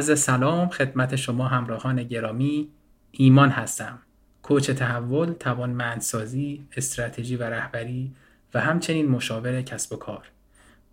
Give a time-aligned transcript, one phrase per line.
[0.00, 2.68] عرض سلام خدمت شما همراهان گرامی.
[3.10, 3.98] ایمان هستم.
[4.42, 8.12] کوچ تحول توانمندسازی استراتژی و رهبری
[8.54, 10.30] و همچنین مشاور کسب و کار.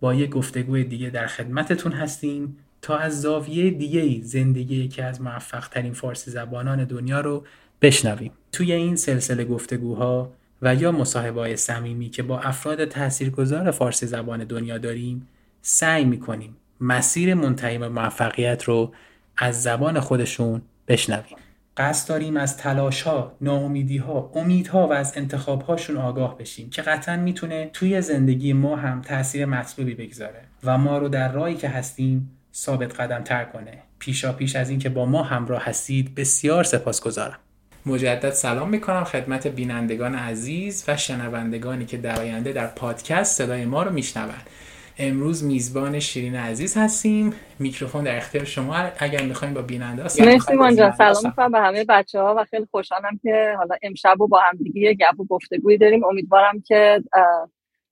[0.00, 5.68] با یک گفتگوی دیگه در خدمتتون هستیم تا از زاویه دیگه زندگی یکی از موفق
[5.68, 7.44] ترین فارسی زبانان دنیا رو
[7.82, 8.32] بشنویم.
[8.52, 10.32] توی این سلسله گفتگوها
[10.62, 15.28] و یا مصاحبه های صمیمی که با افراد تاثیرگذار فارسی زبان دنیا داریم
[15.62, 18.92] سعی می‌کنیم مسیر منتهی به موفقیت رو
[19.36, 21.36] از زبان خودشون بشنویم.
[21.78, 26.82] قصد داریم از تلاش ها، ناامیدی ها، امیدها و از انتخاب هاشون آگاه بشیم که
[26.82, 31.68] قطعا می‌تونه توی زندگی ما هم تاثیر مطلوبی بگذاره و ما رو در راهی که
[31.68, 33.78] هستیم ثابت قدم تر کنه.
[33.98, 37.38] پیشا پیش از اینکه با ما همراه هستید بسیار سپاسگزارم.
[37.86, 43.82] مجدد سلام می‌کنم خدمت بینندگان عزیز و شنوندگانی که در آینده در پادکست صدای ما
[43.82, 44.42] رو میشنوند.
[44.98, 47.34] امروز میزبان شیرین عزیز هستیم.
[47.58, 48.74] میکروفون در اختیار شما.
[48.98, 50.92] اگر می‌خوایم با بیننده مرسی مانجا.
[50.98, 54.58] سلام می‌کنم به همه بچه ها و خیلی خوشحالم که حالا امشب و با هم
[54.72, 56.04] دیگه گپ و گفتگوی داریم.
[56.04, 57.02] امیدوارم که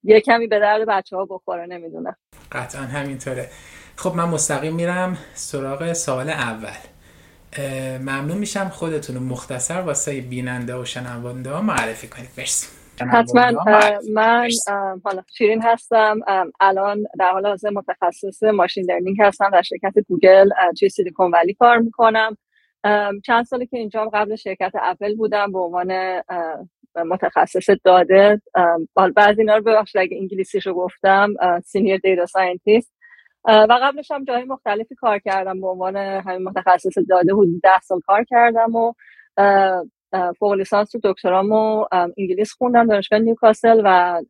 [0.05, 2.17] یه کمی به درد بچه ها بخوره نمی‌دونم.
[2.53, 3.48] قطعا همینطوره.
[3.97, 6.69] خب من مستقیم میرم سراغ سوال اول.
[7.98, 12.29] ممنون میشم خودتون مختصر واسه بیننده و شنونده ها معرفی کنید.
[12.39, 12.67] مرسی.
[13.00, 13.50] حتما
[14.14, 14.48] من
[15.05, 16.20] حالا شیرین هستم.
[16.61, 21.78] الان در حال حاضر متخصص machine learning هستم در شرکت گوگل توی Silicon Valley کار
[21.78, 22.36] می‌کنم.
[23.24, 26.22] چند سالی که اینجا قبل شرکت اپل بودم به عنوان
[26.97, 28.42] متخصص داده.
[29.17, 31.34] بعضی اینا رو ببخشید اگه انگلیسیشو گفتم
[31.65, 32.92] senior data scientist
[33.44, 35.61] و قبلش هم جای مختلفی کار کردم.
[35.61, 38.92] به عنوان همین متخصص داده حدود ده سال کار کردم و
[40.39, 44.22] فوق لیسانس و دکترامو انگلیس خوندم دانشگاه نیوکاسل و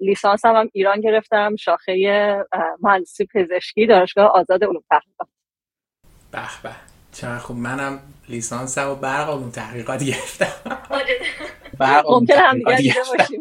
[0.00, 2.44] لیسانس هم, هم ایران گرفتم شاخه
[2.80, 5.28] مهندسی پزشکی دانشگاه آزاد علوم تحقیقات.
[6.32, 6.74] به به
[7.12, 7.56] چرا خوب.
[7.56, 7.98] منم
[8.28, 10.46] لیسانس و برق علوم تحقیقات گرفتم.
[12.08, 12.56] ممکن هم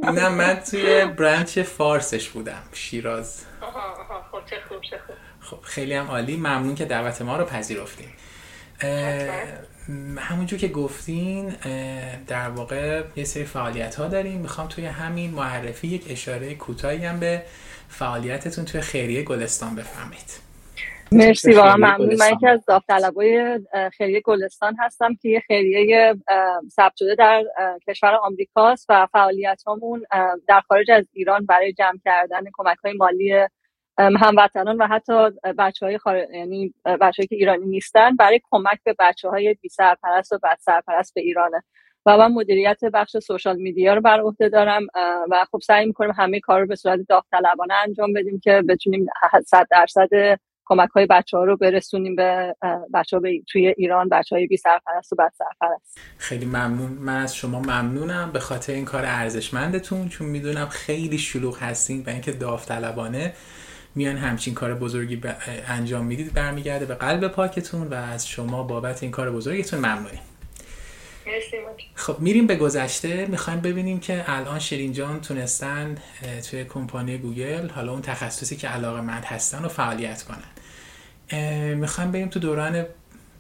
[0.04, 3.46] نه من توی برانچ فارسش بودم شیراز.
[4.32, 4.82] خب چه خوب
[5.40, 6.38] خب خیلی هم عالی.
[6.38, 8.14] ممنون که دعوت ما رو پذیرفتیم
[10.18, 11.50] همونجور که گفتین
[12.28, 14.42] در واقع یه سری فعالیت ها داریم.
[14.42, 17.44] می‌خوام توی همین معرفی یک اشاره کوتاهی هم به
[17.90, 20.48] فعالیتتون توی خیریه گلستان بفهمید
[21.12, 22.16] مرسی واقعا ممنون.
[22.20, 23.60] من یکی از داوطلبای
[23.98, 26.16] خیریه گلستان هستم که یه خیریه
[26.70, 27.44] ثبت شده در
[27.88, 30.06] کشور آمریکاست و فعالیت همون
[30.48, 33.48] در خارج از ایران برای جمع کردن کمک های مالی
[34.00, 35.14] هموطنان و حتی
[35.58, 36.18] بچه های خار...
[36.34, 41.14] یعنی بچه که ایرانی نیستن برای کمک به بچه های بی سرپرست و بد سرپرست
[41.14, 41.64] به ایرانه.
[42.06, 44.88] و من مدیریت بخش سوشال میدیا رو بر عهده دارم
[45.30, 49.06] و خب سعی می‌کنیم همه کار رو به صورت داوطلبانه انجام بدیم که بتونیم
[49.46, 50.10] 100 درصد
[50.66, 52.56] کمک های بچه ها رو برسونیم به
[52.94, 56.00] بچه ها توی ایران بچه های بی سرپرست و بد سرپرست.
[56.18, 56.92] خیلی ممنون.
[56.92, 58.32] من از شما ممنونم.
[58.34, 63.34] به خاطر این کار ارزشمندتون چون می‌دونم خیلی شلوغ هستین و اینکه داوطلبانه.
[63.98, 65.22] میان همچین کار بزرگی
[65.68, 70.20] انجام می‌دید برمیگرده به قلب پاکتون و از شما بابت این کار بزرگتون ممنونیم.
[71.96, 73.26] خب میریم به گذشته.
[73.26, 75.98] می‌خوایم ببینیم که الان شیرین جان تونستن
[76.50, 81.74] توی کمپانی گوگل حالا اون تخصصی که علاقه مند هستن و فعالیت کنن.
[81.74, 82.86] می‌خوایم بریم تو دوران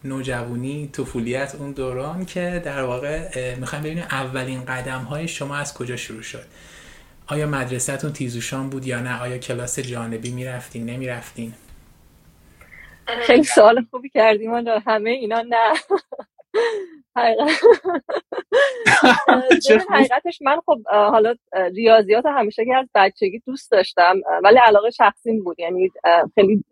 [0.03, 5.95] نوجوانی طفولیت اون دوران که در واقع می‌خوایم ببینیم اولین قدم های شما از کجا
[5.95, 6.45] شروع شد.
[7.29, 11.53] آیا مدرسهتون تیزوشان بود یا نه؟ آیا کلاس جانبی می‌رفتین؟ نمی‌رفتین؟
[13.07, 14.53] خیلی سوال خوبی کردیم
[14.87, 15.73] همه اینا نه.
[19.89, 21.35] حقیقتش من خب حالا
[21.75, 25.59] ریاضیات همیشه که از بچگی دوست داشتم ولی علاقه شخصیم بود.
[25.59, 25.91] یعنی
[26.35, 26.63] خیلی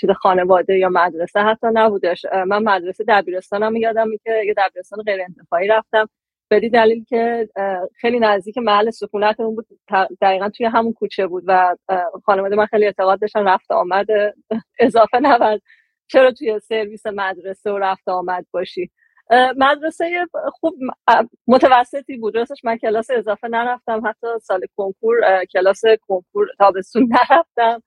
[0.00, 2.26] چیز خانواده یا مدرسه حتی نبودش.
[2.46, 6.08] من مدرسه دبیرستانم یادم که یه دبیرستان غیر انتفاعی رفتم.
[6.50, 7.48] بدی دلیل که
[8.00, 9.66] خیلی نزدیک محل سکونتمون بود.
[10.22, 11.76] دقیقا توی همون کوچه بود و
[12.24, 14.06] خانواده من خیلی اعتقاد داشتن رفت آمد.
[14.80, 15.62] اضافه نبود
[16.08, 18.90] چرا توی سرویس مدرسه و رفت آمد باشی.
[19.56, 20.74] مدرسه خوب
[21.46, 22.36] متوسطی بود.
[22.36, 24.02] راستش من کلاس اضافه نرفتم.
[24.06, 27.82] حتی سال کنکور کلاس کنکور تابستون نرفتم.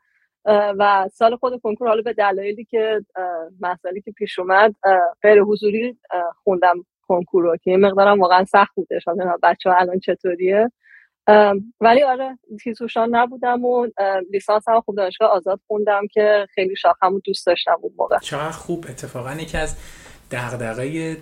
[0.80, 3.02] و سال خود کنکور حالا به دلایلی که
[3.62, 4.76] مسئله که پیش اومد
[5.24, 5.98] غیر حضوری
[6.44, 6.76] خوندم.
[7.12, 10.72] کنکور رو که مقدارم واقعا سخت بودش حالا بچه ها الان چطوریه.
[11.82, 13.88] ولی آره تیزوشان نبودم و
[14.32, 18.18] لیسانس هم خوب دانشگاه آزاد خوندم که خیلی شاخم دوست داشتم اون موقع.
[18.20, 18.86] چقدر خوب.
[18.90, 19.76] اتفاقا یکی از
[20.32, 21.18] دغدغه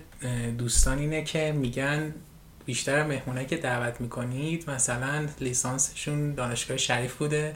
[0.58, 2.14] دوستان اینه که میگن
[2.66, 7.54] بیشتر مهمونه که دعوت می‌کنید مثلا لیسانسشون دانشگاه شریف بوده.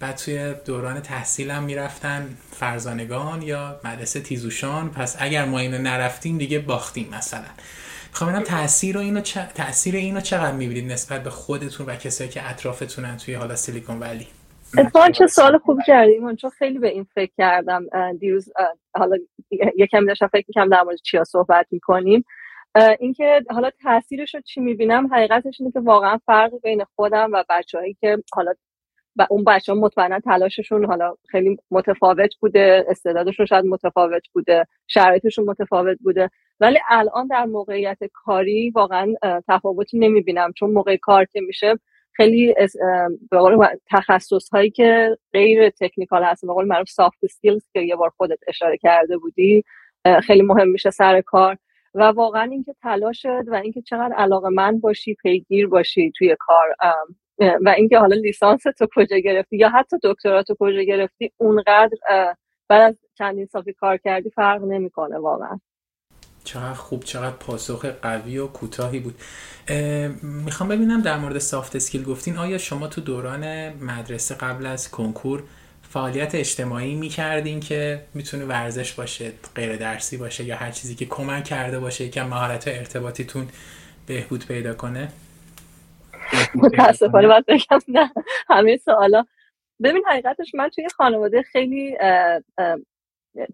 [0.00, 4.90] بعد توی دوران تحصیلم می‌رفتن فرزانگان یا مدرسه تیزوشان.
[4.90, 7.44] پس اگر ما اینو نرفتیم دیگه باختیم مثلا.
[8.08, 9.38] می‌خوام ببینم تاثیر اینو چ...
[9.54, 14.26] تاثیر اینو چقدر می‌بینید نسبت به خودتون و کسایی که اطرافتونن توی حالا سیلیکون ولی؟
[14.78, 17.86] اتفاقا چه سوال خوب کردیم چون خیلی به این فکر کردم.
[18.20, 18.52] دیروز
[18.96, 19.16] حالا
[19.76, 22.24] یکم داشتم فکر می‌کنم در مورد چیا صحبت می‌کنیم.
[23.00, 27.96] اینکه حالا تاثیرش رو چی می‌بینم؟ حقیقتش اینه که واقعا فرق بین خودم و بچههایی
[28.00, 28.54] که حالا
[29.16, 35.44] و اون بچه ها مطمئنا تلاششون حالا خیلی متفاوت بوده استعدادشون شاید متفاوت بوده شرایطشون
[35.44, 36.30] متفاوت بوده.
[36.60, 39.14] ولی الان در موقعیت کاری واقعا
[39.48, 41.78] تفاوتی نمی‌بینم چون موقع کار که میشه
[42.12, 42.54] خیلی
[43.30, 47.96] به قول تخصص هایی که غیر technical هست به قول معروف soft skills که یه
[47.96, 49.64] بار خودت اشاره کرده بودی
[50.22, 51.56] خیلی مهم میشه سر کار.
[51.94, 56.74] و واقعا اینکه تلاشت و اینکه چقدر علاقه‌مند باشی پیگیر باشی توی کار
[57.38, 61.96] و اینکه حالا لیسانس تو کجا گرفتی یا حتی دکترات تو کجا گرفتی اونقدر
[62.68, 65.60] بعد از چندین سال کار کردی فرق نمی‌کنه واقعا.
[66.44, 69.14] چقدر خوب چقدر پاسخ قوی و کوتاهی بود.
[70.22, 75.42] می‌خوام ببینم در مورد سافت اسکیل گفتین آیا شما تو دوران مدرسه قبل از کنکور
[75.82, 81.44] فعالیت اجتماعی می‌کردین که می‌تونه ورزش باشه غیر درسی باشه یا هر چیزی که کمک
[81.44, 83.48] کرده باشه یکم مهارت ارتباطیتون
[84.06, 85.08] بهبود پیدا کنه؟
[86.64, 88.12] متاسفانه باید بگم نه.
[88.48, 89.24] همه سوالا.
[89.84, 91.98] ببین حقیقتش من توی خانواده خیلی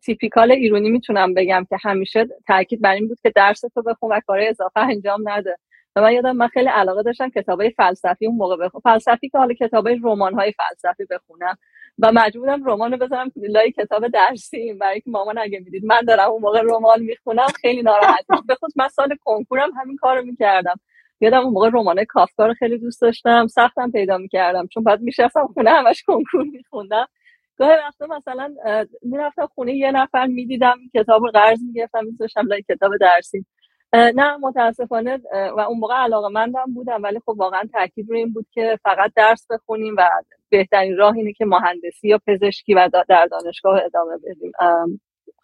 [0.02, 4.20] تیپیکال ایرونی می‌تونم بگم که همیشه تاکید بر این بود که درس تو بخون و
[4.26, 5.56] کار اضافه انجام نده.
[5.96, 8.82] و من یادم من خیلی علاقه داشتم کتابای فلسفی اون موقع بخونم.
[8.84, 11.56] فلسفی که حالا کتابای رمان های فلسفی بخونم.
[11.98, 16.30] و مجبورم رمان رو بذارم لای کتاب درسی برای که مامان اگه می‌دید من دارم
[16.30, 18.26] اون موقع رمان می‌خونم خیلی ناراحت.
[18.48, 20.80] به خود من سال کنکورم همین کارو می‌کردم.
[21.22, 23.46] یادم اون موقع رمان کافکا رو خیلی دوست داشتم.
[23.46, 27.06] سختم پیدا می‌کردم چون بعد میشستم خونه همش کنکور میخوندم.
[27.56, 28.54] گاهی وقتا مثلا
[29.02, 33.44] می‌رفتم خونه یه نفر می‌دیدم کتاب رو قرض می‌گرفتم میذاشتم لای کتاب درسی.
[33.92, 35.18] نه متاسفانه
[35.56, 39.12] و اون موقع علاقه مندم بودم ولی خب واقعا تاکید روی این بود که فقط
[39.16, 40.10] درس بخونیم و
[40.48, 44.52] بهترین راه اینه که مهندسی یا پزشکی و در دانشگاه ادامه بدیم.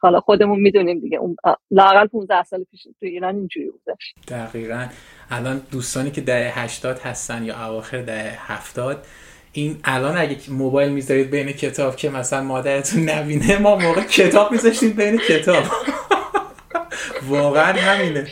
[0.00, 1.36] حالا خودمون می‌دونیم دیگه اون
[1.70, 4.86] لاقل 15 سال پیش تو ایران اینجوری بودش دقیقا.
[5.30, 9.06] الان دوستانی که دهه 80 هستن یا اواخر دهه 70
[9.52, 14.90] این الان اگه موبایل می‌ذارید بین کتاب که مثلا مادرتون نبینه ما موقع کتاب میذاشتیم
[14.90, 15.64] بین کتاب.
[17.28, 18.26] واقعا همینه.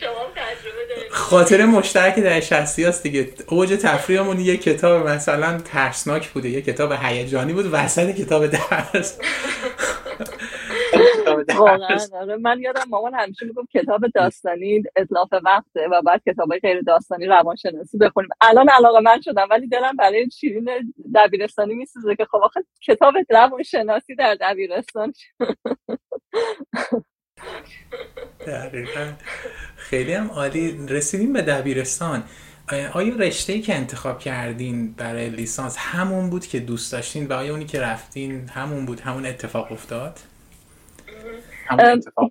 [1.11, 3.29] خاطر مشترک در شخصی هست دیگه.
[3.47, 9.19] اوج تفریحمون یه کتاب مثلا ترسناک بوده یه کتاب هیجانی بود وسط کتاب درس
[11.59, 11.99] واقعا.
[12.13, 12.37] آره.
[12.37, 17.99] من یادم مامان همیشه میگم کتاب داستانی اطلاف وقته و بعد کتاب غیر داستانی روانشناسی
[17.99, 18.31] بخونیم.
[18.41, 24.15] الان علاقه من شدم ولی دلم برای شیرین دبیرستانی میسوزه که خب آخه کتاب روانشناسی
[24.15, 25.13] در دبیرستان
[28.47, 29.13] دقیقا.
[29.77, 30.87] خیلی هم عالی.
[30.89, 32.23] رسیدیم به دبیرستان.
[32.95, 37.53] آیا رشته ای که انتخاب کردین برای لیسانس همون بود که دوست داشتین و آیا
[37.53, 40.21] اونی که رفتین همون بود همون اتفاق افتاد؟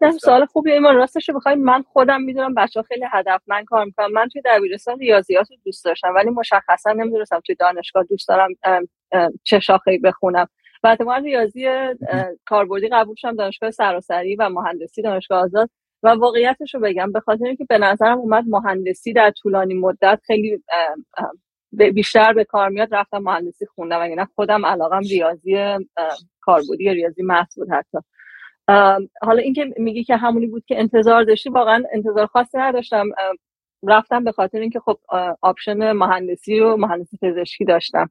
[0.01, 3.85] این سوال خوبی ایمان راستش بخوایم من خودم می‌دونم بچه ها خیلی هدف من کار
[3.85, 4.11] می‌کنم.
[4.11, 8.49] من توی دبیرستان ریاضیات رو دوست داشتم ولی مشخصا نمی‌دونستم توی دانشگاه دوست دارم
[9.43, 10.47] چه شاخه بخونم.
[10.83, 11.67] و احتمال ریاضی
[12.45, 15.69] کاربردی قبول شدم دانشگاه سراسری و مهندسی دانشگاه آزاد.
[16.03, 20.63] و واقعیتش رو بگم به خاطر اینکه به نظرم اومد مهندسی در طولانی مدت خیلی
[21.71, 25.57] بیشتر به کار میاد رفتم مهندسی خوندم اگه خودم علاقم ریاضی
[26.41, 27.97] کاربردی ریاضی محض بود حتی.
[29.21, 33.05] حالا اینکه میگی که همونی بود که انتظار داشتی واقعا انتظار خاصی نداشتم.
[33.87, 34.99] رفتم به خاطر اینکه خب
[35.41, 38.09] option مهندسی و مهندسی پزشکی داشتم.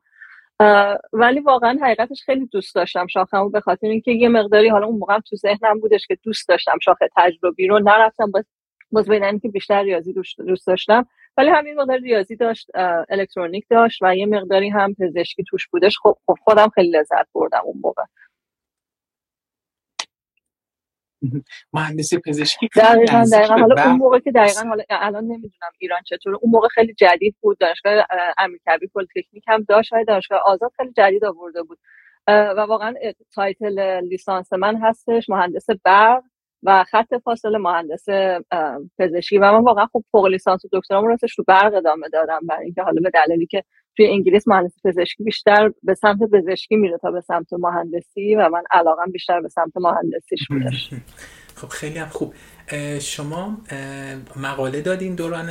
[1.12, 5.18] ولی واقعا حقیقتش خیلی دوست داشتم شاخه‌مو به خاطر اینکه یه مقداری حالا اون موقع
[5.18, 7.78] تو ذهنم بودش که دوست داشتم شاخه تجربی رو.
[7.78, 8.44] نرفتم باز
[8.92, 9.06] باز
[9.42, 10.12] که بیشتر ریاضی
[10.46, 11.06] دوست داشتم.
[11.37, 12.70] ولی همین مقدار ریاضی داشت
[13.08, 15.99] الکترونیک داشت و یه مقداری هم پزشکی توش بودش.
[15.99, 18.02] خب, خب خودم خیلی لذت بردم اون موقع.
[21.73, 23.54] مهندسی پزشکی دقیقا دقیقا.
[23.54, 27.59] حالا اون موقع که دقیقا حالا الان نمی‌دونم ایران چطور اون موقع خیلی جدید بود.
[27.59, 28.07] دانشگاه
[28.38, 29.93] امیرکبیر پلیتکنیک هم داشت.
[29.93, 31.78] و دانشگاه آزاد خیلی جدید آورده بود.
[32.28, 32.95] و واقعا
[33.34, 36.23] title لیسانس من هستش مهندس برق
[36.62, 38.04] و خط فاصله مهندسی
[38.99, 39.38] پزشکی.
[39.38, 42.40] و من واقعا خوب فوق لیسانس و دکترام راستش رو برق ادامه دادم.
[42.49, 43.64] برای اینکه حالا به دلیلی که
[43.96, 48.62] توی انگلیس مهندسی پزشکی بیشتر به سمت پزشکی میره تا به سمت مهندسی و من
[48.70, 50.90] علاقم بیشتر به سمت مهندسیش بودش
[51.56, 52.34] خب خیلی هم خوب.
[53.00, 53.58] شما
[54.36, 55.50] مقاله دادین دوران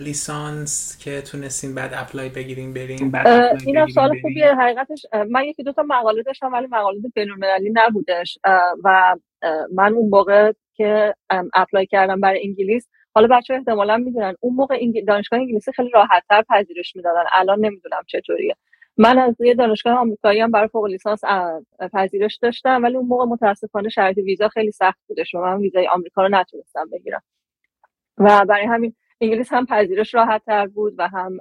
[0.00, 3.16] لیسانس که تونستین بعد apply بگیرین برین
[3.66, 8.38] این هم سال خوبیه حقیقتش من یکی دو تا مقاله داشتم ولی مقاله بین‌المللی نبودش.
[8.84, 9.16] و
[9.74, 11.14] من اون موقع که
[11.54, 14.34] apply کردم برای انگلیس حالا بچه احتمالا می‌دونن.
[14.40, 17.24] اون موقع دانشگاه انگلیسی خیلی راحتتر پذیرش می‌دادن.
[17.32, 18.56] الان نمی‌دونم چطوریه.
[18.96, 21.20] من از یه دانشگاه آمریکایی هم برای فوق لیسانس
[21.92, 26.22] پذیرش داشتم ولی اون موقع متاسفانه شرایط ویزا خیلی سخت بودش و من ویزای آمریکا
[26.22, 27.22] رو نتونستم بگیرم.
[28.18, 31.38] و برای همین انگلیس هم پذیرش راحت تر بود و هم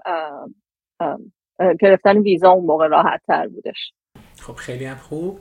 [1.80, 3.94] گرفتن ویزا اون موقع راحت تر بودش.
[4.42, 5.39] خب خیلی هم خوب.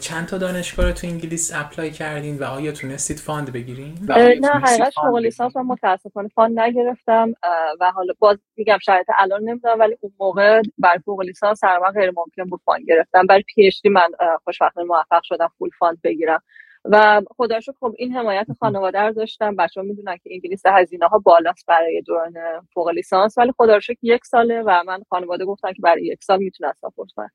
[0.00, 3.98] چند تا دانشگاه رو تو انگلیس apply کردین و آیا تونستید fund بگیرین؟
[4.40, 7.34] نه حقیقت فوق لیسانس من متاسفانه fund نگرفتم
[7.80, 12.12] و حالا باز میگم شرایط الان نمی‌دونم ولی اون موقع بر فوق لیسانس سرما غیر
[12.16, 13.26] ممکن بود fund گرفتم.
[13.26, 14.08] برای PhD من
[14.44, 16.42] خوشبختانه موفق شدم full fund بگیرم.
[16.84, 19.56] و خدا خب این حمایت خانواده رو داشتم.
[19.56, 22.34] بچه ها می‌دونن که انگلیس هزینه ها بالاست برای دوران
[22.74, 26.72] فوق لیسانس ولی خدا یک ساله و من خانواده گفتن که برای یک سال می‌تونم
[26.80, 27.30] support کنم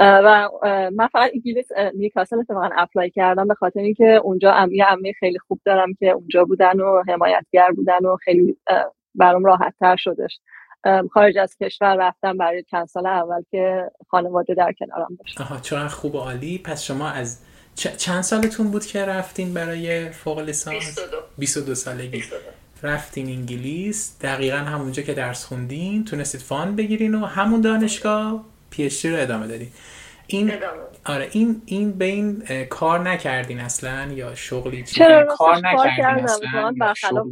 [0.00, 0.48] و
[0.92, 5.60] من فقط انگلیس نیوکاسل اتفاقا apply کردم به خاطر اینکه اونجا یه عمه خیلی خوب
[5.64, 8.56] دارم که اونجا بودن و حمایتگر بودن و خیلی
[9.14, 10.40] برام راحت تر شدش
[11.12, 15.88] خارج از کشور رفتم برای چند سال اول که خانواده در کنارم داشت آها چقدر
[15.88, 16.58] خوب عالی.
[16.58, 17.40] پس شما از
[17.74, 22.08] چند سالتون بود که رفتین برای فوق لیسانس؟ 22 22 سالگی.
[22.08, 22.36] 22.
[22.82, 28.44] رفتین انگلیس دقیقا همونجا که درس خوندین تونستید فان بگیرین و همون دانشگاه؟
[28.76, 29.68] پی رو ادامه دادین
[30.26, 30.52] این
[31.06, 36.74] آره این این به این کار نکردین اصلا یا شغلی چی؟ چرا؟ کار نکردین اصلا
[36.80, 37.26] برخلاف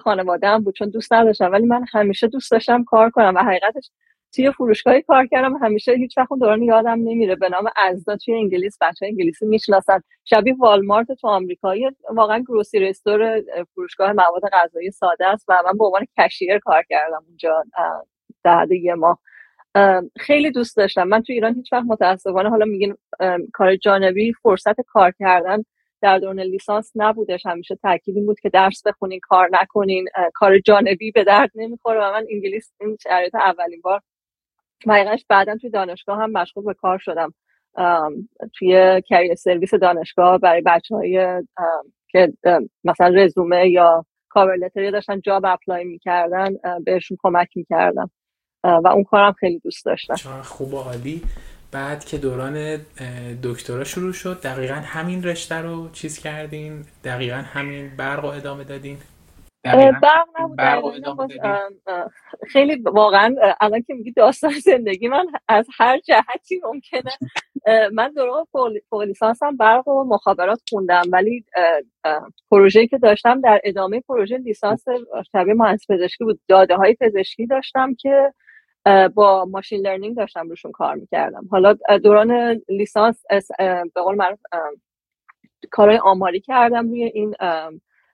[0.00, 3.90] خانواده هم بود چون دوست نداشتم ولی من همیشه دوست داشتم کار کنم و حقیقتش
[4.34, 7.36] توی فروشگاهی کار کردم همیشه هیچ وقت دوران یادم نمیره.
[7.36, 10.00] به نام ازدا توی انگلیس بچه انگلیسی می‌شناسن.
[10.24, 13.42] شبیه والمارت تو آمریکایی واقعا گروسی رستور
[13.74, 17.64] فروشگاه مواد غذایی ساده است و من به عنوان کشیر کار کردم اونجا
[18.42, 19.18] بعد یه ماه.
[20.16, 21.08] خیلی دوست داشتم.
[21.08, 22.96] من تو ایران هیچ وقت متاسفانه حالا میگین
[23.52, 25.62] کار جانبی فرصت کار کردن
[26.02, 27.46] در دوران لیسانس نبودش.
[27.46, 32.26] همیشه تاکید بود که درس بخونین کار نکنین کار جانبی به درد نمی‌خوره و من
[32.30, 34.00] انگلیس این شرایط اولین بار
[34.88, 37.34] حقیقتش بعدا توی دانشگاه هم مشغول به کار شدم.
[38.54, 41.42] توی career service دانشگاه برای بچه های
[42.08, 42.32] که
[42.84, 44.56] مثلا رزومه یا کاور
[44.90, 46.48] داشتن job apply می‌کردن
[46.84, 48.10] بهشون کمک می‌کردم.
[48.84, 50.42] و اون کارم خیلی دوست داشتم.
[50.42, 51.22] خوب و عالی.
[51.72, 52.78] بعد که دوران
[53.42, 58.98] دکترا شروع شد دقیقا همین رشته رو چیز کردین؟ دقیقا همین برق و ادامه دادین؟
[60.02, 61.32] برق نبود
[62.48, 67.12] خیلی واقعا الان که میگی داستان زندگی من از هر جهتی ممکنه.
[67.92, 68.44] من دوران
[68.90, 71.44] فوق لیسانسم برق و مخابرات خوندم ولی
[72.50, 74.84] پروژه‌ای که داشتم در ادامه پروژه لیسانس
[75.32, 76.40] شبیه مهندسی پزشکی بود.
[76.48, 78.32] داده های پزشکی داشتم که
[79.14, 81.48] با ماشین لرنینگ داشتم روشون کار می‌کردم.
[81.50, 83.24] حالا دوران لیسانس
[83.94, 84.38] به قول معروف
[85.70, 87.34] کارهای آماری کردم روی این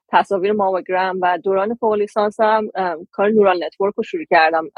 [0.09, 2.71] تصاویر ماموگرام و دوران فوق لیسانس هم
[3.11, 4.69] کار neural network رو شروع کردم.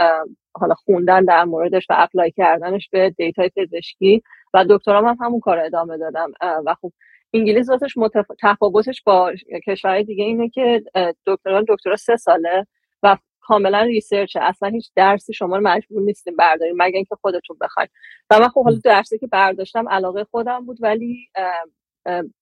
[0.54, 4.22] حالا خوندن در موردش و apply کردنش به data ی پزشکی
[4.54, 6.32] و دکترام هم همون کار ادامه دادم.
[6.66, 6.92] و خب
[7.32, 8.26] انگلیس واسش متف...
[8.42, 9.32] تفاوتش با
[9.66, 10.82] کشورهای دیگه اینه که
[11.26, 12.66] دکتران دکترا سه ساله
[13.02, 17.56] و کاملا research ه اصلا هیچ درسی شما رو مجبور نیستیم برداریم مگه اینکه خودتون
[17.60, 17.90] بخواید.
[18.30, 21.28] و من خب حالا درسی که برداشتم علاقه خودم بود ولی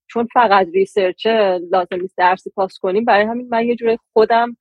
[0.06, 4.56] چون فقط research ه لازم نیست درسی پاس کنیم برای همین من یه جوری خودم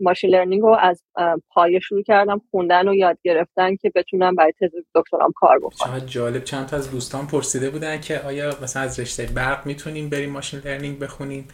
[0.00, 1.02] machine learning رو از
[1.50, 5.88] پایه شروع کردم خوندن و یاد گرفتن که بتونم برای تز دکترام کار بکنم.
[5.88, 10.10] چقدر جالب چند تا از دوستان پرسیده بودن که آیا مثلا از رشته برق می‌تونیم
[10.10, 11.48] بریم machine learning بخونیم؟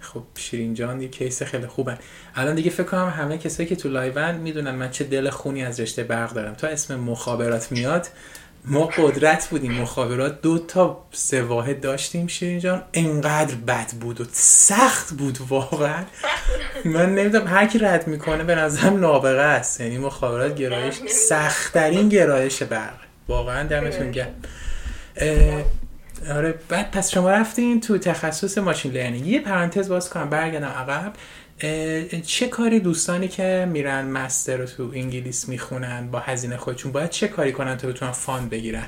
[0.00, 1.98] خب شیرین جان یه case خیلی خوبن
[2.34, 5.80] الان دیگه فکر کنم همه کسایی که تو لایون می‌دونن من چه دل خونی از
[5.80, 6.54] رشته برق دارم.
[6.54, 8.06] تا اسم مخابرات میاد
[8.64, 10.40] ما قدرت بودیم مخابرات.
[10.40, 12.26] دو تا سه واحد داشتیم.
[12.26, 16.04] شیرین جان انقدر بد بود و سخت بود واقعا.
[16.84, 19.80] من نمی‌دونم هر کی رد می‌کنه به نظرم نابغه است.
[19.80, 22.98] یعنی مخابرات گرایش سختترین گرایش برق.
[23.28, 24.34] واقعا دمتون گرم.
[26.36, 29.26] آره بعد پس شما رفتین تو تخصص machine learning.
[29.26, 31.12] یه پرانتز باز کنم برگردم عقب.
[32.26, 37.28] چه کاری دوستانی که میرن master رو تو انگلیس می‌خونن با هزینه خودشون باید چه
[37.28, 38.86] کاری کنن تا بتونن fund بگیرن؟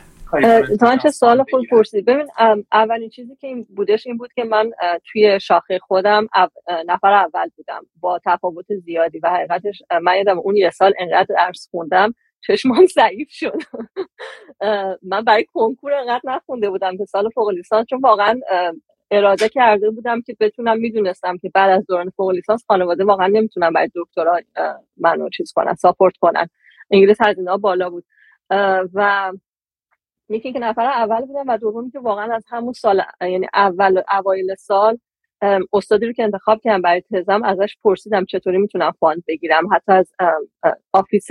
[0.80, 2.04] تا چه سوال خود پرسید.
[2.04, 2.26] ببین
[2.72, 4.70] اولین چیزی که این بودش این بود که من
[5.12, 6.26] توی شاخه خودم
[6.86, 7.86] نفر اول بودم.
[8.00, 13.28] با تفاوت زیادی و حقیقتش من یادم اون یه سال انقدر درس خوندم چشمان ضعیف
[13.30, 13.62] شد.
[15.02, 18.40] من برای کنکور انقدر نخونده بودم که سال فوق لیسانس چون واقعا
[19.10, 23.70] اراده کرده بودم که بتونم می‌دونستم که بعد از دوران فوق لیسانس خانواده واقعا نمی‌تونن
[23.72, 24.40] برای دکترا
[24.96, 26.48] منو چیز کنن ساپورت کنن.
[26.90, 28.04] انگلیس هزینه بالا بود.
[28.94, 29.32] و
[30.28, 34.54] یکی که نفر اول بودم و دومی که واقعا از همون سال یعنی اول اوایل
[34.54, 34.98] سال
[35.72, 39.74] استادی رو که انتخاب کردم برای تزم ازش پرسیدم چطوری می‌تونم fund بگیرم.
[39.74, 40.12] حتی از
[40.92, 41.28] office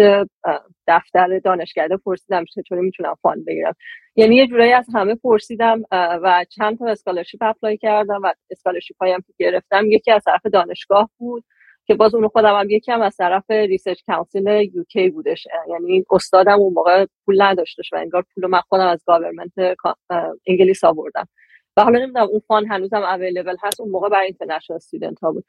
[0.88, 3.74] دفتر دانشکده پرسیدم چطوری می‌تونم fund بگیرم.
[4.16, 9.20] یعنی یه جورایی از همه پرسیدم و چند تا scholarship apply کردم و scholarship هایم
[9.28, 9.86] که گرفتم.
[9.86, 11.44] یکی از طرف دانشگاه بود
[11.86, 15.48] که باز اونو خودم هم یکم از طرف Research Council UK بودش.
[15.70, 19.52] یعنی استادم اون موقع پول نداشتش و انگار پول من خودم از government
[20.48, 21.28] انگلیس آوردم.
[21.78, 25.46] و حالا نمی‌دونم اون fund هنوزم available هست اون موقع برای international student ها بود.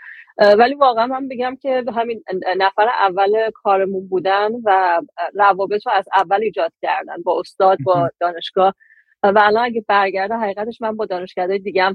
[0.59, 2.25] ولی واقعا من بگم که همین
[2.59, 5.01] نفر اول کارمون بودن و
[5.35, 8.75] روابط رو از اول ایجاد کردن با استاد با دانشگاه.
[9.23, 11.95] و الان اگه برگرده حقیقتش من با دانشکده دیگه هم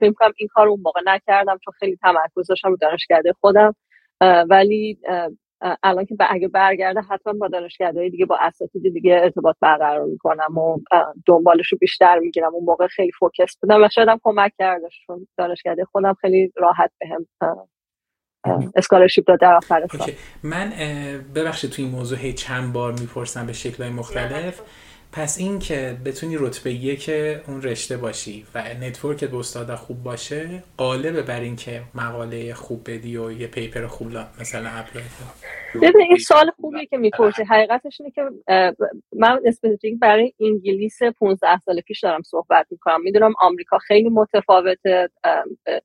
[0.00, 3.74] فکر کنم این کار اون موقع نکردم چون خیلی تمرکز داشتم رو دانشکده خودم.
[4.50, 4.98] ولی
[5.82, 10.78] الان که اگه برگرده حتما با دانشگاه دیگه با اساتید دیگه ارتباط برقرار می‌کنم و
[11.26, 12.54] دنبالش رو بیشتر می‌گیرم.
[12.54, 16.90] اون موقع خیلی focus بودم و شاید هم کمک کرده چون دانشگاه خودم خیلی راحت
[17.00, 17.26] بهم
[18.76, 19.86] scholarship داد در آخر
[20.42, 20.72] من
[21.34, 24.60] ببخشید تو این موضوع هی چند بار می‌پرسم به شکلهای مختلف.
[25.12, 27.10] پس این که بتونی رتبه یک
[27.46, 32.90] اون رشته باشی و network ت به استادا خوب باشه غالبه بر اینکه مقاله خوب
[32.90, 34.08] بدی و یه paper خوب
[34.40, 35.04] مثلا apply
[35.74, 37.42] ببین این سوال خوبیه که می‌پرسی.
[37.42, 38.22] حقیقتش اینه که
[39.12, 43.02] من specific برای انگلیس 15 سال پیش دارم صحبت می‌کنم.
[43.02, 45.08] می‌دونم آمریکا خیلی متفاوته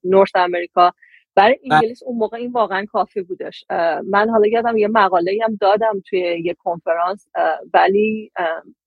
[0.03, 0.93] North America.
[1.35, 1.73] برای بله.
[1.75, 3.65] انگلیس اون موقع این واقعا کافی بودش.
[4.09, 7.27] من حالا یادم یه مقاله هم دادم توی یه کنفرانس
[7.73, 8.31] ولی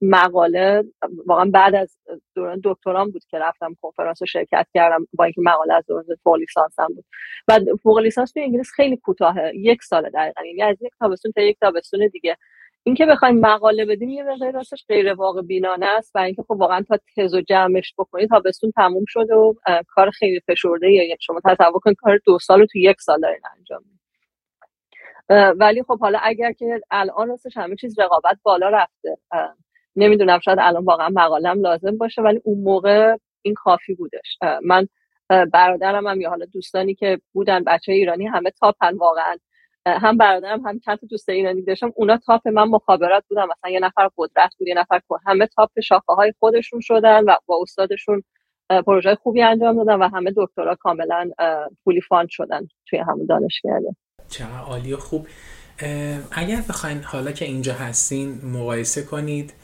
[0.01, 0.85] مقاله
[1.27, 1.97] واقعا بعد از
[2.35, 6.35] دوران دکتران بود که رفتم کنفرانس رو شرکت کردم با اینکه مقاله از دوران فوق
[6.35, 7.05] لیسانس هم بود.
[7.49, 10.45] و فوق لیسانس توی انگلیس خیلی کوتاهه یک سال دقیقا.
[10.45, 12.37] یعنی از یک تابستون تا یک تابستون دیگه.
[12.87, 16.83] اینکه بخوایم مقاله بدیم یه مقداری راستش غیر واقع بینانه است و اینکه خب واقعا
[16.89, 19.55] تا تز و جمعش بکنید تابستون تموم شده و
[19.89, 23.41] کار خیلی فشرده یا شما تصور کنید کار دو سال رو تو یک سال دارین
[23.57, 23.85] انجام
[25.59, 29.19] ولی خب حالا اگر که الان راستش همه چیز رقابت بالا رفته
[29.97, 34.39] نمی‌دونم شاید الان واقعا مقالم لازم باشه ولی اون موقع این کافی بودش.
[34.63, 34.89] من
[35.53, 39.37] برادرم هم یا حالا دوستانی که بودن بچه ایرانی همه تاپن واقعا.
[39.87, 43.43] هم برادرم هم چند تا دوست ایرانی داشتم اونا تاپ من مخابرات بودن.
[43.43, 47.59] مثلا یه نفر قدرت بود یه نفر همه تاپ شاخه های خودشون شدن و با
[47.63, 48.23] استادشون
[48.87, 51.31] پروژه خوبی انجام دادن و همه دکترا کاملا
[51.85, 53.81] پولی fund شدن توی همون دانشگاه.
[54.29, 55.27] چقدر عالی و خوب.
[56.33, 59.55] اگر بخواین حالا که اینجا هستین مقایسه کنید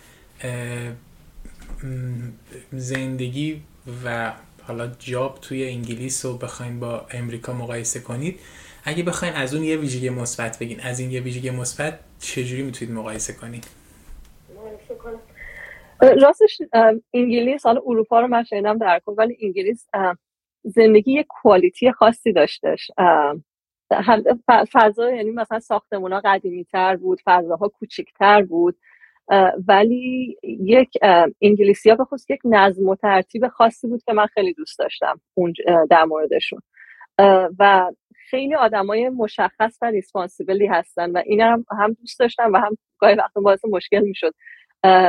[2.72, 3.62] زندگی
[4.04, 4.32] و
[4.66, 8.40] حالا job توی انگلیس رو بخواین با امریکا مقایسه کنید
[8.84, 12.94] اگه بخواین از اون یه ویژگی مثبت بگین از این یه ویژگی مثبت چجوری می‌تونید
[12.94, 13.66] مقایسه کنید
[16.00, 16.62] راستش
[17.14, 19.88] انگلیس حالا اروپا رو من شنیدم در ولی انگلیس
[20.64, 22.90] زندگی یه کوالیتی خاصی داشتش.
[24.72, 28.76] فضا یعنی مثلا ساختمونا قدیمی تر بود فضاها کوچیکتر بود.
[29.68, 30.98] ولی یک
[31.42, 35.20] انگلیسی ها خصوص یک نظم و ترتیب خاصی بود که من خیلی دوست داشتم
[35.90, 36.60] در موردشون.
[37.58, 37.90] و
[38.32, 43.14] خیلی آدمای مشخص و ریسپانسیبلی هستن و این هم, هم دوست داشتم و هم گاهی
[43.14, 44.34] وقتا باعث مشکل می‌شد.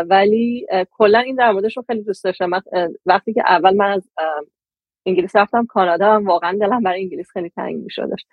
[0.09, 2.51] ولی کلا این در موردش رو خیلی دوست داشتم.
[3.05, 4.09] وقتی که اول من از
[5.05, 8.25] انگلیس رفتم کانادا هم واقعا دلم برای انگلیس خیلی تنگ میشدش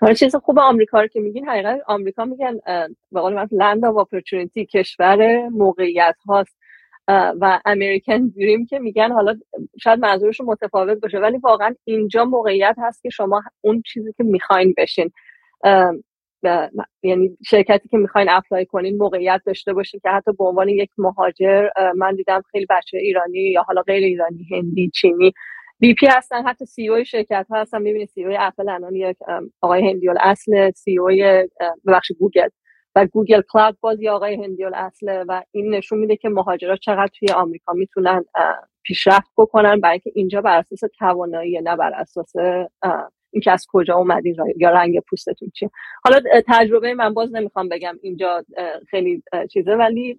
[0.00, 2.58] حالا چیز خوب آمریکا رو که میگین حقیقت آمریکا میگن
[3.12, 6.58] به قول من land of opportunity کشور موقعیت هاست.
[7.08, 9.36] و American dream که میگن حالا
[9.82, 14.74] شاید منظورشون متفاوت باشه ولی واقعا اینجا موقعیت هست که شما اون چیزی که می‌خواین
[14.78, 15.10] بشین
[17.02, 21.68] یعنی شرکتی که می‌خواین apply کنین موقعیت داشته باشین که حتی به عنوان یک مهاجر
[21.96, 25.32] من دیدم خیلی بچه ایرانی یا حالا غیر ایرانی هندی چینی
[25.80, 27.82] VP هستن حتی CEO شرکت ها هستن.
[27.82, 29.16] می‌بینید CEO اپل الان یک
[29.60, 31.08] آقای هندی اصل CEO
[31.86, 32.48] ببخش گوگل.
[32.96, 37.28] و گوگل Cloud باز یه آقای هندی‌الاصله و این نشون میده که مهاجرات چقدر توی
[37.28, 38.24] آمریکا می‌تونن
[38.82, 42.32] پیشرفت بکنن برای اینکه اینجا بر اساس توانایی نه بر اساس
[43.30, 45.70] اینکه از کجا اومدین یا رنگ پوستتون چیه.
[46.04, 48.44] حالا تجربه من باز نمی‌خوام بگم اینجا
[48.90, 50.16] خیلی چیزه ولی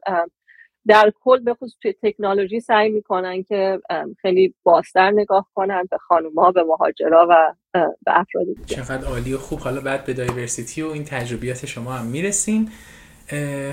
[0.88, 3.80] در کل به خصوص توی تکنولوژی سعی می‌کنن که
[4.21, 8.65] خیلی بازتر نگاه کنن به خانوما به مهاجرا و به افراد دیگه.
[8.65, 9.60] چقدر عالی و خوب.
[9.60, 12.71] حالا بعد به دایورسیتی و این تجربیات شما هم می‌رسیم.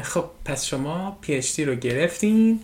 [0.02, 2.60] خب پس شما پی رو گرفتین.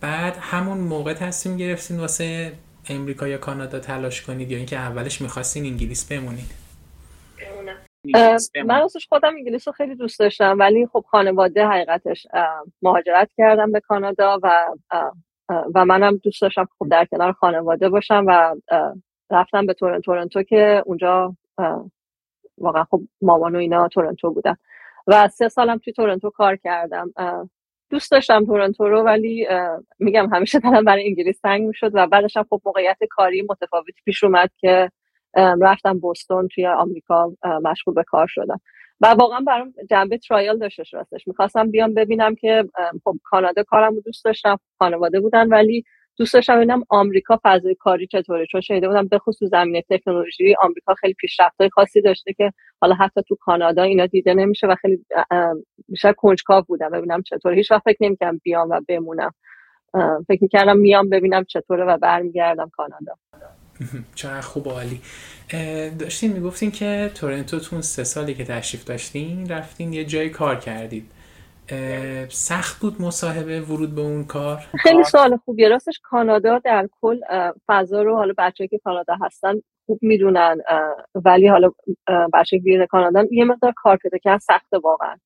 [0.00, 2.52] بعد همون موقع تصمیم گرفتین واسه
[2.88, 6.65] امریکا یا کانادا تلاش کنید یا اینکه اولش می‌خواستین انگلیس بمونید.
[8.64, 12.26] من راستش خودم انگلیس رو خیلی دوست داشتم ولی خب خانواده حقیقتش
[12.82, 14.66] مهاجرت کردم به کانادا و
[15.74, 18.54] و منم دوست داشتم خب در کنار خانواده باشم و
[19.30, 21.36] رفتم به تورنتو تورنتو که اونجا
[22.58, 24.56] واقعا خب مامان و اینا تورنتو بودن.
[25.06, 27.12] و سه سالم توی تورنتو کار کردم.
[27.90, 29.46] دوست داشتم تورنتو رو ولی
[29.98, 34.24] میگم همیشه دلم برای انگلیس تنگ می‌شد و بعدش هم خب موقعیت کاری متفاوتی پیش
[34.24, 34.90] اومد که
[35.34, 38.60] رفتم بوستون توی آمریکا مشغول به کار شدم.
[39.00, 41.28] و واقعا برام جنبه ترایل داشتش راستش.
[41.28, 42.64] می‌خواستم بیام ببینم که
[43.04, 45.84] خب کانادا کارم رو دوست داشتم خانواده بودن ولی
[46.18, 48.46] دوست داشتم ببینم آمریکا فضای کاری چطوره.
[48.46, 53.22] چون شنیده بودم به خصوص زمینه تکنولوژی آمریکا خیلی پیشرفت‌های خاصی داشته که حالا حتی
[53.28, 55.04] تو کانادا اینا دیده نمیشه و خیلی
[55.88, 56.90] بیشتر کنجکاو بودم.
[56.90, 57.56] ببینم چطوره.
[57.56, 59.32] هیچ وقت فکر نمی‌کردم بیام و بمونم.
[60.28, 63.14] فکر می‌کردم میام ببینم چطوره و برمیگردم کانادا.
[64.14, 65.00] چقدر خوب عالی.
[65.98, 71.10] داشتین می‌گفتین که تورنتو سه سالی که تشریف داشتین رفتین یه جای کار کردید.
[72.28, 75.68] سخت بود مصاحبه ورود به اون کار؟ خیلی سوال خوبیه.
[75.68, 77.20] راستش کانادا در کل
[77.66, 79.54] فضا رو حالا بچه که کانادا هستن
[79.86, 80.56] خوب می‌دونن
[81.14, 81.70] ولی حالا
[82.34, 85.16] بچه بیرون کانادا یه مقدار کار پیدا کردن سخت واقعا.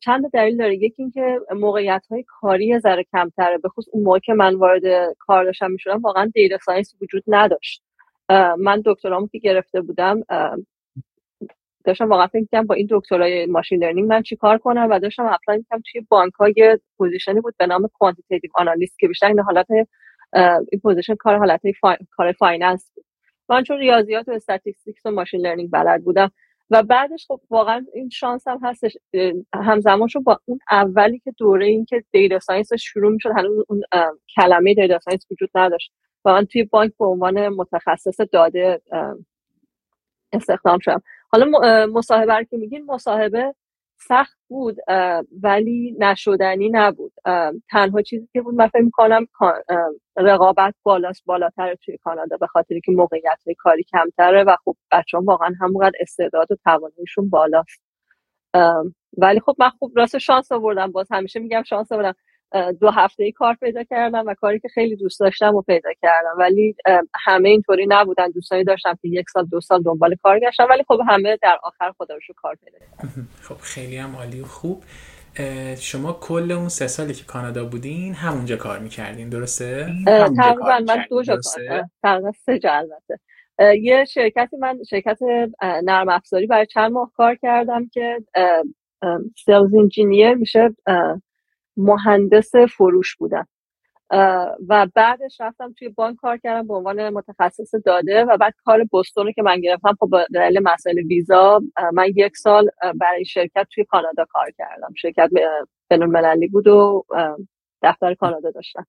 [0.00, 0.74] چند دلیل داره.
[0.74, 3.58] یکی اینکه موقعیت های کاری ذره کمتره.
[3.58, 4.82] به خصوص اون موقع که من وارد
[5.18, 7.82] کار داشتم می‌شدم واقعا data science وجود نداشت.
[8.58, 10.20] من دکترامو که گرفته بودم
[11.84, 15.82] داشتم واقعا فکر با این دکترای machine learning من چیکار کنم و داشتم apply می‌کردم
[15.92, 19.66] توی بانک های position ی بود به نام quantitative analyst که بیشتر این حالت
[20.72, 21.60] این position کار حالت
[22.10, 23.04] کار finance بود.
[23.48, 26.30] من چون ریاضیات و statistics و machine learning بلد بودم
[26.72, 28.96] و بعدش خب واقعا این شانس هم هستش
[29.54, 33.82] همزمان شد با اون اولی که دوره این که data science شروع می‌شد هنوز اون
[34.36, 35.92] کلمه data science وجود نداشت.
[36.24, 38.82] و من توی بانک به عنوان متخصص داده
[40.32, 41.02] استخدام شدم.
[41.28, 41.46] حالا
[41.86, 43.54] مصاحبه که میگین مصاحبه
[44.08, 44.76] سخت بود
[45.42, 47.12] ولی نشدنی نبود.
[47.70, 49.26] تنها چیزی که بود من فکر می‌کنم
[50.16, 55.26] رقابت بالاست بالاتر توی کانادا به خاطر که موقعیت کاری کمتره و خب بچه هم
[55.26, 57.82] واقعا همونقدر استعداد و تواناییشون بالاست.
[59.18, 60.92] ولی خب من خوب راست شانس آوردم.
[60.92, 62.14] باز همیشه میگم شانس آوردم.
[62.80, 66.34] دو هفته کار پیدا کردم و کاری که خیلی دوست داشتم و پیدا کردم.
[66.38, 66.74] ولی
[67.24, 68.30] همه اینطوری نبودن.
[68.30, 70.66] دوستانی داشتم که یک سال دو سال دنبال کار گشتم.
[70.70, 74.44] ولی خب همه در آخر خدا رو کار پیدا کردم خب خیلی هم عالی و
[74.44, 74.84] خوب.
[75.78, 79.86] شما کل اون سه سالی که کانادا بودین همونجا کار می‌کردین درسته؟
[80.36, 81.38] تقریبا من دو جا
[82.02, 83.18] کار سه جا البته.
[83.80, 85.18] یه شرکتی من شرکت
[85.62, 88.18] نرم افزاری برای چند ماه کار کردم که
[89.44, 90.70] سیلز انجینیر میشه.
[91.76, 93.48] مهندس فروش بودم.
[94.68, 99.26] و بعدش رفتم توی بانک کار کردم به عنوان متخصص داده و بعد کار بوستون
[99.26, 101.60] رو که من گرفتم خب دلیل مسائل ویزا
[101.92, 104.94] من یک سال برای شرکت توی کانادا کار کردم.
[104.96, 105.30] شرکت
[105.90, 107.04] بین بود و
[107.82, 108.86] دفتر کانادا داشتم.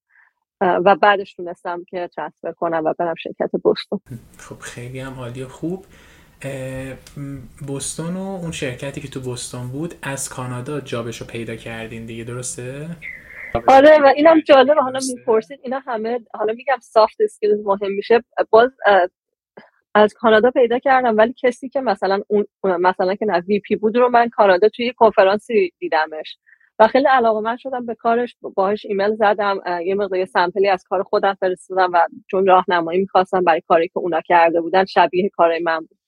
[0.61, 3.99] و بعدش تونستم که ترانسفر کنم و برم شرکت بوستون
[4.37, 5.85] خب خیلی هم عالی خوب.
[7.67, 12.05] بوستون و اون شرکتی که تو بوستون بود از کانادا job ش رو پیدا کردین
[12.05, 12.87] دیگه درسته؟
[13.67, 14.81] آره و اینم جالبه.
[14.81, 18.23] حالا می‌پرسید اینا همه حالا میگم soft skills مهم میشه.
[18.49, 18.71] باز
[19.95, 24.09] از کانادا پیدا کردم ولی کسی که مثلا اون مثلا که نه VP بود رو
[24.09, 26.37] من کانادا توی کنفرانسی دیدمش.
[26.79, 30.83] و خیلی علاقه من شدم به کارش باهاش ایمیل زدم یه مقدار sample ی از
[30.89, 35.59] کار خودم فرستادم و چون راهنمایی می‌خواستم برای کاری که اونا کرده بودن شبیه کارای
[35.59, 36.02] من بود.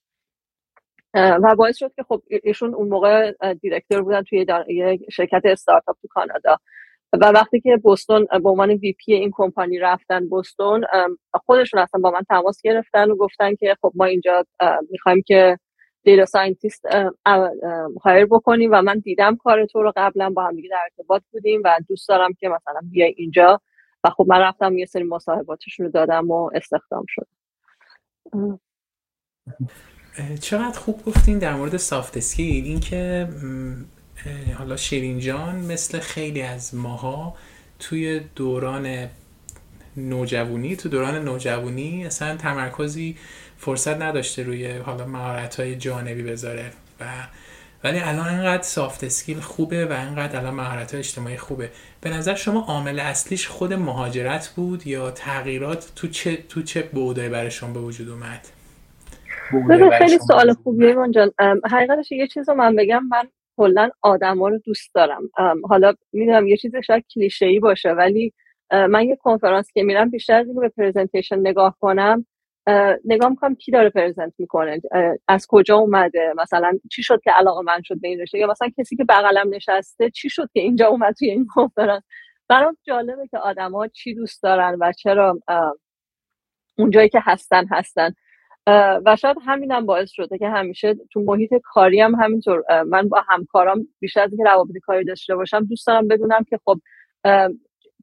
[1.16, 4.46] و باعث شد که خب ایشون اون موقع director بودن توی
[5.12, 6.58] شرکت استارتاپ تو کانادا.
[7.14, 10.86] و وقتی که بوستون به عنوان VP این کمپانی رفتن بوستون
[11.34, 14.46] خودشون اصلا با من تماس گرفتن و گفتن که خب ما اینجا
[14.92, 15.58] می‌خوایم که
[16.04, 16.86] data scientist
[18.04, 21.78] hire بکنیم و من دیدم کار تو رو قبلا با هم در ارتباط بودیم و
[21.90, 23.62] دوست دارم که مثلا بیای اینجا.
[24.04, 28.60] و خب من رفتم یه سری مصاحبه‌هاشون رو دادم و استخدام شدم.
[30.42, 33.28] چقدر خوب گفتین در مورد soft skill اینکه
[34.58, 37.36] حالا شیرین جان مثل خیلی از ماها
[37.80, 39.08] توی دوران
[39.98, 43.16] نوجوانی تو دوران نوجوانی اصلا تمرکزی
[43.58, 46.72] فرصت نداشته روی حالا مهارت های جانبی بذاره.
[47.00, 47.06] و
[47.84, 51.72] ولی الان انقدر soft skill خوبه و انقدر الان مهارت اجتماعی خوبه.
[52.02, 57.30] به نظر شما عامل اصلیش خود مهاجرت بود یا تغییرات تو چه تو چه بودای
[57.30, 58.48] برشون به وجود اومد؟
[59.98, 61.32] خیلی سوال خوبیه ایمان جان.
[61.72, 63.28] حقیقتش یه چیز رو من بگم من
[63.58, 65.22] کلا آدما رو دوست دارم.
[65.70, 68.34] حالا می‌دونم یه چیز شاید کلیشه ای باشه ولی
[68.72, 72.26] من یه کنفرانس که میرم بیشتر از به پرزنتیشن نگاه کنم.
[73.06, 74.82] نگاه می‌کنم کی داره پرزنت می‌کنه
[75.28, 78.70] از کجا اومده مثلا چی شد که علاقه من شد به این رشته؟ یا مثلا
[78.78, 82.04] کسی که بغلم نشسته چی شد که اینجا اومد توی این کنفرانس؟
[82.50, 85.40] برام جالبه که آدما چی دوست دارن و چرا
[86.78, 88.14] اونجایی که هستن هستن.
[89.06, 93.88] و شاید همینم باعث شده که همیشه تو محیط کاری هم همینطور من با همکارام
[94.00, 96.80] بیشتر از اینکه روابط کاری داشته باشم دوست دارم بدونم که خب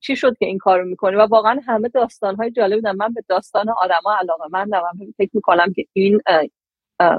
[0.03, 3.23] چی شد که این کارو می‌کنی؟ و واقعا همه داستان های جالب بودن من به
[3.29, 6.21] داستان آدما علاقه من من فکر می‌کنم که این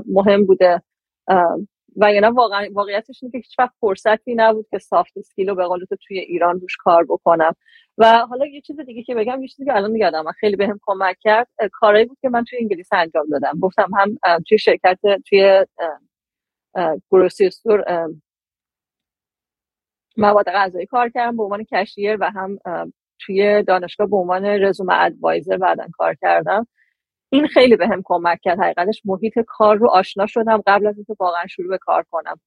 [0.07, 0.81] مهم بوده.
[1.97, 5.65] و یعنی واقعا واقعیتش اینه که هیچ وقت فرصتی نبود که سافت اسکیل رو به
[5.65, 7.55] قول توی ایران روش کار بکنم.
[7.97, 11.17] و حالا یه چیز دیگه که بگم یه چیزی که الان یادم خیلی بهم کمک
[11.21, 13.59] کرد کارایی بود که من توی انگلیس انجام دادم.
[13.61, 14.17] گفتم هم
[14.49, 15.65] توی شرکت توی
[17.11, 18.07] گروسی استور
[20.17, 22.59] مواد غذایی کار کردم به عنوان کشیر و هم
[23.19, 26.67] توی دانشگاه به عنوان رزوم ادوایزر بعدا کار کردم.
[27.33, 28.59] این خیلی بهم به کمک کرد.
[28.59, 32.39] حقیقتش محیط کار رو آشنا شدم قبل از اینکه واقعا شروع به کار کنم.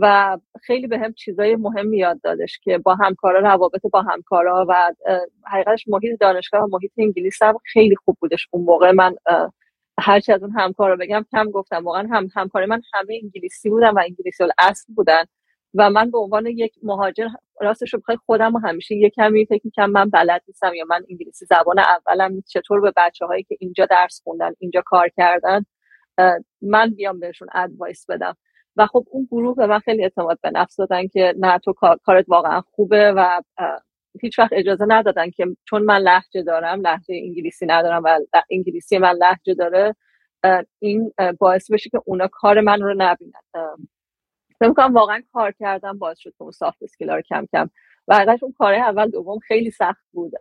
[0.00, 4.92] و خیلی به هم چیزای مهم یاد دادش که با همکارا روابط با همکارا و
[5.46, 8.92] حقیقتش محیط دانشگاه و محیط انگلیس هم خیلی خوب بودش اون موقع.
[8.92, 9.16] من
[10.00, 11.84] هرچی از اون همکارا بگم کم گفتم.
[11.84, 15.24] واقعا هم همکار من همه انگلیسی بودن و انگلیسی اصل بودن.
[15.74, 17.28] و من به عنوان یک مهاجر
[17.60, 21.02] راستش رو بخوای خودم و همیشه یه کمی فکر می‌کنم من بلد نیستم یا من
[21.10, 25.64] انگلیسی زبان اولم چطور به بچه هایی که اینجا درس خوندن اینجا کار کردن
[26.62, 28.36] من بیام بهشون advice بدم.
[28.76, 31.72] و خب اون گروه به من خیلی اعتماد به نفس دادن که نه تو
[32.04, 33.42] کارت واقعا خوبه و
[34.22, 38.18] هیچ وقت اجازه ندادن که چون من لهجه دارم لهجه انگلیسی ندارم و
[38.50, 39.96] انگلیسی من لهجه داره
[40.80, 43.32] این باعث بشه که اونا کار من رو نبینن.
[44.60, 47.70] فکر واقعا کار کردم باعث شد که اون soft skill رو کم کم
[48.08, 50.32] و اون کار اول دوم خیلی سخت بود.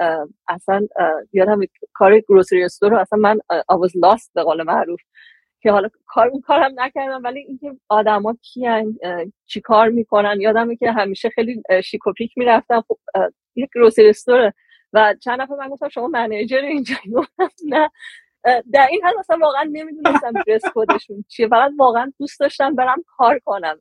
[0.50, 0.88] اصلا
[1.34, 1.60] یادم
[1.94, 5.02] کار گروسری استور رو اصلا من آواز لاست به قول معروف
[5.62, 8.98] که حالا کار اون کارم نکردم ولی اینکه آدما کیان
[9.46, 12.84] چی کار می‌کنن یادمه که همیشه خیلی شیک و پیک می‌رفتم.
[12.88, 12.98] خب
[13.56, 14.54] یک گروسری استوره
[14.94, 16.96] و چند نفر من گفتم شما منیجر اینجا؟
[17.70, 17.90] نه.
[18.72, 21.48] در این حال مثلا واقعا نمی‌دونستم درس کدشون چیه.
[21.48, 23.80] فقط واقعا دوست داشتم برم کار کنم.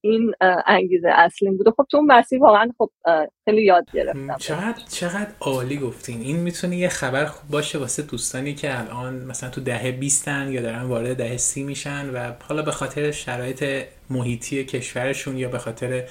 [0.00, 0.32] این
[0.66, 1.70] انگیزه اصلی بوده.
[1.70, 2.90] خب تو اون مسیر واقعا خب
[3.44, 4.36] خیلی یاد گرفتم.
[4.38, 6.20] چقدر چقدر عالی گفتین.
[6.20, 10.62] این می‌تونه یه خبر خوب باشه واسه دوستانی که الان مثلا تو دهه بیستن یا
[10.62, 16.04] دارن وارد دهه سی میشن و حالا به خاطر شرایط محیطی کشورشون یا به خاطر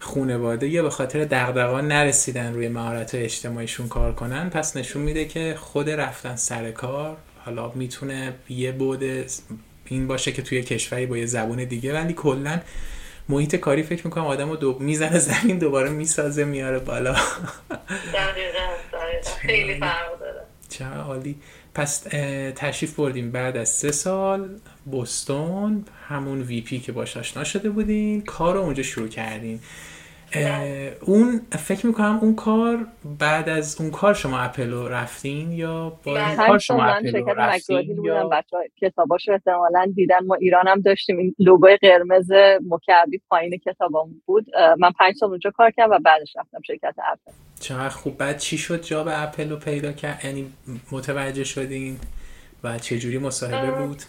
[0.00, 5.54] خونواده یا به خاطر دغدغه‌ها نرسیدن روی مهارت اجتماعیشون کار کنن پس نشون میده که
[5.58, 9.04] خود رفتن سر کار حالا می‌تونه یه بود
[9.84, 12.60] این باشه که توی کشوری با یه زبون دیگه ولی کلا
[13.28, 14.78] محیط کاری فکر می‌کنم آدم رو دو...
[14.78, 17.14] می‌زنه زمین دوباره می‌سازه میاره بالا.
[19.40, 20.42] خیلی فرق داره.
[20.68, 21.36] چه عالی.
[21.76, 21.98] پس
[22.56, 24.48] تشریف بردیم بعد از سه سال.
[24.84, 28.22] بوستون همون وی پی که باش آشنا شده بودین.
[28.22, 29.60] کار رو اونجا شروع کردین
[31.00, 32.86] اون فکر می‌کنم اون کار
[33.18, 37.28] بعد از اون کار شما اپل رو رفتین یا با این کار شما اپل رو
[37.28, 42.32] رفتین یا بچه کتاباش احتمالا دیدن ما ایران هم داشتیم این لوگوی قرمز
[42.68, 44.46] مکعبی پایین کتابمون بود.
[44.78, 47.32] من پنج سال اونجا کار کردم و بعدش رفتم شرکت اپل.
[47.60, 48.18] چقدر خوب.
[48.18, 50.52] بعد چی شد جا به اپل رو پیدا کرد؟ یعنی
[50.92, 51.96] متوجه شدین
[52.64, 54.02] و چه جوری مصاحبه بود؟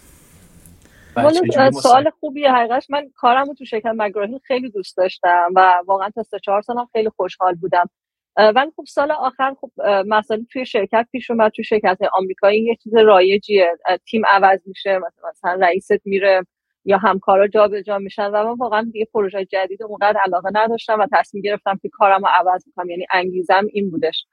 [1.72, 6.24] سوال خوبیه حقیقش من کارم رو تو شرکت مگراهیل خیلی دوست داشتم و واقعا تا
[6.24, 7.90] سه چهار سالم خیلی خوشحال بودم.
[8.38, 9.72] ولی خب سال آخر خب
[10.08, 13.78] مثلا توی شرکت پیش اومد توی شرکت آمریکایی یه چیز رایجیه.
[14.10, 16.46] تیم عوض میشه مثلا, مثلا رئیست میره
[16.86, 21.42] یا همکارا جابجا میشن و من واقعا دیگه پروژه جدید اونقدر علاقه نداشتم و تصمیم
[21.44, 24.26] گرفتم که کارم رو عوض کنم یعنی انگیزم این بودش.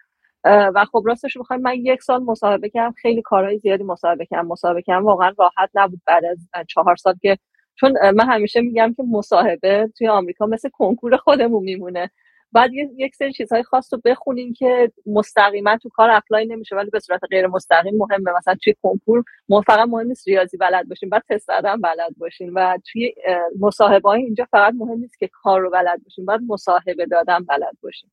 [0.44, 4.46] و خب راستش بخوایم من یک سال مصاحبه کردم خیلی کارهای زیادی مصاحبه کردم.
[4.46, 7.38] مصاحبه کردم واقعا راحت نبود بعد از چهار سال که
[7.74, 12.10] چون من همیشه میگم که مصاحبه توی آمریکا مثل کنکور خودمون میمونه.
[12.52, 17.00] بعد یک سری چیزهای خاص رو بخونین که مستقیما تو کار اپلای نمیشه ولی به
[17.00, 18.32] صورت غیر مستقیم مهمه.
[18.38, 19.24] مثلا توی کنکور
[19.66, 23.14] فقط مهم نیست ریاضی بلد باشین بعد تست دادن بلد باشین و توی
[23.60, 27.76] مصاحبه های اینجا فقط مهم نیست که کار رو بلد باشین بعد مصاحبه دادن بلد
[27.82, 28.10] باشین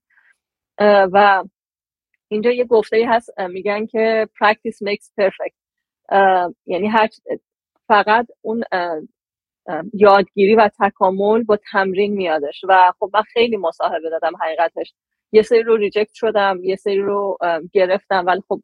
[1.13, 1.43] و
[2.31, 5.55] اینجا یه گفته هست میگن که practice makes perfect.
[6.65, 7.09] یعنی هر
[7.87, 8.63] فقط اون
[9.93, 12.61] یادگیری و تکامل با تمرین میادش.
[12.69, 14.93] و خب من خیلی مصاحبه دادم حقیقتش.
[15.31, 17.37] یه سری رو reject شدم یه سری رو
[17.73, 18.61] گرفتم ولی خب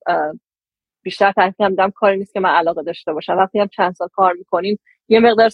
[1.04, 3.38] بیشتر تحقیق دیدم کاری نیست که من علاقه داشته باشم.
[3.38, 5.50] وقتی هم چند سال کار می‌کنیم یه مقدار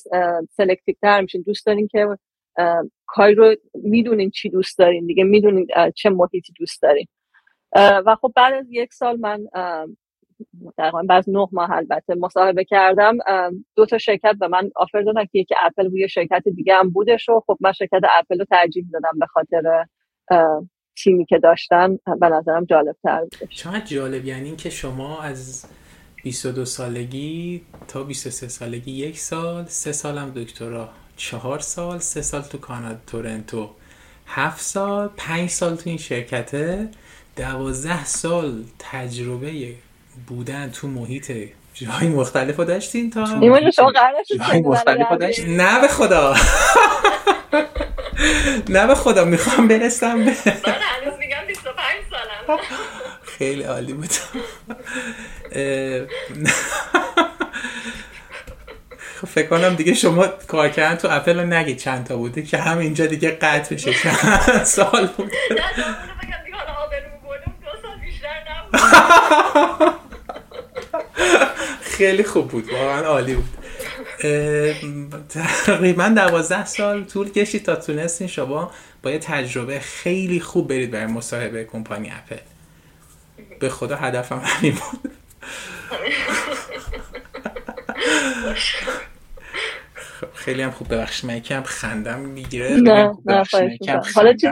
[0.50, 1.42] selective تر میشین.
[1.42, 2.08] دوست دارین که
[3.06, 7.08] کاری رو می‌دونین چی دوست دارین دیگه می‌دونین چه محیطی دوست دارین.
[7.76, 9.48] و خب بعد از یک سال من
[10.78, 13.18] تقریبا بعد نه ماه البته مصاحبه کردم
[13.76, 16.90] دو تا شرکت به من آفر دادن که یکی اپل بود یه شرکت دیگه هم
[16.90, 19.86] بودش و خب من شرکت اپل رو ترجیح دادم به خاطر
[20.96, 25.66] تیمی که داشتن به نظرم جالب تر بود چقدر جالب؟ یعنی اینکه شما از
[26.24, 32.58] 22 سالگی تا 23 سالگی یک سال سه سالم دکترا چهار سال سه سال تو
[32.58, 33.70] کانادا تورنتو
[34.26, 36.90] هفت سال پنج سال تو این شرکته.
[37.36, 39.76] دوازده سال تجربه
[40.28, 41.32] بودن تو محیط
[41.74, 46.36] جای مختلف رو داشتین تا جای مختلف رو داشتین نه به خدا.
[48.70, 51.76] نه به خدا می‌خوام برسم به هنوز میگم 25
[52.10, 52.60] سالم.
[53.24, 54.10] خیلی عالی بود.
[59.28, 62.78] فکر کنم دیگه شما کار کردن تو اپل رو نگید چند تا بوده که هم
[62.78, 63.94] اینجا دیگه قطع بشه.
[63.94, 65.32] چند سال بود
[71.98, 73.50] خیلی خوب بود واقعا عالی بود.
[75.66, 78.72] تقریبا دوازده سال طول کشید تا تونستین شما
[79.04, 82.38] با یه تجربه خیلی خوب برید برای مصاحبه کمپانی اپل.
[83.60, 85.12] به خدا هدفم همین بود.
[90.34, 93.44] خیلی هم خوب ببخش من یکم خندم می‌گیره نه نه
[94.16, 94.52] حالا چیز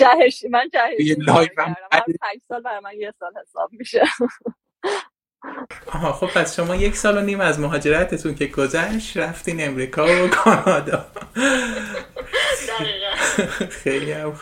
[0.00, 1.76] جهش من جهش کردم
[2.48, 4.02] سال برای من یه سال حساب میشه.
[5.94, 10.28] آها خب پس شما یک سال و نیم از مهاجرتتون که گذشت رفتین امریکا و
[10.28, 11.06] کانادا.
[13.82, 14.32] خیلی هم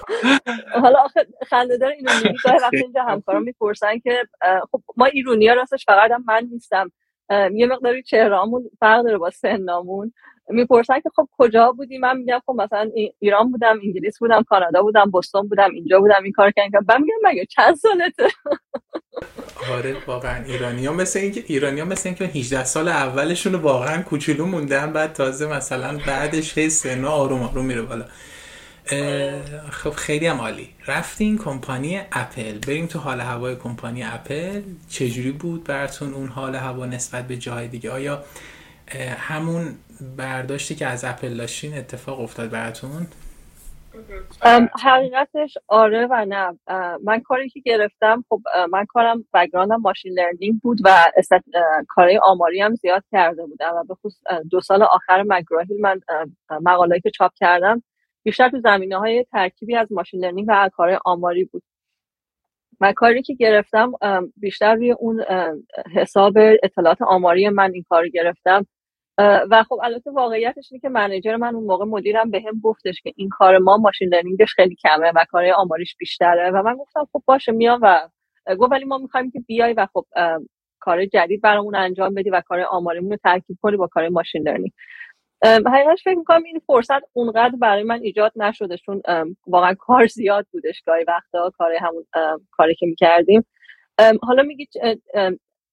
[0.82, 4.22] حالا آخه خنده داره اینو میگی وقتی اینجا همکارا می‌پرسن که
[4.72, 6.92] خب ما ایرونی ها راستش فقط هم من نیستم.
[7.52, 10.12] یه مقداری چهرهامون فرق داره با سنامون.
[10.50, 15.10] می‌پرسن که خب کجا بودی؟ من میگم خب مثلا ایران بودم انگلیس بودم کانادا بودم
[15.10, 18.28] بوستون بودم اینجا بودم این کار کردم بعد میگم مگه چند سالته؟
[19.72, 24.46] آره واقعا ایرانی ها مثل اینکه ایرانی ها مثل اینکه 18 سال اولشون واقعا کوچولو
[24.46, 28.04] موندن بعد تازه مثلا بعدش هی سنا آروم آروم میره بالا.
[29.70, 30.68] خب خیلی هم عالی.
[30.86, 32.58] رفتین کمپانی اپل.
[32.58, 34.62] بریم تو حال هوای کمپانی اپل.
[34.88, 38.24] چجوری بود براتون اون حال هوا نسبت به جای دیگه؟ آیا
[39.18, 39.74] همون
[40.16, 43.06] برداشتی که از اپل داشتین اتفاق افتاد براتون؟
[44.82, 46.58] حقیقتش آره و نه.
[47.04, 51.12] من کاری که گرفتم خب من کارم background م machine learning بود و
[51.88, 53.94] کارهای آماری هم زیاد کرده بودم و به
[54.50, 56.00] دو سال آخر مگراهیل من
[56.50, 57.82] مقالایی که چاپ کردم
[58.22, 61.62] بیشتر تو زمینه های ترکیبی از machine learning و کارهای آماری بود.
[62.80, 63.92] من کاری که گرفتم
[64.36, 65.24] بیشتر روی اون
[65.94, 68.66] حساب اطلاعات آماری من این کار گرفتم.
[69.18, 73.12] و خب البته واقعیتش اینه که منیجر من اون موقع مدیرم به هم گفتش که
[73.16, 76.50] این کار ما ماشین لرنینگش خیلی کمه و کار آماریش بیشتره.
[76.50, 78.08] و من گفتم خب باشه میام و
[78.58, 80.04] گفت ولی ما می‌خوایم که بیای و خب
[80.80, 84.72] کار جدید برامون انجام بدی و کار آماریمون رو ترکیب کنی با کار ماشین لرنینگ.
[85.44, 89.02] حقیقتش فکر می‌کنم این فرصت اونقدر برای من ایجاد نشده چون
[89.46, 92.04] واقعا کار زیاد بودش گاهی وقتا کار همون
[92.50, 93.44] کاری که می‌کردیم.
[94.22, 94.68] حالا میگی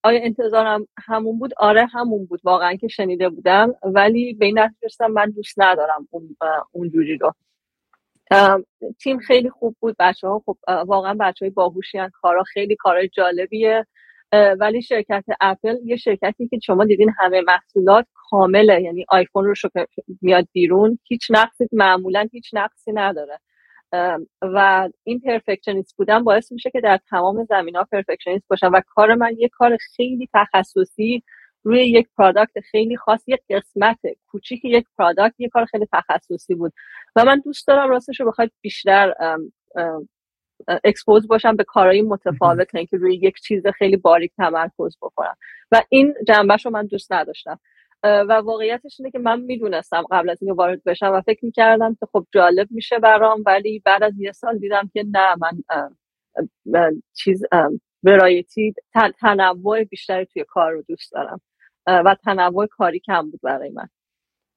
[0.06, 1.54] آیا انتظارم همون بود.
[1.58, 2.42] آره همون بود.
[2.44, 3.74] واقعا که شنیده بودم.
[3.84, 4.60] ولی به این
[5.10, 6.38] من دوست ندارم اون
[6.72, 7.34] اونجوری رو.
[9.00, 9.96] تیم خیلی خوب بود.
[10.00, 13.86] بچه ها خب واقعا بچه های باهوشی کارا خیلی کارا جالبیه.
[14.60, 18.82] ولی شرکت اپل یه شرکتی که شما دیدین همه محصولات کامله.
[18.82, 19.54] یعنی آیفون رو
[20.22, 21.00] میاد بیرون.
[21.04, 23.40] هیچ نقصی معمولا هیچ نقصی نداره.
[24.42, 29.16] و این perfectionist بودن باعث میشه که در تمام زمینه ها perfectionist باشم و کار
[29.16, 31.24] من یه کار خیلی تخصصی
[31.64, 36.74] روی یک product خیلی خاص یک قسمت کوچیک یک product یه کار خیلی تخصصی بود.
[37.16, 39.14] و من دوست دارم راستش رو بخواد بیشتر
[40.84, 45.36] expose باشم به کارهای متفاوت که روی یک چیز خیلی باریک تمرکز بکنم.
[45.72, 47.60] و این جنبش رو من دوست نداشتم.
[48.04, 52.06] و واقعیتش اینه که من می‌دونستم قبل از اینکه وارد بشم و فکر می‌کردم که
[52.12, 55.82] خب جالب میشه برام ولی بعد از یه سال دیدم که نه من
[57.14, 57.44] چیز
[58.04, 58.74] برایتی
[59.20, 61.42] تنوع بیشتری توی کار رو دوست دارم
[61.88, 63.88] و تنوع کاری کم بود برای من.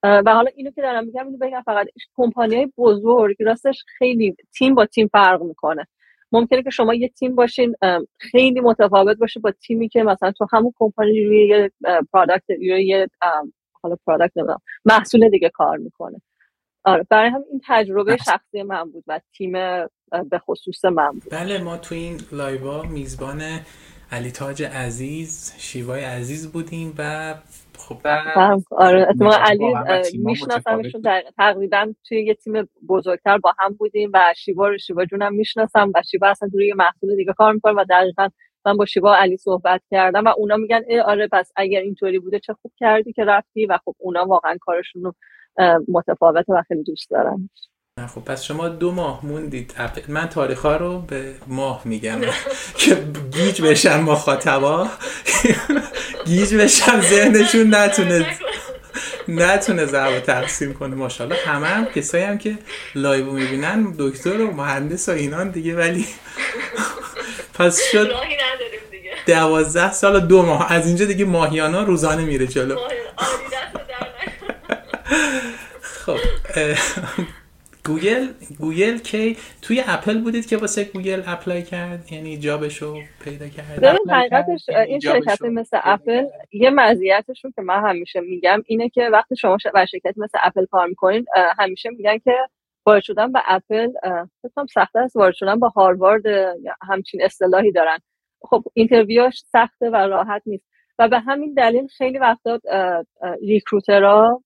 [0.02, 4.74] و حالا اینو که دارم میگم اینو بگم فقط کمپانی های بزرگ راستش خیلی تیم
[4.74, 5.86] با تیم فرق می‌کنه.
[6.32, 7.74] ممکنه که شما یه تیم باشین
[8.18, 11.70] خیلی متفاوت باشه با تیمی که مثلا تو همون کمپانی روی یه
[12.12, 13.08] product روی یه
[13.82, 14.34] حالا product
[14.84, 16.20] محصول دیگه کار می‌کنه.
[16.84, 19.52] آره برای هم این تجربه شخصی من بود و تیم
[20.30, 21.30] به خصوص من بود.
[21.30, 23.42] بله ما تو این live ا میزبان
[24.12, 27.34] علی تاج عزیز شیوای عزیز بودیم و
[27.78, 29.74] خب آره اتفاقا علی
[30.18, 31.02] میشناسمشون
[31.36, 36.02] تقریبا توی یه تیم بزرگتر با هم بودیم و شیوا رو شیوا جونم می‌شناسم و
[36.10, 38.28] شیوا اصلا روی محصول دیگه کار می‌کنه و دقیقا
[38.66, 42.40] من با شیوا علی صحبت کردم و اونا میگن ای آره پس اگر اینطوری بوده
[42.40, 45.14] چه خوب کردی که رفتی و خب اونا واقعا کارشون رو
[45.88, 47.50] متفاوته و خیلی دوست دارم
[48.06, 49.74] خب پس شما دو ماه موندید.
[50.08, 52.20] من تاریخ ها رو به ماه میگم.
[52.78, 52.94] که
[53.32, 54.88] گیج بشن مخاطبا
[56.26, 58.36] گیج بشن ذهنشون نتونه
[59.28, 60.94] نتونه ضرب تقسیم کنه.
[60.94, 62.58] ماشاءالله همه هم کسایی هم که
[62.94, 66.06] live می‌بینن دکتر و مهندس و اینان دیگه ولی
[67.54, 68.12] پس شد
[69.26, 70.72] دوازده سال دو ماه.
[70.72, 72.76] از اینجا دیگه ماهیانا روزانه میره جلو.
[76.06, 76.18] خب
[77.88, 78.26] گوگل
[78.58, 84.68] گوگل کی توی اپل بودید که واسه گوگل apply کرد؟ یعنی جابشو پیدا کرد؟ حقیقتش
[84.68, 89.86] این شرکت مثل اپل یه مزیتشون که من همیشه میگم اینه که وقتی شما بر
[89.86, 91.24] شرکت مثل اپل کار می‌کنین
[91.58, 92.32] همیشه میگن که
[92.86, 93.88] وارد شدن به اپل
[94.42, 96.22] فکر سخته است وارد شدن با هاروارد
[96.88, 97.98] همچین اصطلاحی دارن.
[98.42, 100.64] خب interview ش سخته و راحت نیست.
[100.98, 102.60] و به همین دلیل خیلی وقتا
[103.42, 104.42] recruiter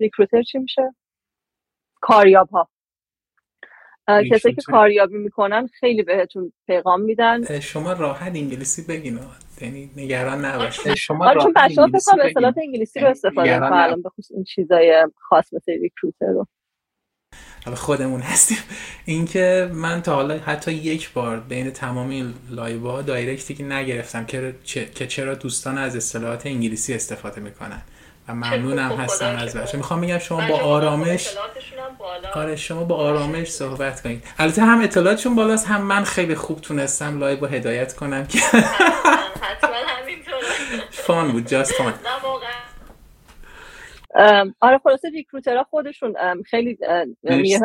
[0.00, 0.94] ها recruiter چی میشه؟
[2.00, 2.68] کاریاب ها
[4.08, 7.60] کسایی که کاریابی می‌کنن خیلی بهتون پیغام میدن.
[7.60, 9.18] شما راحت انگلیسی بگین
[9.60, 14.08] یعنی نگران نباشید شما آره چون بچه ها فکر اصطلاحات انگلیسی رو استفاده می‌کنن به
[14.08, 16.46] خصوص این چیزای خاص مثل recruiter رو.
[17.64, 18.58] حالا خودمون هستیم.
[19.04, 24.24] اینکه من تا حالا حتی یک بار بین تمام این live دایرکتی که نگرفتم
[24.94, 27.82] که چرا دوستان از اصطلاحات انگلیسی استفاده می‌کنن.
[28.28, 31.36] و ممنونم هستم از بچه می‌خوام بگم شما با آرامش
[32.34, 34.24] آره شما با آرامش صحبت کنید.
[34.38, 38.38] البته هم اطلاعاتشون بالاست هم من خیلی خوب تونستم live با هدایت کنم که
[39.40, 39.70] حتما
[40.90, 41.94] fun بود just fun.
[44.60, 46.78] آره خلاصه recruiter ها خودشون خیلی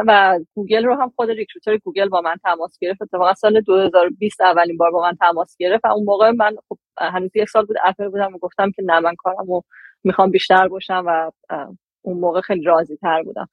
[0.08, 3.02] و گوگل رو هم خود recruiter گوگل با من تماس گرفت.
[3.02, 7.32] اتفاقا سال 2020 اولین بار با من تماس گرفت و اون موقع من خب هنوز
[7.36, 9.62] یک سال بود اپل بودم و گفتم که نه من کارمو
[10.04, 11.32] می‌خوام بیشتر باشم و
[12.02, 13.50] اون موقع خیلی راضی تر بودم.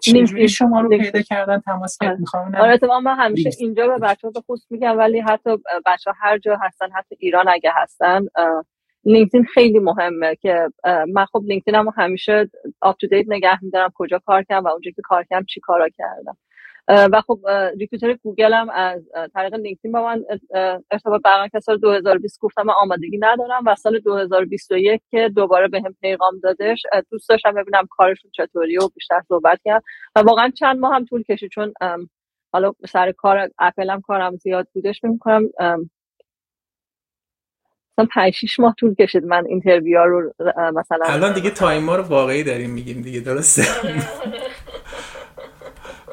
[0.00, 4.40] چجوری شما رو پیدا کردن؟ تماس کرد می‌خوام آره من همیشه اینجا به بچه به
[4.40, 5.50] خصوص میگم ولی حتی
[5.86, 8.20] بچه هر جا هستن حتی ایران اگه هستن
[9.04, 10.68] لینکدین خیلی مهمه که
[11.14, 12.50] من خب لینکدین هم همیشه
[12.82, 15.88] up to date نگه میدارم کجا کار کردم و اونجا که کار کردم چی کارا
[15.88, 16.36] کردم.
[16.88, 17.40] و خب
[17.78, 19.02] recruiter گوگل هم از
[19.34, 20.24] طریق لینکدین با من
[20.90, 21.62] ارتباط برقرار کرد.
[21.62, 26.82] سال 2020 گفتم من آمادگی ندارم و سال 2021 که دوباره به هم پیغام دادش.
[27.10, 29.82] دوست داشتم ببینم کارشون چطوری و بیشتر صحبت کرد.
[30.16, 31.72] و واقعا چند ماه هم طول کشید چون
[32.52, 35.04] حالا سر کار اپل هم کارم زیاد بودش.
[35.04, 35.42] می‌کنم
[37.98, 40.32] مثلا 5 6 ماه طول کشید من interview رو
[40.74, 43.62] مثلا الان دیگه time ا رو واقعی داریم میگیم دیگه درسته؟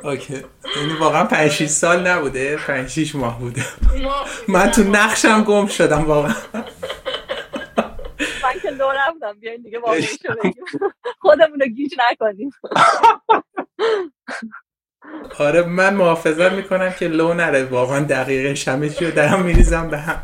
[0.03, 0.33] okay.
[0.75, 3.65] یعنی واقعا 5 6 سال نبوده 5 6 ماه بوده.
[4.47, 6.35] من تو نقشم گم شدم واقعا.
[8.43, 10.01] من که دور نبودم بیاین دیگه واقعا
[11.19, 12.51] خودمون رو گیج نکنیم.
[15.39, 17.63] آره من محافظت می‌کنم که لو نره.
[17.63, 20.23] واقعا دقیقه شمشی رو درم میریزم به هم.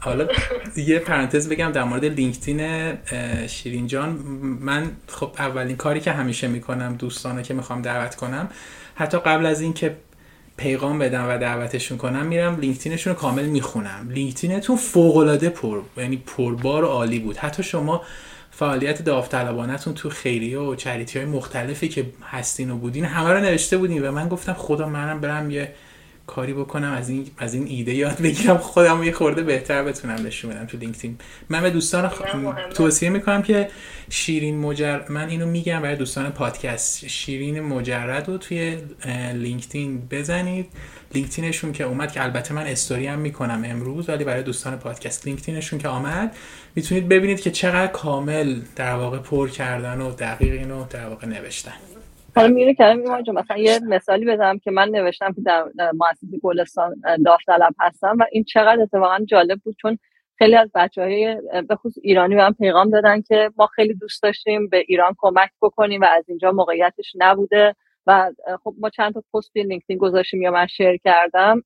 [0.00, 0.28] حالا
[0.76, 2.92] یه پرانتز بگم در مورد لینکدین
[3.46, 4.10] شیرین جان.
[4.60, 8.48] من خب اولین کاری که همیشه می‌کنم دوستانه که می‌خوام دعوت کنم
[8.94, 9.96] حتی قبل از اینکه
[10.56, 14.10] پیغام بدم و دعوتشون کنم میرم لینکدینشون رو کامل می‌خونم.
[14.10, 17.36] لینکدینتون فوق العاده پر یعنی پربار عالی بود.
[17.36, 18.02] حتی شما
[18.50, 23.78] فعالیت داوطلبانهتون تو خیریه و charity های مختلفی که هستین و بودین همه رو نوشته
[23.78, 25.74] بودین و من گفتم خدا منم برم یه
[26.30, 28.58] کاری بکنم از این از این ایده یاد بگیرم.
[28.58, 31.18] خودم یه خورده بهتر بتونم نشون بدم تو لینکدین.
[31.48, 32.22] من به دوستان خ...
[32.74, 33.68] توصیه می‌کنم که
[34.10, 37.06] شیرین مجرد من اینو میگم برای دوستان پادکست.
[37.06, 38.78] شیرین مجرد رو توی
[39.34, 40.66] لینکدین بزنید.
[41.14, 45.78] لینکدینشون که اومد که البته من استوری هم می‌کنم امروز ولی برای دوستان پادکست لینکدینشون
[45.78, 46.36] که آمد
[46.74, 51.72] می‌تونید ببینید که چقدر کامل در واقع پر کردن و دقیق اینو در واقع نوشتن.
[52.36, 55.64] حالا میره کردم مثلا یه مثالی بزنم که من نوشتم که در
[55.94, 59.98] مؤسسه گلستان داوطلب هستم و این چقدر اتفاقا جالب بود چون
[60.38, 61.36] خیلی از بچه های
[61.68, 65.50] به خصوص ایرانی به هم پیغام دادن که ما خیلی دوست داشتیم به ایران کمک
[65.62, 67.74] بکنیم و از اینجا موقعیتش نبوده
[68.06, 68.32] و
[68.64, 71.62] خب ما چند تا پست توی لینکدین گذاشتیم یا من شیر کردم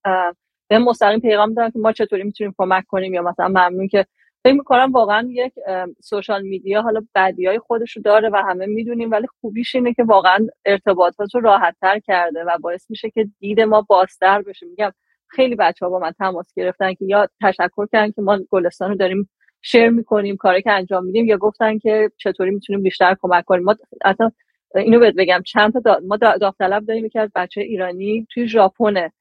[0.68, 4.06] به مستقیم پیغام دادن که ما چطوری می‌تونیم کمک کنیم یا مثلا ممنون که
[4.44, 5.52] فکر می‌کنم واقعا یک
[6.00, 10.04] سوشال میدیا حالا بدی های خودش رو داره و همه می‌دونیم ولی خوبیش اینه که
[10.04, 14.66] واقعا ارتباطات رو راحت تر کرده و باعث میشه که دید ما بازتر بشه.
[14.66, 14.92] میگم
[15.26, 18.96] خیلی بچه ها با من تماس گرفتن که یا تشکر کردن که ما گلستان رو
[18.96, 19.30] داریم
[19.62, 23.64] شیر می‌کنیم کاری که انجام میدیم یا گفتن که چطوری می‌تونیم بیشتر کمک کنیم.
[23.64, 24.30] ما اصلا
[24.74, 26.00] اینو بهت بگم چند تا دا...
[26.08, 29.12] ما داوطلب داریم که از بچه ایرانی توی ژاپنه.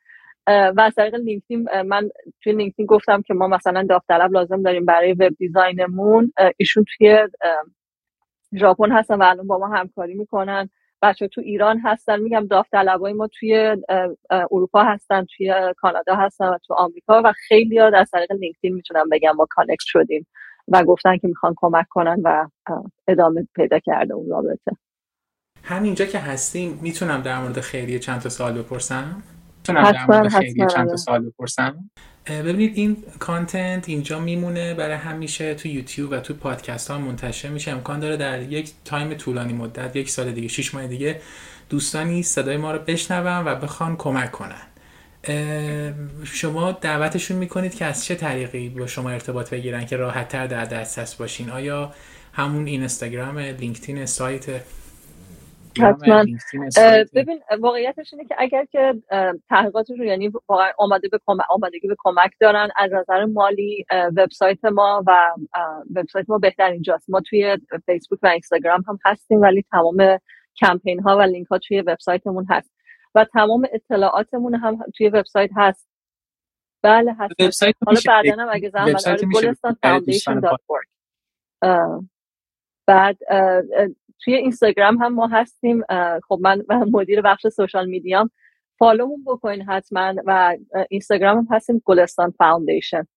[0.47, 2.09] و از طریق لینکدین من
[2.43, 6.33] توی لینکدین گفتم که ما مثلا داوطلب لازم داریم برای web design مون.
[6.57, 7.27] ایشون توی
[8.59, 10.69] ژاپن هستن و الان با ما همکاری می‌کنن.
[11.01, 12.19] بچه تو ایران هستن.
[12.19, 13.77] میگم داوطلبای ما توی
[14.29, 19.09] اروپا هستن توی کانادا هستن و تو آمریکا و خیلی ها از طریق لینکدین می‌تونم
[19.11, 20.27] بگم ما connect شدیم
[20.67, 22.47] و گفتن که می‌خوان کمک کنن و
[23.07, 24.71] ادامه پیدا کرده اون رابطه.
[25.63, 29.23] همینجا که هستیم می‌تونم در مورد خیریه چند تا سوال بپرسم؟
[29.69, 30.95] می‌تونم در مورد خیریه چند تا آره.
[30.95, 31.89] سوال بپرسم؟
[32.27, 37.71] ببینید این content اینجا میمونه برای همیشه تو یوتیوب و تو پادکست ها منتشر میشه.
[37.71, 41.21] امکان داره در یک time طولانی مدت یک سال دیگه شش ماه دیگه
[41.69, 44.61] دوستانی صدای ما رو بشنون و بخوان کمک کنن.
[46.23, 50.65] شما دعوتشون می‌کنید که از چه طریقی با شما ارتباط بگیرن که راحت تر در
[50.65, 51.93] دسترس باشین؟ آیا
[52.33, 54.45] همون اینستاگرام لینکدین سایت
[55.81, 56.25] حتما.
[57.13, 58.93] ببین واقعیتش اینه که اگر که
[59.89, 63.85] رو یعنی واقعا آماده به کمک آمادگی به کمک دارن از نظر مالی
[64.17, 65.31] وبسایت ما و
[65.95, 67.09] وبسایت ما بهتر اینجاست.
[67.09, 70.19] ما توی فیسبوک و اینستاگرام هم هستیم ولی تمام
[70.55, 72.71] کمپین ها و لینک ها توی وبسایتمون هست.
[73.15, 75.87] و تمام اطلاعاتمون هم توی وبسایت هست.
[76.83, 79.77] بله هست وبسایت حالا بعدا هم اگه زحمت گلستان
[82.87, 83.17] بعد
[84.19, 85.83] توی اینستاگرام هم ما هستیم.
[86.27, 88.29] خب من مدیر بخش social media م.
[88.79, 90.57] follow مون بکنین حتما و
[90.89, 93.07] اینستاگرام هم هستیم گلستان فاوندیشن.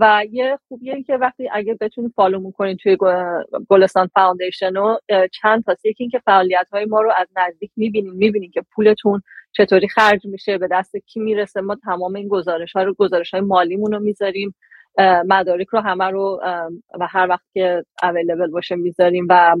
[0.00, 2.96] و یه خوبیه که وقتی اگه بتونید follow کنین توی
[3.68, 4.96] گلستان فاوندیشن و
[5.32, 8.12] چند تا یکی اینکه فعالیت های ما رو از نزدیک می‌بینین.
[8.12, 9.22] می‌بینین که پولتون
[9.52, 11.60] چطوری خرج میشه به دست کی می‌رسه.
[11.60, 14.54] ما تمام این گزارش ها رو گزارش های مالیمون رو می‌ذاریم.
[14.98, 16.40] مدارک رو همه رو
[17.00, 19.56] و هر وقت که اویلیبل باشه می‌ذاریم و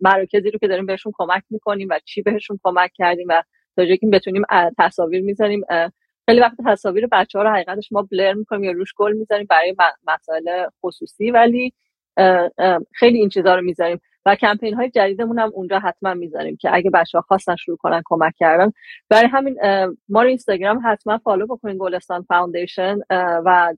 [0.00, 3.42] مراکزی رو که داریم بهشون کمک می‌کنیم و چی بهشون کمک کردیم و
[3.76, 4.42] تا جایی که بتونیم
[4.78, 5.60] تصاویر می‌ذاریم
[6.28, 9.74] خیلی وقت تصاویر بچه ها رو حقیقتش ما بلر می‌کنیم یا روش گل می‌ذاریم برای
[10.06, 11.72] مسائل خصوصی ولی
[12.94, 14.00] خیلی این چیزها رو می‌ذاریم.
[14.26, 18.02] و کمپین های جدیدمون هم اونجا حتما می‌ذاریم که اگه بچه ها خواستن شروع کنن
[18.04, 18.72] کمک کردن.
[19.08, 19.56] برای همین
[20.08, 22.98] ما رو اینستاگرام حتما follow بکنین گلستان فاوندیشن
[23.44, 23.74] و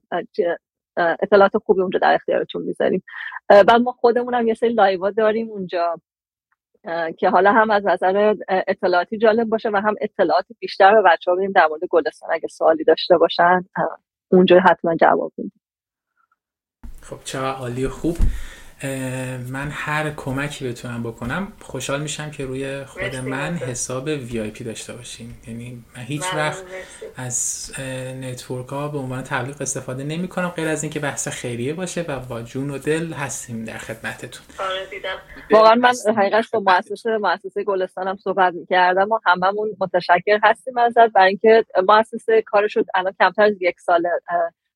[0.97, 3.03] اطلاعات خوبی اونجا در اختیارتون می‌ذاریم.
[3.49, 6.01] بعد ما خودمون هم یه سری live ا داریم اونجا
[7.17, 11.37] که حالا هم از نظر اطلاعاتی جالب باشه و هم اطلاعات بیشتر به بچه ها
[11.55, 12.29] در مورد گلستان.
[12.33, 13.65] اگه سوالی داشته باشن
[14.27, 15.61] اونجا حتما جواب میدیم.
[17.01, 18.17] خب چه عالی خوب.
[19.51, 25.41] من هر کمکی بتونم بکنم خوشحال میشم که روی خود من حساب VIP داشته باشیم
[25.47, 26.63] یعنی من هیچ وقت
[27.17, 27.71] از
[28.21, 32.19] نتورک ها به عنوان تبلیغ استفاده نمی کنم غیر از اینکه بحث خیریه باشه و
[32.19, 34.45] با جون و دل هستیم در خدمتتون.
[34.59, 35.01] آره،
[35.51, 41.11] واقعا من حقیقت با مؤسسه مؤسسه گلستان هم صحبت می‌کردم و هممون متشکر هستیم ازت
[41.11, 44.07] برای اینکه مؤسسه کارش شد الان کمتر از یک سال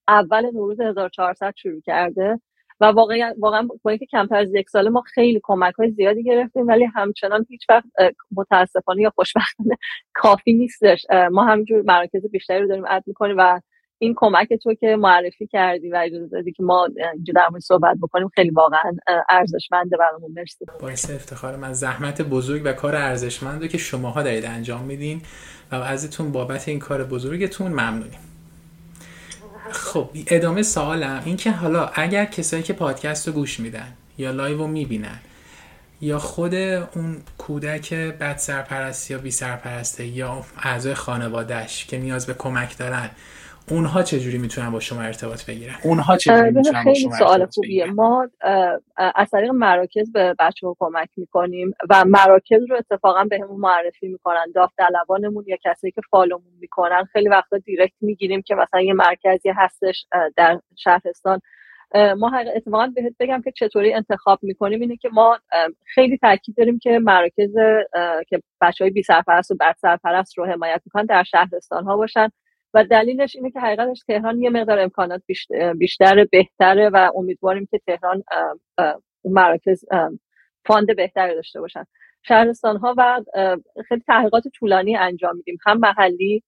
[0.08, 2.40] اول نوروز 1400 شروع کرده.
[2.80, 6.68] و واقعا واقعا با اینکه کمتر از یک ساله ما خیلی کمک های زیادی گرفتیم
[6.68, 7.86] ولی همچنان هیچ وقت
[8.32, 9.78] متاسفانه یا خوشبختانه
[10.14, 11.06] کافی نیستش.
[11.32, 13.62] ما همینجور مراکز بیشتری رو داریم add می‌کنیم و
[14.02, 17.98] این کمک تو که معرفی کردی و اجازه دادی که ما اینجا در مورد صحبت
[18.02, 18.92] بکنیم خیلی واقعا
[19.30, 20.32] ارزشمنده برامون.
[20.36, 20.66] مرسی.
[20.82, 21.74] باعث افتخار من.
[21.74, 25.22] زحمت بزرگ و کار ارزشمندی که شماها دارید انجام میدین.
[25.72, 28.29] و ازتون بابت این کار بزرگتون ممنونیم.
[29.72, 34.58] خب ادامه سوالم این که حالا اگر کسایی که پادکست رو گوش میدن یا live
[34.58, 35.20] رو می‌بینن
[36.02, 42.34] یا خود اون کودک بد سرپرست یا بی سرپرسته یا اعضای خانوادهش که نیاز به
[42.34, 43.10] کمک دارن
[43.70, 47.86] اونها چجوری می‌تونن با شما ارتباط بگیرن؟ اونها چجوری می‌تونن با شما سوال خوبیه.
[47.86, 48.28] ما
[48.96, 54.08] از طریق مراکز به بچه ها کمک می‌کنیم و مراکز رو اتفاقا به همون معرفی
[54.08, 54.52] می‌کنن.
[54.56, 57.04] داوطلبانمون یا کسی که فالومون می‌کنن.
[57.14, 60.06] خیلی وقتا دیرکت می‌گیریم که مثلا یه مرکزی هستش
[60.36, 61.42] در شهرستان.
[62.18, 65.40] ما اتفاقا بهت بگم که چطوری انتخاب می‌کنیم اینه که ما
[65.86, 67.54] خیلی تاکید داریم که مراکز
[68.28, 72.30] که بچه های بی سرپرست و بد سرپرست رو حمایت می‌کنن در شهرستان ها باشن.
[72.74, 75.22] و دلیلش اینه که حقیقتش تهران یه مقدار امکانات
[75.78, 78.24] بیشتر بهتره و امیدواریم که تهران
[79.26, 79.86] مراکز
[80.66, 81.84] فاند بهتری داشته باشن.
[82.24, 83.24] شهرستان ها و
[83.88, 85.58] خیلی تحقیقات طولانی انجام میدیم.
[85.66, 86.44] هم محلی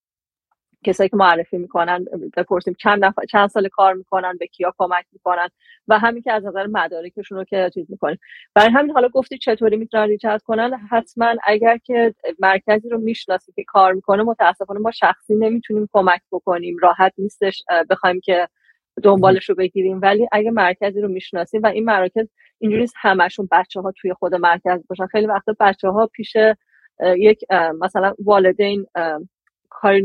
[0.85, 2.05] کسایی که معرفی می‌کنن
[2.37, 5.47] بپرسیم چند نفر چند سال کار می‌کنن به کیا کمک می‌کنن
[5.87, 8.17] و همین که از نظر مدارکشون رو که چیز می‌کنیم.
[8.55, 13.63] برای همین حالا گفتی چطوری می‌تونن ریچارد کنن؟ حتما اگر که مرکزی رو می‌شناسی که
[13.67, 16.77] کار می‌کنه متاسفانه ما شخصی نمی‌تونیم کمک بکنیم.
[16.81, 18.47] راحت نیستش بخوایم که
[19.03, 20.01] دنبالش رو بگیریم.
[20.01, 22.27] ولی اگه مرکزی رو می‌شناسیم و این مراکز
[22.59, 25.07] اینجوری همشون بچه ها توی خود مرکز باشن.
[25.07, 26.33] خیلی وقتا بچه ها پیش
[27.17, 27.45] یک
[27.79, 28.85] مثلا والدین
[29.69, 30.01] کار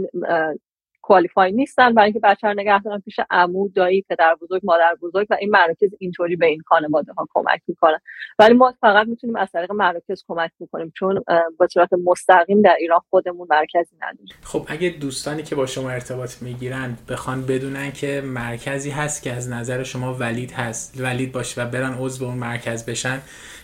[1.06, 5.26] کوالیفای نیستن برای اینکه بچه رو نگه دارن پیش عمو دایی پدر بزرگ مادر بزرگ
[5.30, 7.98] و این مراکز اینطوری به این خانواده ها کمک می‌کنن.
[8.38, 11.24] ولی ما فقط می‌تونیم از طریق مراکز کمک بکنیم چون
[11.58, 14.34] با صورت مستقیم در ایران خودمون مرکزی نداریم.
[14.42, 19.50] خب اگه دوستانی که با شما ارتباط می‌گیرن بخوان بدونن که مرکزی هست که از
[19.50, 23.18] نظر شما ولید هست ولید باشه و برن عضو اون مرکز بشن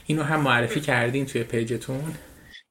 [0.06, 2.14] اینو هم معرفی کردین توی page تون.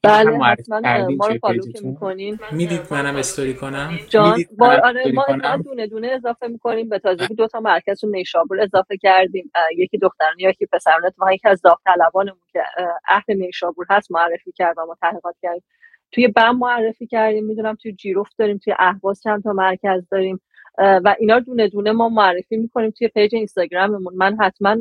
[0.04, 0.82] بله حتما
[1.18, 2.40] ما رو follow که می‌کنین.
[2.52, 7.48] می‌دید منم استوری کنم؟ جان با آره ما دونه دونه اضافه می‌کنیم به تازگی دو
[7.48, 9.52] تا مرکز رو نیشابور اضافه کردیم.
[9.78, 11.02] یکی دختران یکی پسران.
[11.18, 12.64] و یکی از داوطلبانمون که
[13.08, 15.64] اهل نیشابور هست معرفی کرد و ما تحقیقات کردیم.
[16.12, 17.46] توی بم معرفی کردیم.
[17.46, 20.42] می‌دونم توی جیروفت داریم توی اهواز چند تا مرکز داریم.
[20.78, 24.14] و اینا دونه دونه ما معرفی می‌کنیم توی page اینستاگراممون.
[24.16, 24.78] من حتما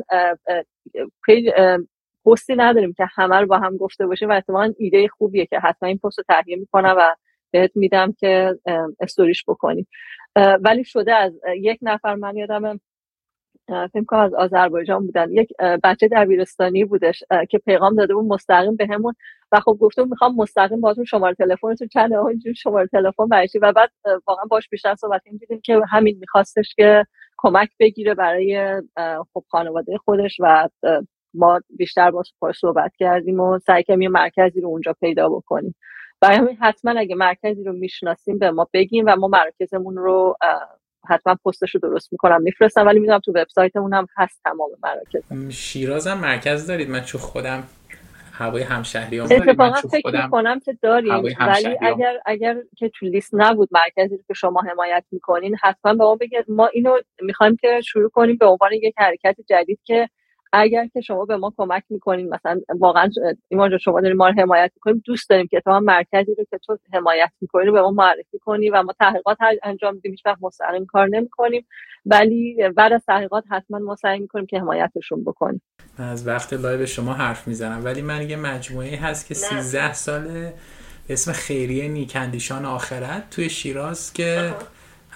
[1.25, 1.49] پیج
[2.25, 5.89] پستی نداریم که همه رو با هم گفته باشیم و اتفاقا ایده خوبیه که حتما
[5.89, 7.15] این پست رو تهیه می‌کنم و
[7.51, 8.59] بهت میدم که
[8.99, 9.87] استوریش بکنی.
[10.61, 12.79] ولی شده از یک نفر من یادم
[13.67, 15.31] فکر کنم از آذربایجان بودن.
[15.31, 15.49] یک
[15.83, 19.13] بچه دبیرستانی بودش که پیغام داده بود مستقیم بهمون
[19.51, 23.91] و خب گفتم می‌خوام مستقیم باهاتون شماره تلفنتون چند اینجوری شماره تلفن برشی و بعد
[24.27, 27.05] واقعا باش بیشتر صحبت دیدیم که همین میخواستش که
[27.37, 28.81] کمک بگیره برای
[29.33, 30.69] خب خانواده خودش و
[31.33, 32.23] ما بیشتر با
[32.55, 35.75] صحبت کردیم و سعی کردیم یه مرکزی رو اونجا پیدا بکنیم.
[36.21, 40.35] برای همین حتما اگه مرکزی رو می‌شناسیم به ما بگیم و ما مرکزمون رو
[41.09, 42.41] حتما پستش رو درست می‌کنم.
[42.41, 45.51] میفرستم ولی می‌دونم تو وبسایتمون هم هست تمام مراکز.
[45.53, 47.63] شیراز هم مرکز دارید؟ من چون خودم
[48.33, 51.23] هوای همشهری هم اتفاقا فکر می‌کنم که داریم.
[51.39, 56.15] ولی اگر اگر که تو لیست نبود مرکزی که شما حمایت می‌کنین حتما به ما
[56.15, 56.45] بگید.
[56.47, 60.09] ما اینو می‌خوایم که شروع کنیم به عنوان یک حرکت جدید که
[60.53, 63.09] اگر که شما به ما کمک می‌کنین مثلا واقعا
[63.47, 66.77] ایمان شما داریم ما رو حمایت می‌کنیم دوست داریم که اتفاقا مرکزی رو که تو
[66.93, 71.07] حمایت می‌کنی به ما معرفی کنی و ما تحقیقات انجام میدیم هیچ وقت مستقیم کار
[71.07, 71.65] نمی‌کنیم.
[72.05, 75.61] ولی بعد از تحقیقات حتما ما سعی می‌کنیم که حمایتشون بکنیم.
[75.97, 80.53] از وقت live شما حرف می‌زنم ولی من یه مجموعه هست که 13 ساله
[81.09, 84.53] اسم خیریه نیک‌اندیشان آخرت توی شیراز که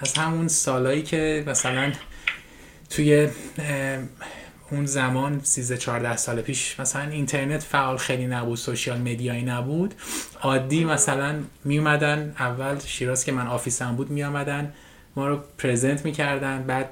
[0.01, 1.91] از همون سالایی که مثلا
[2.89, 3.27] توی
[4.71, 9.93] اون زمان 13 14 سال پیش مثلا اینترنت فعال خیلی نبود سوشیال مدیایی نبود.
[10.41, 14.73] عادی مثلا می اومدن اول شیراز که من آفیسم بود می اومدن
[15.15, 16.63] ما رو پرزنت می‌کردن.
[16.63, 16.89] بعد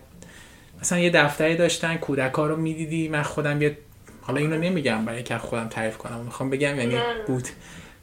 [0.81, 3.07] مثلا یه دفتری داشتن کودک ها رو می‌دیدی.
[3.07, 3.77] من خودم یه
[4.21, 6.19] حالا اینو نمیگم برای که خودم تعریف کنم.
[6.19, 6.97] می‌خوام بگم یعنی
[7.27, 7.47] بود.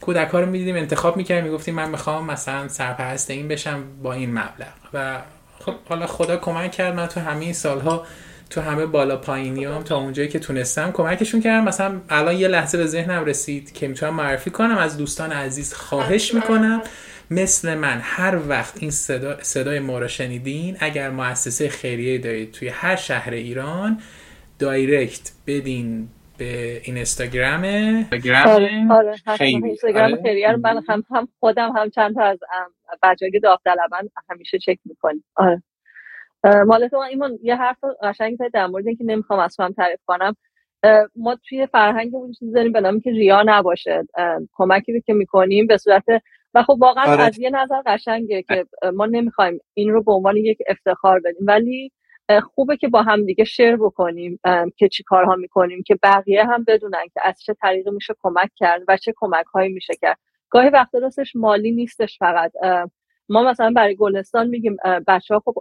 [0.01, 1.45] کودک ها رو می‌دیدیم انتخاب می‌کردیم.
[1.45, 4.73] می‌گفتیم من می‌خوام مثلا سرپرست این بشم با این مبلغ.
[4.95, 5.21] و
[5.61, 6.95] خب حالا خدا کمک کرد.
[6.95, 8.07] من تو همه سالها
[8.51, 11.65] تو همه بالا پایینیام تا اونجایی که تونستم کمکشون کردم.
[11.65, 16.35] مثلا الان یه لحظه به ذهنم رسید که می‌تونم معرفی کنم از دوستان عزیز خواهش
[16.35, 16.83] می‌کنم.
[17.31, 22.69] مثل من هر وقت این صدا صدای ما رو شنیدین اگر مؤسسه خیریه دارید توی
[22.69, 24.01] هر شهر ایران
[24.59, 27.65] دایرکت بدین به اینستاگرام.
[28.47, 30.23] آره آره اینستاگرام آره.
[30.23, 32.39] خیریه رو من هم, هم خودم هم چند تا از
[33.03, 35.25] بچه‌های داوطلبان همیشه چک می‌کنیم.
[35.37, 35.63] آره.
[36.45, 40.37] مال ایمان یه حرف قشنگ زدی در مورد اینکه نمی‌خوام اصلا تعریف کنم.
[41.17, 44.07] ما توی فرهنگمون چیزی داریم به نامی که ریا نباشه.
[44.53, 46.05] کمکی رو که می‌کنیم به صورت
[46.55, 47.23] و خب واقعا آره.
[47.23, 51.47] از یه نظر قشنگه که ما نمی‌خوایم این رو به عنوان یک افتخار بدیم.
[51.47, 51.93] ولی
[52.55, 54.41] خوبه که با هم دیگه شیر بکنیم
[54.77, 58.83] که چی کارها می‌کنیم که بقیه هم بدونن که از چه طریقی میشه کمک کرد
[58.89, 60.19] و چه کمک هایی میشه کرد.
[60.51, 62.53] گاهی وقتا راستش مالی نیستش فقط.
[63.29, 64.77] ما مثلا برای گلستان میگیم
[65.07, 65.55] بچه ها خب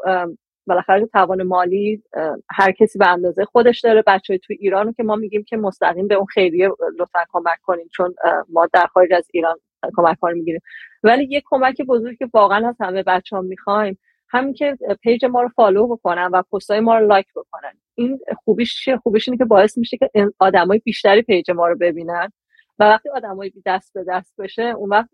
[0.69, 2.03] بالاخره توان مالی
[2.51, 4.03] هر کسی به اندازه خودش داره.
[4.07, 7.87] بچه تو ایران رو که ما میگیم که مستقیم به اون خیریه لطفا کمک کنیم
[7.95, 8.15] چون
[8.49, 9.59] ما در خارج از ایران
[9.97, 10.61] کمک ها می‌گیریم.
[11.03, 13.99] ولی یه کمک بزرگی که واقعا از همه بچه ها می‌خوایم
[14.31, 17.71] همین که page ما رو follow بکنن و پستای ما رو like بکنن.
[17.95, 20.09] این خوبیش چیه؟ خوبیش اینه که باعث میشه که
[20.39, 22.31] آدمای بیشتری page ما رو ببینن
[22.79, 25.09] و وقتی آدمایی دست به دست بشه اون وقت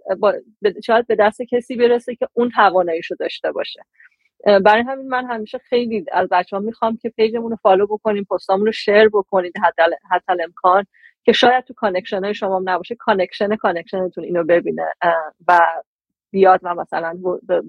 [0.86, 3.82] شاید به دست کسی برسه که اون تواناییشو داشته باشه.
[4.43, 8.23] برای همین من همیشه خیلی از بچه ها می‌خوام که page مون رو follow بکنیم
[8.23, 9.53] پستامون رو share بکنید
[10.11, 10.86] حتی امکان
[11.23, 12.95] که شاید تو connection های شما نباشه.
[12.95, 14.86] connection connection تون اینو ببینه
[15.47, 15.59] و
[16.31, 17.19] بیاد و مثلا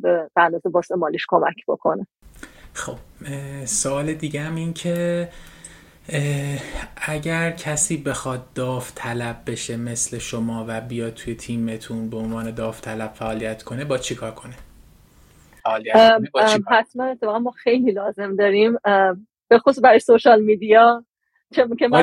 [0.00, 2.06] به اندازه بورس مالیش کمک بکنه.
[2.72, 2.96] خب
[3.64, 5.28] سوال دیگه هم این که
[6.96, 13.62] اگر کسی بخواد داوطلب بشه مثل شما و بیاد توی تیمتون به عنوان داوطلب فعالیت
[13.62, 14.54] کنه با چیکار کنه؟
[16.68, 18.76] حتما اتفاقا ما خیلی لازم داریم.
[19.48, 21.04] به خصوص برای سوشال میدیا
[21.54, 22.02] که من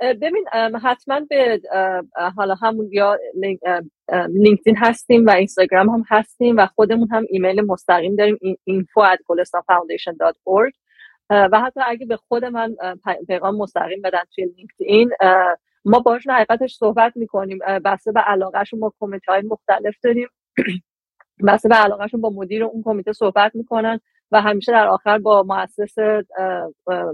[0.00, 0.44] ببین
[0.82, 1.60] حتما به
[2.36, 3.18] حالا همون یا
[4.28, 8.38] لینکدین هستیم و اینستاگرام هم هستیم و خودمون هم ایمیل مستقیم داریم
[8.70, 9.18] info at
[11.30, 12.76] و حتی اگه به خود من
[13.26, 15.10] پیغام مستقیم بدن توی لینکدین
[15.84, 17.58] ما باشون حقیقتش صحبت می‌کنیم.
[17.84, 20.28] بسته به علاقهشون ما کمیته های مختلف داریم.
[21.46, 24.00] بسته به علاقهشون با مدیر اون کمیته صحبت می‌کنن
[24.32, 25.94] و همیشه در آخر با مؤسس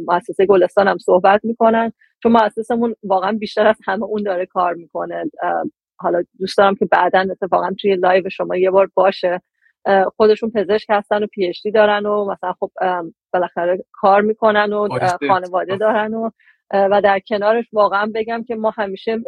[0.07, 1.93] مؤسسه گلستان هم صحبت می‌کنن.
[2.23, 5.25] چون مؤسسمون واقعا بیشتر از همه اون داره کار می‌کنه.
[5.97, 9.43] حالا دوست دارم که بعدا اتفاقا توی live شما یه بار باشه.
[10.17, 12.71] خودشون پزشک هستن و پی دارن و مثلا خب
[13.33, 14.89] بالاخره کار می‌کنن و
[15.29, 16.31] خانواده دارن و
[16.71, 19.19] و در کنارش واقعا بگم که ما همیشه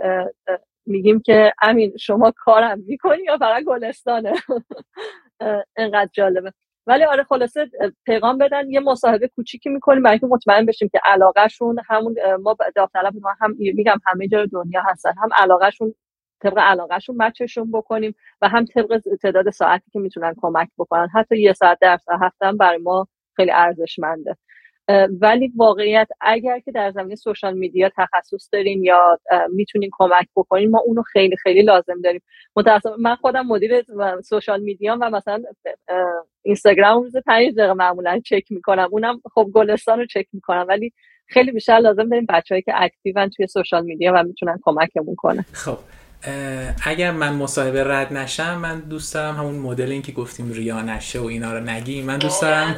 [0.87, 4.32] میگیم که امین شما کارم می‌کنی یا فقط گلستانه؟
[5.78, 6.53] انقدر جالبه.
[6.89, 7.70] ولی آره خلاصه
[8.07, 13.14] پیغام بدن یه مصاحبه کوچیکی می‌کنیم برای اینکه مطمئن بشیم که علاقهشون همون ما داوطلب
[13.22, 15.14] ما هم میگم همه جای دنیا هستن.
[15.22, 15.95] هم علاقهشون
[16.43, 21.09] طبق علاقهشون مچشون بکنیم و هم طبق تعداد ساعتی که می‌تونن کمک بکنن.
[21.14, 24.37] حتی یه ساعت در هفته برای ما خیلی ارزشمنده.
[25.20, 29.18] ولی واقعیت اگر که در زمینه سوشال میدیا تخصص داریم یا
[29.51, 32.22] می‌تونیم کمک بکنیم ما اونو خیلی خیلی لازم داریم.
[32.57, 33.84] متاسفانه من خودم مدیر
[34.24, 35.43] سوشال میدیا و مثلا
[36.43, 38.89] اینستاگرام روز پنج دقیقه معمولا چک می‌کنم.
[38.91, 40.93] اونم خب گلستان رو چک می‌کنم ولی
[41.26, 45.78] خیلی بیشتر لازم داریم بچههایی که اکتیون توی سوشال میدیا و می‌تونن کمکمون کنه خب
[46.87, 51.20] اگر من مصاحبه رد نشم من دوست دارم همون مدل این که گفتیم ریا نشه
[51.20, 52.05] و اینا رو نگیم.
[52.07, 52.76] من دوست دارم آره،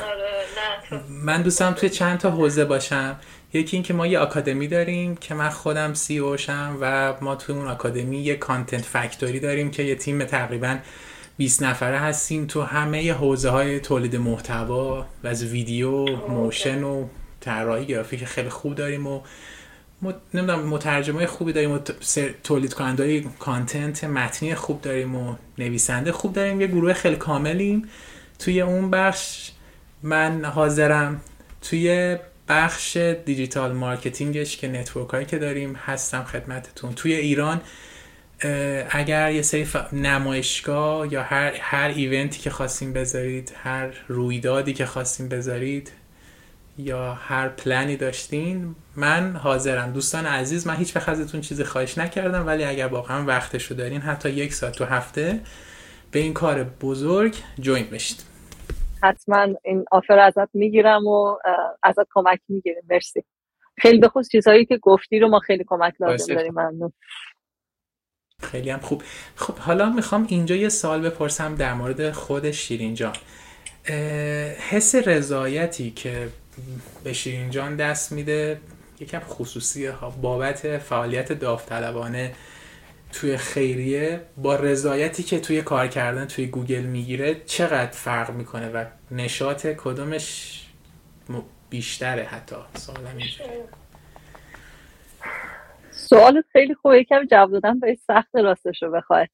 [1.09, 3.16] من دوست دارم توی چند تا حوزه باشم.
[3.53, 7.55] یکی این که ما یه آکادمی داریم که من خودم CEO شم و ما توی
[7.55, 10.78] اون آکادمی یه content factory داریم که یه تیم تقریبا
[11.36, 17.07] 20 نفره هستیم تو همه حوزه های تولید محتوا و از ویدیو motion و
[17.41, 19.20] طراحی گرافیک خیلی خوب داریم و.
[20.34, 21.78] نمی‌دونم مترجمه خوبی داریم و
[22.45, 26.61] تولید کننده content متنی خوب داریم و نویسنده خوب داریم.
[26.61, 27.89] یه گروه خیلی کاملیم.
[28.39, 29.51] توی اون بخش
[30.03, 31.20] من حاضرم
[31.62, 32.16] توی
[32.49, 36.94] بخش digital marketing ش که network هایی که داریم هستم خدمتتون.
[36.94, 37.61] توی ایران
[38.90, 44.86] اگر یه سری نمایشگاه یا هر, هر event ی که خواستیم بذارید هر رویدادی که
[44.86, 45.92] خواستیم بذارید
[46.78, 49.92] یا هر پلنی داشتین من حاضرم.
[49.92, 54.30] دوستان عزیز من هیچ وقت ازتون چیزی خواهش نکردم ولی اگر واقعا وقتشو دارین حتی
[54.30, 55.40] یک ساعت تو هفته
[56.11, 58.27] به این کار بزرگ جوین بشید.
[59.03, 61.36] حتما این آفر ازت می‌گیرم و
[61.82, 62.82] ازت کمک می‌گیریم.
[62.90, 63.24] مرسی.
[63.78, 66.92] خیلی به خصوص چیزهایی که گفتی رو ما خیلی کمک لازم داریم ممنون.
[68.42, 69.03] خیلی هم خوب.
[69.36, 73.16] خب حالا می‌خوام اینجا یه سال بپرسم در مورد خود شیرین جان.
[74.70, 76.28] حس رضایتی که
[77.05, 78.61] به شیرین جان دست میده
[79.01, 82.34] یکم خصوصی ها بابت فعالیت داوطلبانه
[83.12, 88.84] توی خیریه با رضایتی که توی کار کردن توی گوگل می‌گیره چقدر فرق می‌کنه و
[89.11, 90.54] نشاط کدومش
[91.70, 92.56] بیشتره حتی؟
[95.90, 97.00] سوال خیلی خوبه.
[97.00, 99.26] یکم جواب دادن به سخت راستش رو بخوای.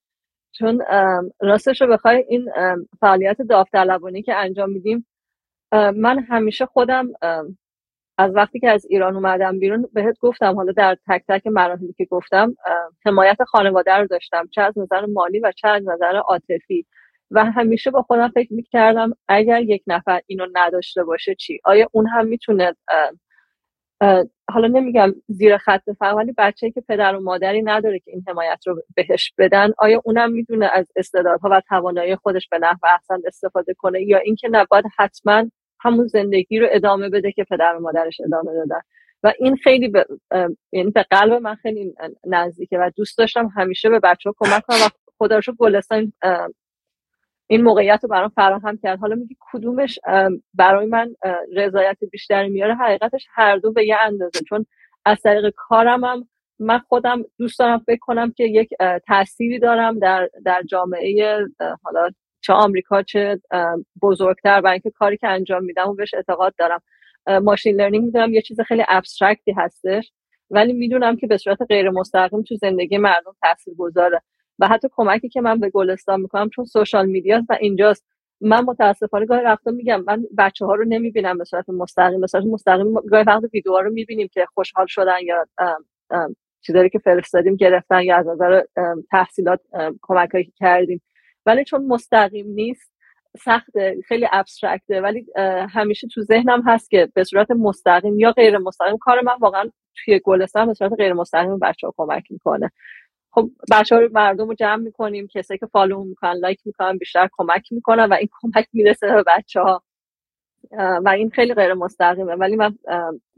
[0.52, 0.82] چون
[1.40, 2.52] راستش رو بخوای این
[3.00, 5.06] فعالیت داوطلبانه که انجام میدیم
[5.72, 7.12] من همیشه خودم
[8.18, 12.04] از وقتی که از ایران اومدم بیرون بهت گفتم حالا در تک تک مراحلی که
[12.04, 12.54] گفتم
[13.06, 16.86] حمایت خانواده رو داشتم چه از نظر مالی و چه از نظر عاطفی.
[17.30, 22.06] و همیشه با خودم فکر می‌کردم اگر یک نفر اینو نداشته باشه چی؟ آیا اون
[22.06, 22.74] هم می‌تونه
[24.50, 28.66] حالا نمیگم زیر خط فقر ولی بچه که پدر و مادری نداره که این حمایت
[28.66, 33.74] رو بهش بدن آیا اونم می‌دونه از استعدادها و توانایی خودش به نحو احسن استفاده
[33.74, 35.44] کنه؟ یا اینکه نباید حتما
[35.84, 38.80] همون زندگی رو ادامه بده که پدر و مادرش ادامه دادن.
[39.22, 40.06] و این خیلی به
[40.72, 41.94] یعنی به قلب من خیلی
[42.26, 46.12] نزدیکه و دوست داشتم همیشه به بچه ها کمک کنم و خدا رو گلستان
[47.46, 48.98] این موقعیت رو برام فراهم کرد.
[48.98, 49.98] حالا میگی کدومش
[50.54, 51.14] برای من
[51.56, 54.40] رضایت بیشتری میاره؟ حقیقتش هر دو به یه اندازه.
[54.48, 54.66] چون
[55.04, 56.28] از طریق کارم هم
[56.58, 58.70] من خودم دوست دارم فکر کنم که یک
[59.06, 61.38] تأثیری دارم در در جامعه
[61.82, 62.10] حالا
[62.44, 63.40] چه آمریکا چه
[64.02, 66.82] بزرگتر برای اینکه کاری که انجام میدم و بهش اعتقاد دارم.
[67.42, 70.12] machine learning می‌دونم یه چیز خیلی abstract ی هستش
[70.50, 74.22] ولی می‌دونم که به صورت غیر مستقیم تو زندگی مردم تاثیر گذاره
[74.58, 78.04] و حتی کمکی که من به گلستان می‌کنم چون social media و اینجاست.
[78.40, 82.20] من متاسفانه گاهی وقتا میگم من بچه ها رو نمی‌بینم به صورت مستقیم.
[82.20, 85.46] به صورت مستقیم گاهی وقتا ویدیوها رو می‌بینیم که خوشحال شدن یا
[86.60, 88.62] چیزایی که فرستادیم گرفتن یا از نظر
[89.10, 89.60] تحصیلات
[90.02, 91.02] کمکایی کردیم.
[91.46, 92.94] ولی چون مستقیم نیست
[93.44, 95.00] سخته خیلی abstract ه.
[95.00, 95.26] ولی
[95.70, 99.70] همیشه تو ذهنم هست که به صورت مستقیم یا غیر مستقیم کار من واقعا
[100.04, 102.70] توی گلستان به صورت غیر مستقیم بچه ها کمک می‌کنه.
[103.30, 107.28] خب بچه ها رو مردم رو جمع می‌کنیم کسایی که follow می‌کنن like می‌کنن بیشتر
[107.32, 109.82] کمک می‌کنن و این کمک می‌رسه به بچه ها
[111.04, 112.34] و این خیلی غیر مستقیمه.
[112.34, 112.78] ولی من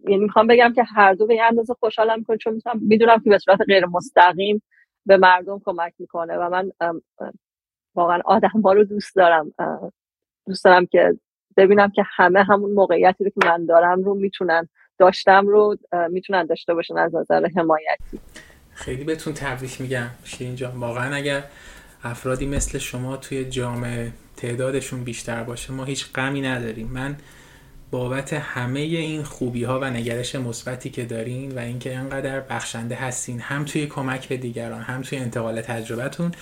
[0.09, 3.39] یعنی می‌خوام بگم که هر دو به یه اندازه خوشحالم می‌کنه چون می‌دونم که به
[3.39, 4.63] صورت غیر مستقیم
[5.07, 6.37] به مردم کمک می‌کنه.
[6.37, 6.73] و من
[7.97, 9.55] واقعا آدم ها رو دوست دارم
[10.47, 11.19] دوست دارم که
[11.57, 14.69] ببینم که همه همون موقعیتی رو که من دارم رو می‌تونن
[14.99, 15.77] داشتم رو
[16.11, 18.21] می‌تونن داشته باشن از نظر حمایتی.
[18.75, 20.09] خیلی بهتون تبریک میگم.
[20.25, 21.45] شیرین جان واقعا اگر
[22.05, 26.91] افرادی مثل شما توی جامعه تعدادشون بیشتر باشه ما هیچ غمی نداریم.
[26.93, 27.17] من
[27.91, 33.41] بابت همه این خوبی ها و نگرش مثبتی که دارین و اینکه انقدر بخشنده هستین
[33.41, 36.33] هم توی کمک به دیگران هم توی انتقال تجربتون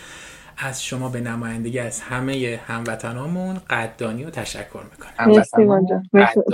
[0.59, 5.43] از شما به نمایندگی از همه هموطنامون قدردانی و تشکر می‌کنم.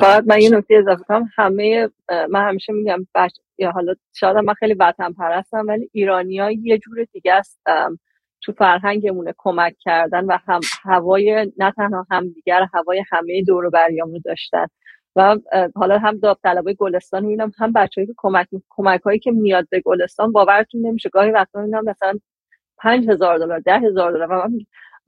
[0.00, 1.28] فقط من یه نکته اضافه کنم.
[1.36, 1.88] همه
[2.28, 3.32] من همیشه میگم بچ...
[3.58, 7.60] یا حالا شاید من خیلی وطن پرستم ولی ایرانی ها یه جور دیگه است
[8.42, 14.66] تو فرهنگمونه کمک کردن و هم هوای نه تنها همدیگر هوای همه دور بریامون داشتن.
[15.16, 15.36] و
[15.76, 20.32] حالا هم داوطلبای گلستان می‌بینم هم بچه‌ای که کمک کمک هایی که میاد به گلستان
[20.32, 21.08] باورتون نمیشه.
[21.08, 22.18] گاهی وقتا می‌بینم مثلا
[22.80, 24.28] پنج هزار دلار ده هزار دلار.
[24.32, 24.50] و,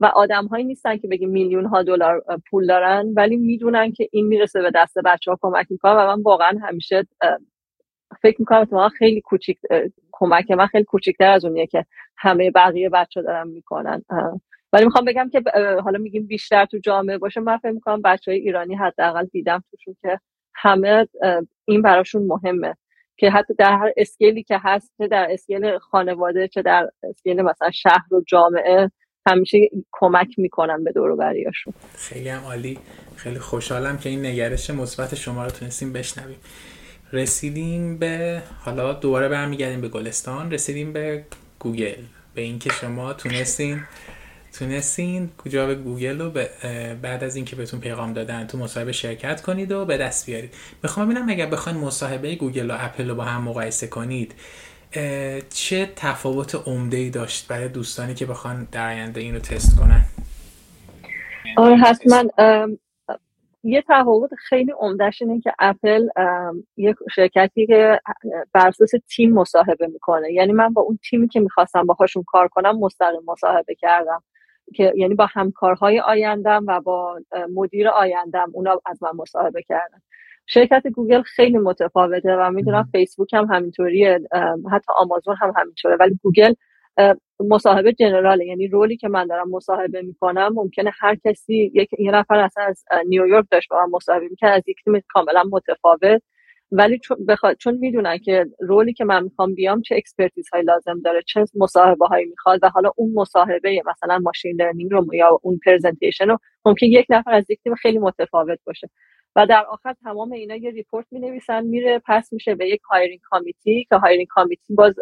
[0.00, 4.26] و آدم هایی نیستن که بگیم میلیون ها دلار پول دارن ولی می‌دونن که این
[4.26, 7.06] می‌رسه به دست بچه ها کمک می‌کنن و من واقعا همیشه
[8.22, 9.58] فکر می‌کنم اتفاقا خیلی کوچیک
[10.12, 14.02] کمک من خیلی کوچیکتر از اونیه که همه بقیه بچه دارن می‌کنن.
[14.72, 15.42] ولی می‌خوام بگم که
[15.84, 17.40] حالا میگیم بیشتر تو جامعه باشه.
[17.40, 20.20] من فکر می‌کنم بچه های ایرانی حداقل دیدم توشون که
[20.54, 21.08] همه
[21.64, 22.74] این براشون مهمه.
[23.16, 27.42] که حتی در هر scale ی که هست چه در scale خانواده چه در scale
[27.42, 28.90] مثلا شهر و جامعه
[29.26, 29.58] همیشه
[29.92, 31.74] کمک می‌کنن به دور بریاشون.
[31.94, 32.78] خیلی هم عالی.
[33.16, 36.38] خیلی خوشحالم که این نگرش مثبت شما رو تونستیم بشنویم.
[37.12, 40.50] رسیدیم به حالا دوباره برمیگردیم به گلستان.
[40.50, 41.24] رسیدیم به
[41.58, 42.02] گوگل.
[42.34, 43.80] به اینکه شما تونستین
[44.58, 46.30] تونستین کجا به گوگل رو
[47.02, 50.54] بعد از اینکه بهتون پیغام دادن تو مصاحبه شرکت کنید و به دست بیارید.
[50.82, 54.34] می‌خوام ببینم اگر بخواین مصاحبه گوگل و اپل رو با هم مقایسه کنید
[55.54, 60.04] چه تفاوت عمده ای داشت برای دوستانی که بخوان در آینده این رو تست کنن؟
[61.56, 62.24] آره حتما
[63.64, 66.08] یه تفاوت خیلی عمدهش اینه که اپل
[66.76, 68.00] یک شرکتی که
[68.52, 70.32] بر اساس تیم مصاحبه می‌کنه.
[70.32, 74.22] یعنی من با اون تیمی که می‌خواستم باهاشون کار کنم مستقیم مصاحبه کردم.
[74.72, 77.20] که یعنی با همکارهای آیندم و با
[77.54, 79.98] مدیر آینده‌م اونا از من مصاحبه کردن.
[80.46, 84.20] شرکت گوگل خیلی متفاوته و می‌دونم فیسبوک هم همینطوریه
[84.72, 86.54] حتی آمازون هم همینطوره ولی گوگل
[87.40, 88.46] مصاحبه general ه.
[88.46, 92.64] یعنی role ی که من دارم مصاحبه می‌کنم ممکنه هر کسی یک یه نفر اصلا
[92.64, 96.22] از نیویورک داشت با من مصاحبه می‌کنه از یک تیم کاملا متفاوت.
[96.72, 100.62] ولی چون بخواد چون می‌دونن که role ی که من می‌خوام بیام چه expertise های
[100.62, 105.40] لازم داره چه مصاحبه هایی می‌خواد و حالا اون مصاحبه مثلا machine learning رو یا
[105.42, 108.90] اون presentation رو ممکن یک نفر از یک تیم خیلی متفاوت باشه.
[109.36, 113.20] و در آخر تمام اینا یه report می نویسن میره پس میشه به یک hiring
[113.22, 114.94] committee که hiring committee باز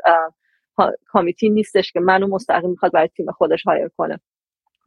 [1.06, 4.20] committee نیستش که منو مستقیم می‌خواد برای تیم خودش hire کنه.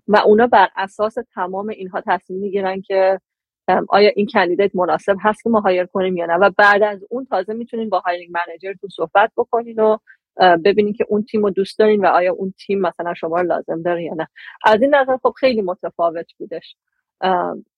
[0.08, 3.20] و اونا بر اساس تمام اینها تصمیم می‌گیرن که
[3.89, 7.26] آیا این candidate مناسب هست که ما hire کنیم یا نه؟ و بعد از اون
[7.26, 8.32] تازه می‌تونین با hiring
[8.82, 9.97] team صحبت بکنین و
[10.66, 13.82] ببینین که اون تیم رو دوست دارین و آیا اون تیم مثلا شما رو لازم
[13.82, 14.28] داره یا نه.
[14.66, 16.76] از این نظر خب خیلی متفاوت بودش.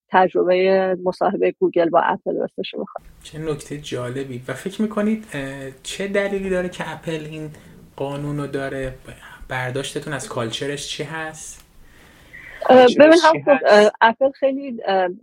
[0.09, 4.41] تجربه مصاحبه گوگل با اپل راستش می‌خواد چه نکته جالبی.
[4.47, 5.25] و فکر می‌کنید
[5.83, 7.49] چه دلیلی داره که اپل این
[7.95, 8.93] قانون رو داره؟
[9.49, 11.64] برداشتتون از culture ش چی هست؟
[12.69, 14.81] ببین هم اپل خیلی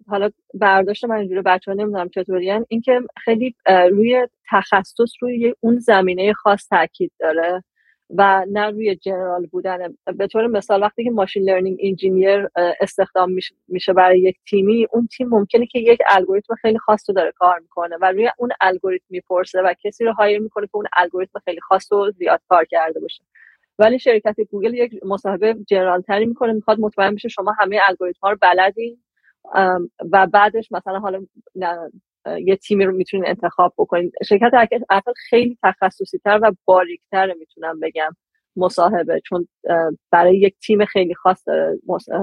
[0.09, 6.33] حالا برداشت من اینجوری بچه ها نمی‌دونم چطوری اینکه خیلی روی تخصص روی اون زمینه
[6.33, 7.65] خاص تاکید داره
[8.17, 9.79] و نه روی general بودن.
[10.17, 12.49] به طور مثال وقتی که machine learning engineer
[12.81, 13.37] استخدام
[13.69, 17.59] میشه برای یک تیمی اون تیم ممکنه که یک الگوریتم خیلی خاص رو داره کار
[17.59, 21.61] می‌کنه و روی اون الگوریتم می‌پرسه و کسی رو hire می‌کنه که اون الگوریتم خیلی
[21.61, 23.23] خاص رو زیاد کار کرده باشه.
[23.79, 28.31] ولی شرکت گوگل یک مصاحبه general تری می‌کنه می‌خواد مطمئن بشه شما همه الگوریتم ها
[28.31, 28.99] رو بلدین.
[30.13, 31.27] و بعدش مثلا حالا
[32.45, 34.13] یه تیمی رو می‌تونین انتخاب بکنین.
[34.25, 34.51] شرکت
[34.91, 38.17] اپل خیلی تخصصی تر و باریک تر می‌تونم بگم
[38.57, 39.49] مصاحبه چون
[40.11, 41.79] برای یک تیم خیلی خاص داره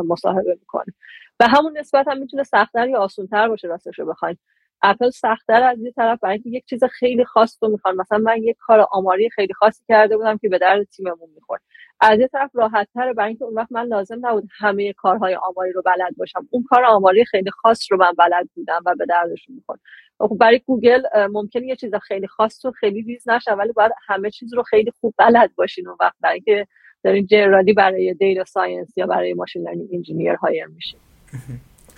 [0.07, 0.93] مصاحبه می‌کنه.
[1.39, 4.37] به همون نسبت هم می‌تونه سختتر یا آسونتر باشه راستش رو بخواین.
[4.81, 7.95] اپل سختتر از یه طرف برای اینکه یک چیز خیلی خاص رو می‌خوان.
[7.95, 11.61] مثلا من یک کار آماری خیلی خاصی کرده بودم که به درد تیممون می‌خورد.
[12.01, 15.71] از یه طرف راحت تره برای اینکه اون وقت من لازم نبود همه کارهای آماری
[15.71, 16.47] رو بلد باشم.
[16.49, 19.79] اون کار آماری خیلی خاص رو من بلد بودم و به دردشون می‌خورد.
[20.19, 21.01] خب برای گوگل
[21.31, 24.91] ممکنه یه چیز خیلی خاص رو خیلی ریز نشه ولی باید همه چیز رو خیلی
[25.01, 26.67] خوب بلد باشین اون وقت برای اینکه
[27.03, 30.99] دارین generally برای data science یا برای machine learning engineer hire میشین.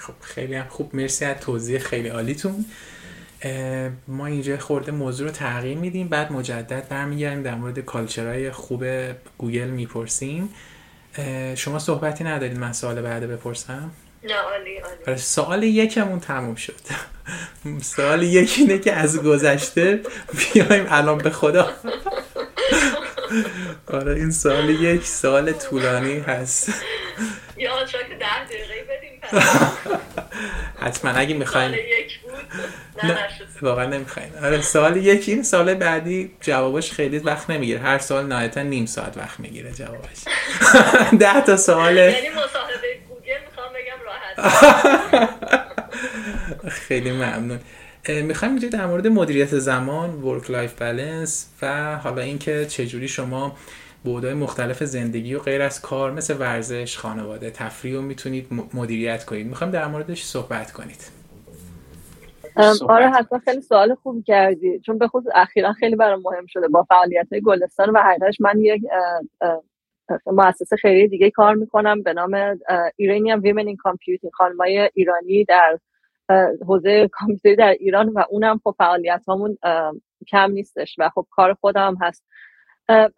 [0.02, 0.95] خب خیلی هم خوب.
[0.95, 2.66] مرسی از توضیح خیلی عالیتون.
[4.08, 8.86] ما اینجا خورده موضوع رو تغییر میدیم بعد مجدد برمیگردیم در مورد culture های خوب
[9.38, 10.49] گوگل می‌پرسیم.
[11.56, 13.91] شما صحبتی ندارید؟ من سوال بعد بپرسم.
[14.24, 15.18] نه عالی عالی.
[15.18, 16.82] سوال یکمون تموم شد.
[17.95, 20.02] سوال یک اینه که از گذشته
[20.54, 21.72] بیایم الان به خدا.
[23.88, 26.74] آره این سوال یک سوال طولانی هست
[27.62, 27.84] یا
[28.20, 29.20] ده دقیقه بدیم
[30.82, 31.75] حتما اگه می‌خوایم.
[33.61, 34.32] واقعا نمی‌خوایم.
[34.43, 37.79] آره سوال یکی این سال بعدی جوابش خیلی وقت نمی‌گیره.
[37.79, 40.17] هر سال نهایتا نیم ساعت وقت می‌گیره جوابش.
[41.19, 41.97] ده تا سوال.
[41.97, 45.29] یعنی مصاحبه گوگل می‌خوام بگم راحت.
[46.88, 47.59] خیلی ممنون.
[48.07, 53.57] می‌خوایم اینجا در مورد مدیریت زمان work life balance و حالا اینکه چجوری شما
[54.03, 59.47] بعدهای مختلف زندگی و غیر از کار مثل ورزش خانواده تفریح رو می‌تونید مدیریت کنید.
[59.47, 61.12] می‌خوایم در موردش صحبت کنید.
[62.89, 64.80] آره حتما خیلی سوال خوب کردی.
[64.80, 68.60] چون به خصوص اخیرا خیلی برام مهم شده با فعالیت های گلستان و حقیقتش من
[68.60, 68.82] یک
[70.26, 72.60] مؤسسه خیریه دیگه کار می‌کنم به نام
[72.95, 75.80] Iranian Women in Computing خانمای ایرانی در
[76.68, 79.58] حوزه کامپیوتری در ایران و اونم خب فعالیت همون
[80.28, 82.24] کم نیستش و خب کار خودم هست.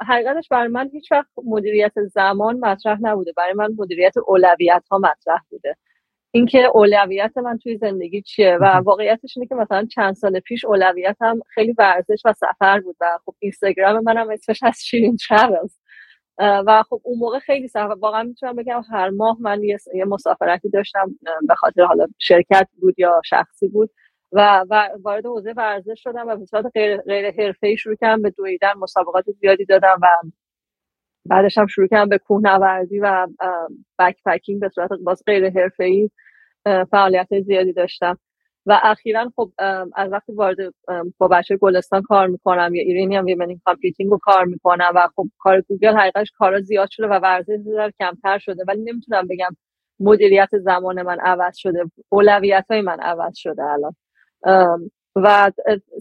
[0.08, 3.34] حقیقتش برای من هیچ وقت مدیریت زمان مطرح نبوده.
[3.38, 5.76] برای من مدیریت اولویت ها مطرح بوده.
[6.32, 11.40] اینکه اولویت من توی زندگی چیه و واقعیتش اینه که مثلا چند سال پیش اولویتم
[11.50, 15.78] خیلی ورزش و سفر بود و خب اینستاگرام منم اسمش از Shirin Travels
[16.40, 21.16] و خب اون موقع خیلی سفر واقعا می‌تونم بگم هر ماه من یه مسافرتی داشتم
[21.48, 23.90] به خاطر حالا شرکت بود یا شخصی بود.
[24.34, 24.66] و
[25.04, 29.26] وارد حوزه ورزش شدم و به صورت غیر, غیر حرفه‌ای شروع کردم به دویدن مسابقات
[29.42, 30.08] زیادی دادم و
[31.30, 33.28] بعدش هم شروع کردم به کوهنوردی و
[34.00, 36.10] backpacking به صورت باز غیر حرفه‌ای
[36.92, 38.20] فعالیت زیادی داشتم.
[38.68, 39.52] و اخیرا خب
[39.96, 40.58] از وقتی وارد
[41.18, 45.26] با بچه گلستان کار می‌کنم یا Iranian Women in Computing رو کار می‌کنم و خب
[45.40, 47.58] کار گوگل حقیقتش کارا زیاد شده و ورزش
[48.00, 49.58] کمتر شده ولی نمی‌تونم بگم
[50.02, 53.96] مدیریت زمان من عوض شده اولویت های من عوض شده الان.
[55.16, 55.52] و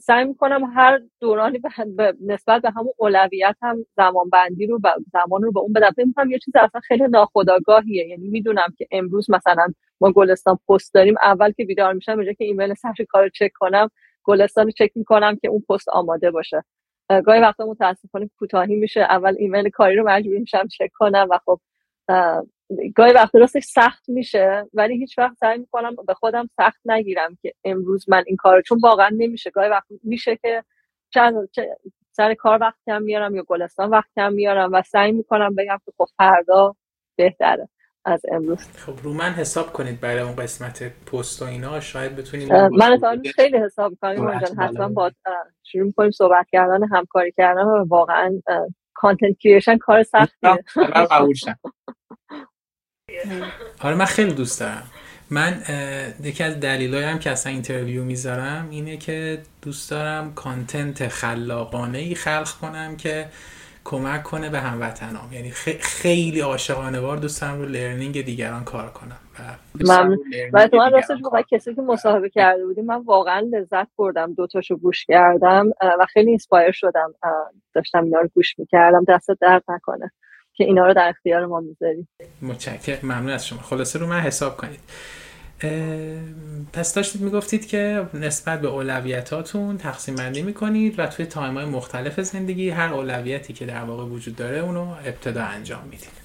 [0.03, 1.59] سعی می‌کنم هر دورانی
[1.97, 4.81] به نسبت به همون اولویت هم زمان بندی رو
[5.13, 5.91] زمان رو به اون بدم.
[5.91, 8.07] فکر یه چیز اصلا خیلی ناخودآگاهیه.
[8.09, 9.67] یعنی می‌دونم که امروز مثلا
[10.01, 13.91] ما گلستان پست داریم اول که بیدار میشم به که ایمیل سر کار چک کنم
[14.25, 16.65] گلستان رو چک می‌کنم که اون پست آماده باشه.
[17.27, 19.01] گاهی وقتا متاسفانه کوتاهی میشه.
[19.01, 21.61] اول ایمیل کاری رو مجبور میشم چک کنم و خب
[22.95, 27.53] گاهی وقت راستش سخت میشه ولی هیچ وقت سعی می‌کنم به خودم سخت نگیرم که
[27.65, 29.51] امروز من این کار چون واقعا نمیشه.
[29.51, 30.65] گاهی وقت میشه که
[31.11, 31.35] چند
[32.13, 35.93] سر کار وقت کم میارم یا گلستان وقت کم میارم و سعی می‌کنم بگم که
[35.99, 36.75] خب فردا
[37.17, 37.69] بهتره
[38.05, 38.59] از امروز.
[38.59, 41.81] خب رو من حساب کنید برای اون قسمت پست و اینا.
[41.81, 45.11] شاید بتونیم من خیلی حساب کنیم حتما با
[45.63, 48.43] شروع می‌کنیم صحبت کردن همکاری کردن و واقعا
[48.95, 50.65] content creation کار سختیه.
[53.81, 54.83] آره من خیلی دوست دارم.
[55.31, 55.63] من
[56.23, 62.15] یکی از دلایلی هم که اصلا interview می‌ذارم اینه که دوست دارم content خلاقانه ای
[62.15, 63.27] خلق کنم که
[63.85, 65.33] کمک کنه به هموطنام.
[65.33, 65.51] یعنی
[65.81, 69.19] خیلی عاشقانه وار دوست دارم رو learning دیگران کار کنم
[69.87, 70.19] من
[70.53, 74.77] و تو من راستش واقعا کسی که مصاحبه کرده بودیم من واقعا لذت بردم دوتاشو
[74.77, 75.71] گوش کردم
[76.01, 77.15] و خیلی inspire شدم.
[77.75, 80.11] داشتم اینا رو گوش می‌کردم دست درد نکنه
[80.55, 82.09] که اینا رو در اختیار ما می‌ذاریم
[82.43, 82.99] متشکرم.
[83.03, 83.63] ممنون از شما.
[83.63, 84.81] خلاصه رو من حساب کنید.
[86.73, 92.21] پس داشتید می‌گفتید که نسبت به اولویتاتون تقسیم بندی می‌کنید و توی time های مختلف
[92.21, 96.23] زندگی هر اولویتی که در واقع وجود داره اونو ابتدا انجام می‌دید.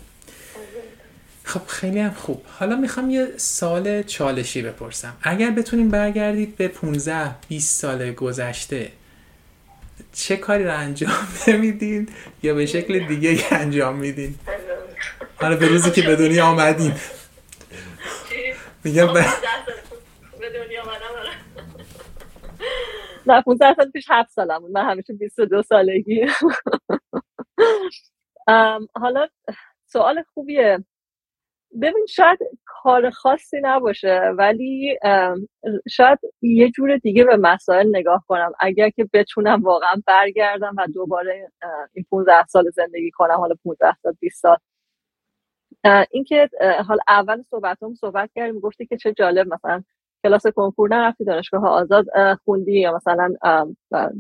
[1.44, 2.42] خب خیلی هم خوب.
[2.60, 5.14] حالا می‌خوام یه سال چالشی بپرسم.
[5.22, 8.92] اگر بتونیم برگردید به 15 20 سال گذشته
[10.14, 12.10] چه کاری رو انجام نمیدین
[12.44, 14.36] یا به شکل دیگه انجام میدین
[15.42, 16.94] حالا به روزی که به دنیا آمدین
[18.84, 19.26] میگم به
[23.28, 26.26] نه 15 سال پیش 7 سالم من همیشه 22 سالگی.
[28.96, 29.28] حالا
[29.86, 30.86] سوال خوبیه.
[31.82, 35.00] ببین شاید کار خاصی نباشه ولی
[35.90, 38.52] شاید یه جور دیگه به مسائل نگاه کنم.
[38.60, 41.52] اگر که بتونم واقعا برگردم و دوباره
[41.94, 44.58] این 15 سال زندگی کنم حالا 15 سال 20 سال.
[46.12, 46.50] اینکه
[46.88, 49.84] حال اول صحبت هم صحبت کردیم گفتی که چه جالب مثلا
[50.24, 52.06] کلاس کنکور نرفتی دانشگاه آزاد
[52.46, 53.34] خوندی یا مثلا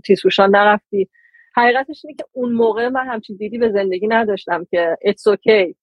[0.05, 1.09] تیسوشان نرفتی.
[1.55, 5.74] حقیقتش اینه که اون موقع من همچین دیدی به زندگی نداشتم که it's okay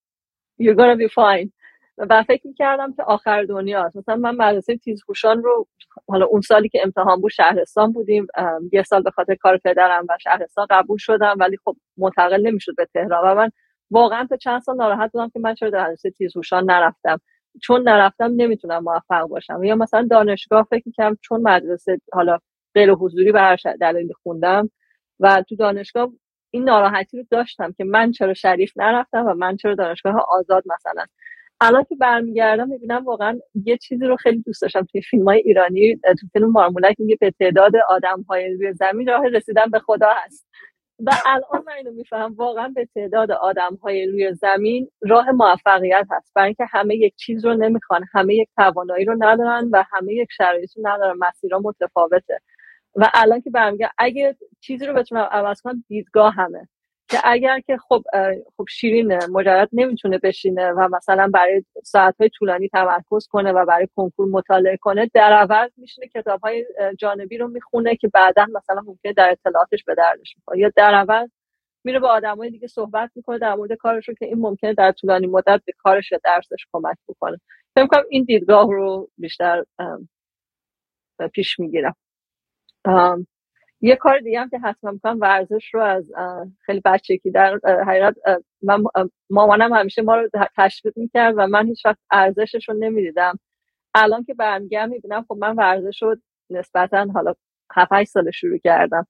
[0.63, 1.51] you're gonna be fine.
[1.99, 3.97] و فکر می‌کردم که آخر دنیاست.
[3.97, 5.67] مثلا من مدرسه تیزهوشان رو
[6.09, 8.27] حالا اون سالی که امتحان بود شهرستان بودیم
[8.73, 12.87] یه سال به خاطر کار پدرم و شهرستان قبول شدم ولی خب منتقل نمی‌شد به
[12.95, 13.33] تهران.
[13.33, 13.51] و من
[13.91, 17.21] واقعا تا چند سال ناراحت بودم که من چرا در مدرسه تیزهوشان نرفتم.
[17.63, 19.65] چون نرفتم نمی‌تونم موفق باشم.
[19.65, 22.39] یا مثلا دانشگاه فکر می‌کنم چون مدرسه حالا
[22.75, 24.71] غیر حضوری به هر دلیلی خوندم
[25.21, 26.13] و تو دانشگاه
[26.51, 31.05] این ناراحتی رو داشتم که من چرا شریف نرفتم و من چرا دانشگاه آزاد مثلا
[31.61, 34.87] الان که برمیگردم می‌بینم واقعا یه چیزی رو خیلی دوست داشتم.
[34.93, 39.29] توی فیلم های ایرانی تو فیلم مارمولک میگه به تعداد آدم های روی زمین راه
[39.29, 40.47] رسیدن به خدا هست.
[41.01, 46.33] و الان من اینو میفهم واقعا به تعداد آدم های روی زمین راه موفقیت هست.
[46.35, 50.29] برای اینکه همه یک چیز رو نمی‌خوان همه یک توانایی رو ندارن و همه یک
[50.33, 51.19] شرایطی ندارن.
[51.19, 52.41] مسیرها متفاوته.
[52.97, 56.69] و الان که برمیگردم اگه چیزی رو بتونم عوض کنم دیدگاه همه
[57.09, 58.05] که اگر که خب
[58.57, 63.89] خب شیرین مجرد نمی‌تونه بشینه و مثلا برای ساعت های طولانی تمرکز کنه و برای
[63.97, 66.67] کنکور مطالعه کنه در عوض میشینه کتاب های
[66.99, 71.31] جانبی رو می‌خونه که بعدا مثلا ممکنه در اطلاعاتش به دردش می‌خوره یا در عوض
[71.85, 75.27] میره با های دیگه صحبت می‌کنه در مورد کارش رو که این ممکنه در طولانی
[75.27, 77.41] مدت به کارش یا درسش کمک بکنه.
[77.75, 79.65] فکر کنم این دیدگاه رو بیشتر
[81.33, 81.97] پیش می‌گیرم.
[83.85, 86.13] یه کار دیگه هم که حتما می‌کنم ورزش رو از
[86.61, 88.15] خیلی بچگی در حقیقت
[88.63, 88.83] من
[89.31, 93.39] مامانم همیشه ما رو تشویق می‌کرد و من هیچ وقت ارزشش رو نمی‌دیدم.
[93.95, 96.17] الان که برمیگردم می‌بینم خب من ورزش رو
[96.51, 97.35] نسبتا حالا
[97.75, 99.07] 7 سال شروع کردم.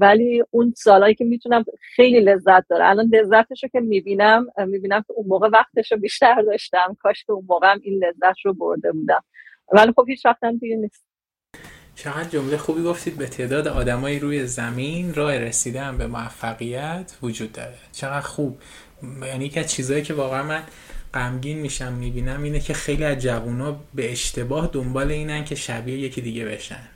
[0.00, 1.64] ولی اون سالهایی که می‌تونم
[1.96, 6.42] خیلی لذت داره الان لذتش رو که می‌بینم می‌بینم که اون موقع وقتش رو بیشتر
[6.42, 6.96] داشتم.
[7.00, 9.24] کاش که اون موقع هم این لذت رو برده بودم.
[9.72, 11.06] ولی خب هیچ وقت هم دیگه نیست.
[12.02, 17.74] چقدر جمله خوبی گفتید به تعداد آدمایی روی زمین راه رسیدن به موفقیت وجود داره.
[17.92, 18.58] چقدر خوب.
[19.22, 20.62] یعنی یکی از چیزهایی که واقعا من
[21.14, 26.20] غمگین میشم می‌بینم اینه که خیلی از جوونا به اشتباه دنبال اینن که شبیه یکی
[26.20, 26.88] دیگه بشن.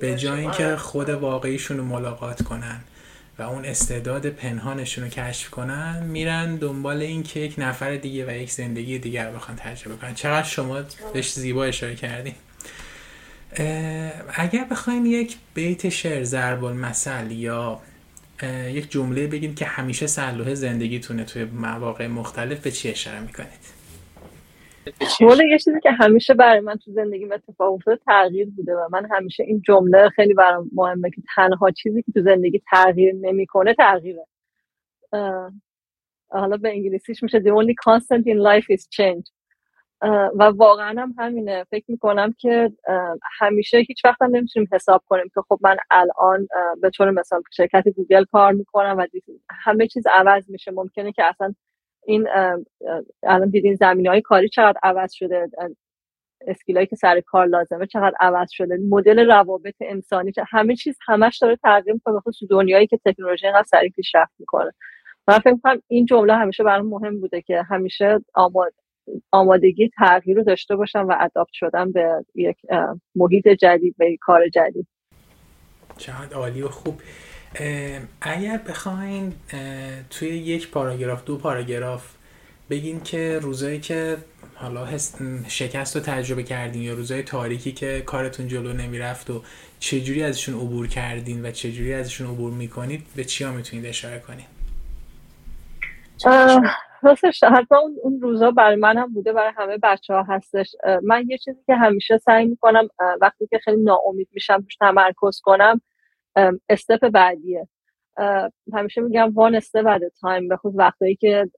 [0.00, 2.80] به جای اینکه خود واقعیشون رو ملاقات کنن
[3.38, 8.30] و اون استعداد پنهانشون رو کشف کنن میرن دنبال این که یک نفر دیگه و
[8.30, 10.14] یک زندگی دیگر بخوان تجربه کنن.
[10.14, 10.80] چقدر شما
[11.12, 12.34] بهش زیبا اشاره کردین.
[14.34, 17.80] اگر بخوایم یک بیت شعر ضرب المثل یا
[18.68, 23.78] یک جمله بگیم که همیشه سلوه زندگیتونه توی مواقع مختلف به چی اشاره می‌کنید؟
[25.20, 29.08] والا یه چیزی که همیشه برای من تو زندگی اتفاق افتاده تغییر بوده و من
[29.10, 34.26] همیشه این جمله خیلی برام مهمه که تنها چیزی که تو زندگی تغییر نمی‌کنه تغییره.
[36.28, 39.37] حالا به انگلیسیش میشه the only constant in life is change.
[40.38, 41.64] و واقعا هم همینه.
[41.64, 42.72] فکر می‌کنم که
[43.38, 46.48] همیشه هیچ وقت هم نمی‌تونیم حساب کنیم که خب من الان
[46.82, 49.06] به طور مثال شرکت گوگل کار می‌کنم و
[49.50, 50.70] همه چیز عوض میشه.
[50.70, 51.54] ممکنه که اصلا
[52.06, 52.28] این
[53.22, 55.48] الان دیدین زمینه های کاری چقدر عوض شده
[56.46, 61.56] اسکیلایی که سر کار لازمه چقدر عوض شده مدل روابط انسانی همه چیز همش داره
[61.56, 64.72] تغییر می‌کنه خصوص دنیایی که تکنولوژی اینقدر سریع پیشرفت می‌کنه.
[65.28, 68.72] من فکر کنم این جمله همیشه برام مهم بوده که همیشه آماد
[69.32, 72.56] آمادگی تغییر رو داشته باشم و اداپت شدم به یک
[73.14, 74.86] محیط جدید به یک کار جدید.
[75.96, 77.00] چقدر عالی و خوب.
[78.20, 79.32] اگر بخواین
[80.10, 82.14] توی یک پاراگراف دو پاراگراف
[82.70, 84.16] بگین که روزایی که
[84.54, 84.98] حالا
[85.48, 89.42] شکست رو تجربه کردین یا روزای تاریکی که کارتون جلو نمی‌رفت و
[89.78, 94.46] چجوری ازشون عبور کردین و چجوری ازشون عبور می‌کنید به چیا می‌تونید اشاره کنید
[97.02, 101.60] راستش حتما اون روزا برای منم بوده برای همه بچه ها هستش من یه چیزی
[101.66, 102.88] که همیشه سعی می‌کنم
[103.20, 105.80] وقتی که خیلی ناامید میشم روش تمرکز کنم
[106.68, 107.68] استپ بعدیه.
[108.74, 111.50] همیشه میگم وان استپ بعد تایم به خود وقتایی که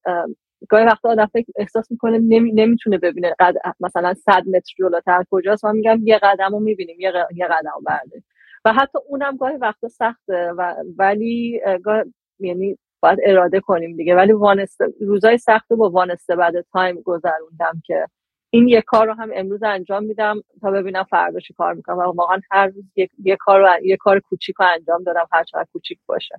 [0.69, 3.55] گاهی وقتا آدم احساس می‌کنه نمی، نمی‌تونه ببینه قد...
[3.81, 5.65] مثلا صد متر جلوتر کجاست.
[5.65, 8.23] من میگم یه قدم رو می‌بینیم یه, یه قدم برده
[8.65, 12.05] و حتی اونم گاهی وقتا سخته و ولی گاه...
[12.39, 14.17] یعنی باید اراده کنیم دیگه.
[14.17, 18.07] ولی وانسته روزای سخت با وانسته بعد تایم گذروندم که
[18.51, 21.99] این یه کار رو هم امروز انجام میدم تا ببینم فردا چی کار می‌کنم.
[21.99, 22.85] و واقعا هر روز
[23.25, 26.35] یه, کار رو یه کار کوچیک رو انجام دادم هر چقدر کوچیک باشه.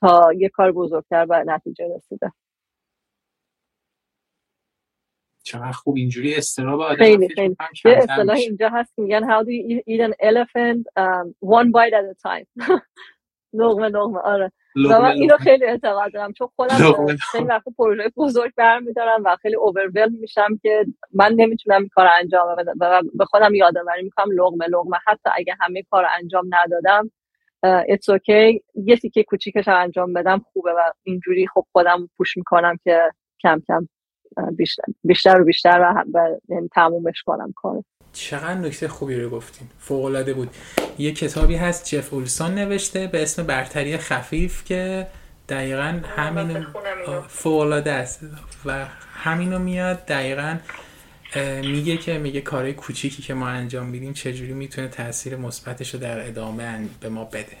[0.00, 2.32] تا یه کار بزرگتر و نتیجه رسیده.
[5.42, 5.96] چقدر خوب.
[5.96, 7.56] اینجوری استراب آدم خیلی خیلی.
[7.84, 8.36] یه اصطلاح.
[8.36, 12.16] اینجا هست که میگن how do you eat an elephant um, one bite at a
[12.28, 12.46] time.
[13.54, 14.52] لغمه لغمه آره.
[14.76, 15.36] و لقمه من اینو.
[15.36, 16.76] خیلی اعتقاد دارم چون خودم
[17.32, 22.56] خیلی وقت پروژه بزرگ برمیدارم و خیلی اوورولم میشم که من نمی‌تونم این کار انجام
[22.56, 24.96] بدم و به خودم یادآوری می‌کنم لقمه لقمه.
[25.06, 27.10] حتی اگه همه کار انجام ندادم
[27.62, 33.00] اتس اوکی یه تیکه کوچیکش انجام بدم خوبه و اینجوری خب خودم پوش می‌کنم که
[33.42, 33.88] کم کم
[34.56, 39.68] بیشتر بیشتر و بیشتر و, و یعنی تمومش کنم کار چقدر نکته خوبی رو گفتین.
[39.78, 40.50] فوق العاده بود.
[40.98, 45.06] یه کتابی هست جف اولسون نوشته به اسم برتری خفیف که
[45.48, 46.64] دقیقا اینو.
[47.28, 48.20] فوق العاده است.
[48.64, 50.58] و همینو میاد دقیقا
[51.62, 56.26] میگه که میگه کارهای کوچیکی که ما انجام میدیم چجوری می‌تونه تاثیر مثبتش رو در
[56.26, 57.56] ادامه به ما بده.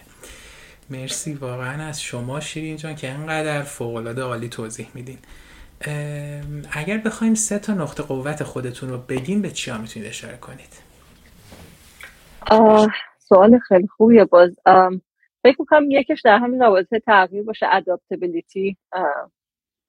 [0.90, 5.18] مرسی واقعا از شما شیرین جان که انقدر فوق العاده عالی توضیح میدین.
[6.72, 10.82] اگر بخوایم سه تا نقطه قوت خودتون رو بگین به چیا می‌تونید اشاره کنید؟
[13.18, 14.50] سوال خیلی خوبیه باز.
[15.42, 18.76] فکر می‌کنم یکش در همین رابطه تغییر باشه اداپتبیلیتی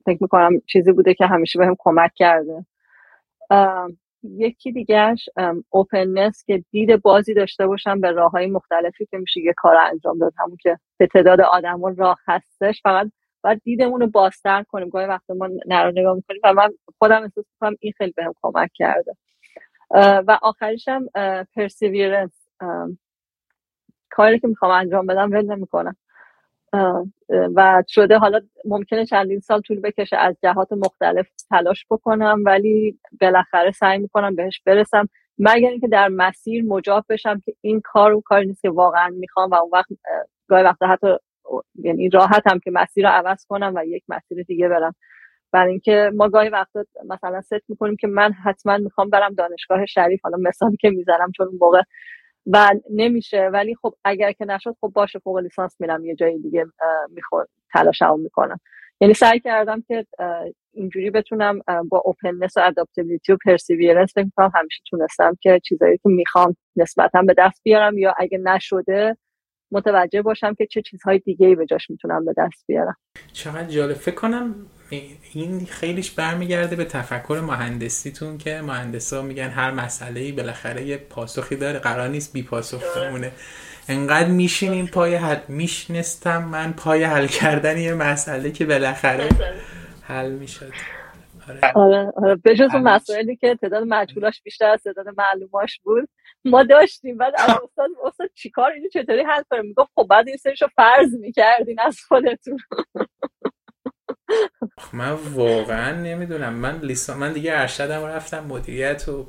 [0.06, 2.66] فکر می‌کنم چیزی بوده که همیشه بهم کمک کرده.
[4.24, 5.30] یکی دیگهش
[5.70, 10.20] اوپننس که دید بازی داشته باشم به راه های مختلفی که میشه یه کار انجام
[10.20, 10.34] داد.
[10.38, 13.12] همون که به تعداد آدم راه هستش فقط
[13.44, 14.90] باید دیدمون رو بازتر کنیم.
[14.90, 16.70] گاهی وقتا ما نرو نگاه می‌کنیم و من
[17.00, 19.14] خودم احساس می‌کنم این خیلی بهم کمک کرده.
[20.28, 21.08] و آخریش هم
[21.56, 22.48] پرسیویرنس
[24.10, 25.96] کاری که می‌خوام انجام بدم ول نمی‌کنم.
[27.56, 33.72] و شده حالا ممکنه چندین سال طول بکشه از جهات مختلف تلاش بکنم ولی بالاخره
[33.72, 35.10] سعی می‌کنم بهش برسم.
[35.40, 39.50] مگر اینکه در مسیر مجاب بشم که این کار و کاری نیست که واقعا می‌خوام
[39.50, 41.08] و اون وقت اه، گاهی وقتا حتی
[41.76, 44.96] یعنی راحتم که مسیر رو عوض کنم و یک مسیر دیگه برم.
[45.52, 50.22] برای اینکه ما گاهی وقتا مثلا ست می‌کنیم که من حتما می‌خوام برم دانشگاه شریف
[50.24, 51.82] حالا مثالی که می‌زنم چون اون موقع
[52.48, 53.50] و نمیشه.
[53.54, 56.66] ولی خب اگر که نشد خب باشه فوق لیسانس میرم یه جای دیگه
[57.10, 58.60] میخور تلاشمو می‌کنم.
[59.02, 60.06] یعنی سعی کردم که
[60.74, 61.60] اینجوری بتونم
[61.90, 67.36] با openness و adaptability و perseverance فکر همیشه تونستم که چیزایی که می‌خوام نسبتا به
[67.38, 69.18] دست بیارم یا اگه نشده
[69.72, 72.96] متوجه باشم که چه چیزهای دیگه ای به جاش می‌تونم به دست بیارم.
[73.34, 73.94] چقدر جالب.
[73.94, 74.56] فکر کنم
[75.34, 81.56] این خیلیش برمیگرده به تفکر مهندسیتون که مهندسا میگن هر مسئله ای بالاخره یه پاسخی
[81.56, 81.80] داره.
[81.80, 83.32] قرار نیست بی پاسخ بمونه
[83.90, 89.30] انقدر میشینیم پای حل میشنستم من پای حل کردن یه مسئله که بالاخره
[90.02, 90.72] حل می‌شد.
[91.50, 91.60] آره.
[91.76, 92.36] آره آره.
[92.36, 92.88] به جز اون همین.
[92.88, 96.10] مسائلی که تعداد مجهولاش بیشتر از تعداد معلوماش بود.
[96.46, 97.18] ما داشتیم.
[97.18, 101.14] بعد از استاد استاد چیکار اینو چطوری حل کنیم می‌گفت خب بعد این سریشو فرض
[101.14, 102.58] می‌کردین از خودتون.
[104.94, 106.54] من واقعا نمی‌دونم.
[106.54, 109.28] من لیسان من دیگه ارشدم رفتم مدیریت و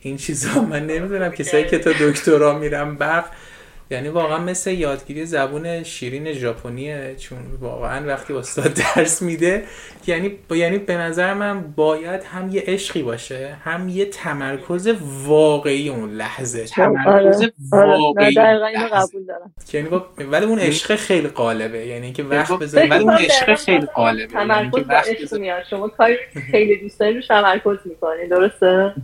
[0.00, 0.60] این چیزا.
[0.60, 1.30] من نمی‌دونم.
[1.32, 3.30] کسایی که تا دکترا میرم برق
[3.90, 9.64] یعنی واقعا مثل یادگیری زبون شیرین ژاپنیه چون واقعا وقتی استاد درس میده
[10.06, 14.94] یعنی یعنی به نظر من باید هم یه عشقی باشه هم یه تمرکز
[15.26, 16.64] واقعی اون لحظه.
[16.64, 18.96] تمرکز آره آره نه واقعی دقیقا اینو لحظه.
[18.96, 19.52] قبول دارم.
[19.72, 20.06] یعنی با...
[20.18, 24.20] ولی اون عشق خیلی قالبه یعنی اینکه وقت فکر بذاری ولی اون عشق خیلی قالبه
[24.20, 25.42] یعنی تمرکز وقت عشق بذاری.
[25.42, 25.62] میاد.
[25.70, 26.16] شما کاری
[26.50, 28.94] خیلی دوست داری روش تمرکز می‌کنی درسته؟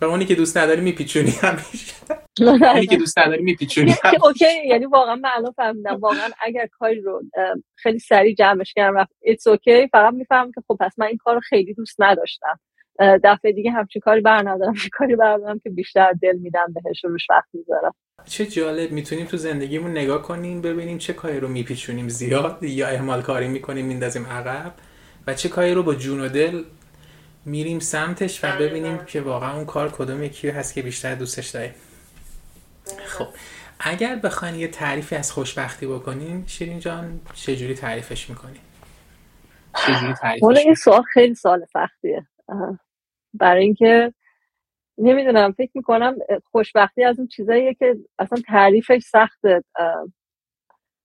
[0.00, 1.94] و اونی که دوست نداری میپیچونی همیشه.
[2.40, 5.96] اونی که دوست نداری میپیچونی که okay یعنی واقعا من الان فهمیدم.
[6.00, 7.22] واقعا اگر کاری رو
[7.76, 9.12] خیلی سریع جمعش کردم رفت.
[9.22, 12.60] it's okay فقط می‌فهمم که خب پس من این کار رو خیلی دوست نداشتم.
[13.24, 17.30] دفعه دیگه همچین کاری بر ندارم کاری بردارم که بیشتر دل میدم بهش و روش
[17.30, 17.94] وقت می‌ذارم.
[18.24, 18.92] چه جالب.
[18.92, 22.62] می‌تونیم تو زندگیمون نگاه کنیم ببینیم چه کاری رو میپیچونیم زیاد.
[22.62, 24.74] یا اهمال کاری می‌کنیم میندازیم عقب.
[25.26, 26.62] و چه کاری رو با جون و دل
[27.44, 31.74] میریم سمتش و ببینیم که واقعا اون کار کدوم یکی هست که بیشتر دوستش داریم
[33.06, 33.26] خب
[33.80, 38.60] اگر بخواین یه تعریفی از خوشبختی بکنین شیرین جان چجوری تعریفش می‌کنین
[39.76, 42.26] چجوری تعریفش این؟ سوال خیلی سوال سختیه.
[43.34, 44.14] برای اینکه
[44.98, 49.64] نمی‌دونم فکر می‌کنم خوشبختی از اون چیزاییه که اصلا تعریفش سخته.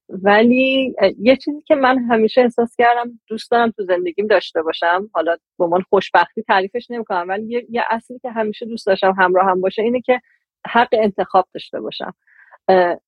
[0.09, 5.09] ولی یه چیزی که من همیشه احساس کردم دوست دارم تو زندگیم داشته باشم.
[5.13, 9.45] حالا به عنوان خوشبختی تعریفش نمی‌کنم ولی یه, یه اصلی که همیشه دوست داشتم همراه
[9.45, 10.21] هم باشه اینه که
[10.67, 12.13] حق انتخاب داشته باشم.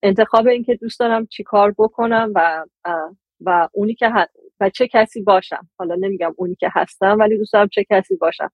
[0.03, 2.65] انتخاب این که دوست دارم چی کار بکنم و
[3.45, 4.11] و اونی که
[4.59, 5.69] و چه کسی باشم.
[5.77, 8.51] حالا نمیگم اونی که هستم ولی دوست دارم چه کسی باشم.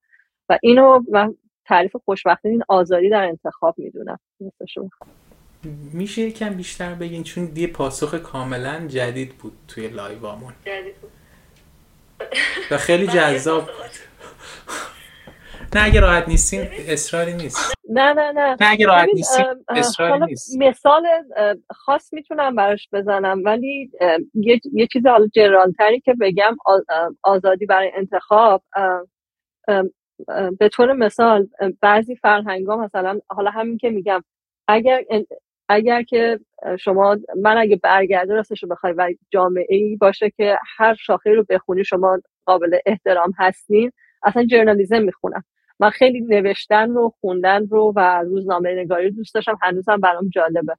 [0.50, 4.20] و اینو من تعریف خوشبختی این آزادی در انتخاب می‌دونم.
[5.94, 11.12] میشه یکم بیشتر بگین؟ چون دیگه پاسخ کاملا جدید بود توی لایوامون جدید بود.
[12.72, 13.92] و خیلی بله، جذاب بود.
[15.76, 17.74] نه اگه راحت نیستین اصراری نیست.
[17.90, 18.56] نه نه نه.
[18.62, 20.58] نه اگه راحت نیستین اصراری حالا نیست.
[20.58, 21.04] مثال
[21.70, 23.92] خاص می‌تونم براش بزنم ولی
[24.34, 26.56] یه, یه چیز حالا جنرالتری که بگم
[27.24, 28.64] آزادی برای انتخاب
[30.60, 31.48] به طور مثال
[31.82, 34.24] بعضی فرهنگ مثلا حالا همین که میگم
[34.68, 35.04] اگر
[35.70, 36.40] اگر که
[36.80, 41.46] شما من اگه برگرده راستش رو بخوای و جامعه ای باشه که هر شاخه رو
[41.50, 43.92] بخونی شما قابل احترام هستین.
[44.24, 45.44] اصلا جرنالیزم می‌خونم.
[45.80, 49.58] من خیلی نوشتن رو خوندن رو و روزنامه نگاری رو دوست داشتم.
[49.62, 50.76] هنوزم برام جالبه.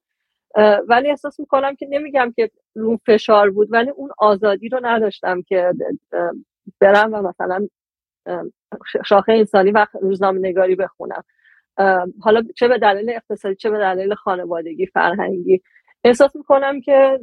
[0.89, 5.73] ولی احساس می‌کنم که نمیگم که رو فشار بود ولی اون آزادی رو نداشتم که
[6.81, 7.69] برم و مثلا
[9.05, 11.24] شاخه انسانی و روزنامه نگاری بخونم.
[12.20, 15.62] حالا چه به دلیل اقتصادی چه به دلیل خانوادگی فرهنگی.
[16.05, 17.20] احساس می‌کنم که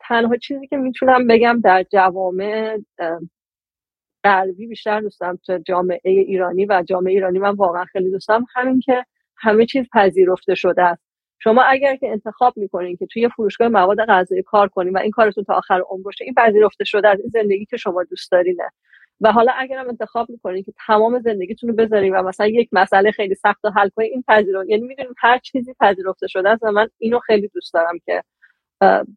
[0.00, 2.78] تنها چیزی که می‌تونم بگم در جوامع
[4.24, 9.04] غربی بیشتر دوستم تو جامعه ایرانی و جامعه ایرانی من واقعا خیلی دوستم همین که
[9.36, 11.02] همه چیز پذیرفته شده است.
[11.38, 15.44] شما اگر که انتخاب می‌کنین که توی فروشگاه مواد غذایی کار کنین و این کارتون
[15.44, 18.70] تا آخر عمر باشه این پذیرفته شده از این زندگی که شما دوست دارینه
[19.22, 23.10] و حالا اگر هم انتخاب می‌کنین که تمام زندگیتون رو بذارین و مثلا یک مسئله
[23.10, 26.72] خیلی سخت و حل کنین این پذیرفته یعنی می‌دونین هر چیزی پذیرفته شده است و
[26.72, 28.22] من اینو خیلی دوست دارم که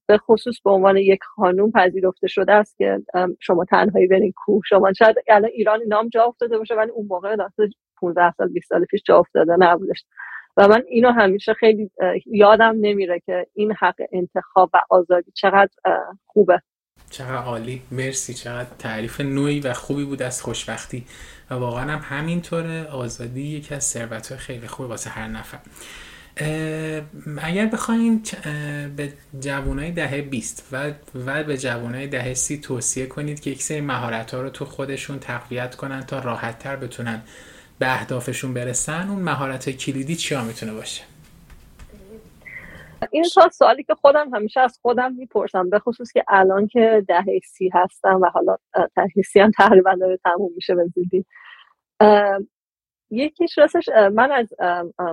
[0.07, 2.99] به خصوص به عنوان یک خانوم پذیرفته شده است که
[3.39, 4.61] شما تنهایی برین کوه.
[4.69, 7.59] شما شاید الان ایران اینا هم جا افتاده باشه ولی اون موقع دست
[8.01, 10.05] 15 سال 20 سال پیش جا افتاده نبودش.
[10.57, 11.91] و من اینو همیشه خیلی
[12.25, 15.71] یادم نمیره که این حق انتخاب و آزادی چقدر
[16.25, 16.61] خوبه.
[17.17, 17.81] چقدر عالی.
[17.91, 21.05] مرسی چقدر تعریف نوعی و خوبی بود از خوشبختی.
[21.49, 22.83] و واقعا هم همینطوره.
[22.83, 25.59] آزادی یکی از ثروت‌های خیلی خوبه واسه هر نفر.
[27.37, 30.91] اگر اه، به جوانای دهه 20 و
[31.25, 35.19] و به جوانای دهه 30 توصیه کنید که یک سری مهارت ها رو تو خودشون
[35.19, 37.21] تقویت کنن تا راحت تر بتونن
[37.79, 41.01] به اهدافشون برسن اون مهارت کلیدی چیا می‌تونه باشه؟
[43.11, 47.39] این تا سوالی که خودم همیشه از خودم می‌پرسم به خصوص که الان که دهه
[47.43, 48.57] سی هستم و حالا
[48.95, 51.25] دهه سی هم تقریبا داره تموم میشه به زودی.
[53.09, 54.53] یکیش راستش من از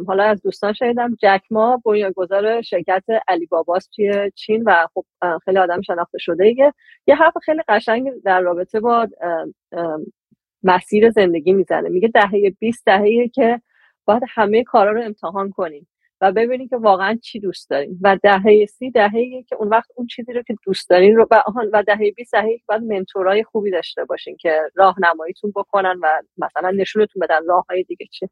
[0.06, 5.05] حالا از دوستان شنیدم جک ما بنیانگذار شرکت علی باباست توی چین و خب
[5.44, 6.74] خیلی آدم شناخته شده ایه.
[7.06, 9.09] یه حرف خیلی قشنگ در رابطه با
[10.62, 11.89] مسیر زندگی می‌زنه.
[11.89, 13.60] میگه دهه 20 دهه‌ایه که
[14.05, 15.89] باید همه کارا رو امتحان کنیم.
[16.23, 17.99] و ببینید که واقعا چی دوست دارین.
[18.03, 21.27] و دهه سی دهه‌ایه که اون وقت اون چیزی رو که دوست دارین رو
[21.73, 26.70] و دهه 20 دهه‌ای که باید منتورای خوبی داشته باشین که راهنماییتون بکنن و مثلا
[26.70, 28.28] نشونتون بدن راههای دیگه چیه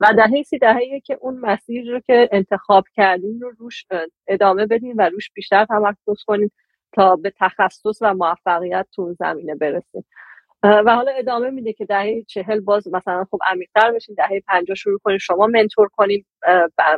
[0.00, 3.86] و دهه سی دهه‌ایه که اون مسیر رو که انتخاب کردین رو روش
[4.28, 6.50] ادامه بدین و روش بیشتر تمرکز کنین
[6.92, 10.33] تا به تخصص و موفقیت تو زمینه برسین اه،
[10.64, 14.98] و حالا ادامه میده که دهه چهل باز مثلا خب عمیق‌تر بشین دهه پنجاه شروع
[15.04, 16.24] کنین شما منتور کنین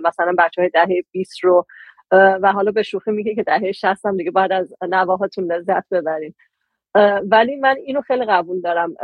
[0.04, 1.66] مثلا بچه های دهه 20 رو
[2.12, 6.34] و حالا به شوخی میگه که دهه 60 هم دیگه بعد از نواهاتون لذت ببرین.
[7.30, 8.94] ولی من اینو خیلی قبول دارم.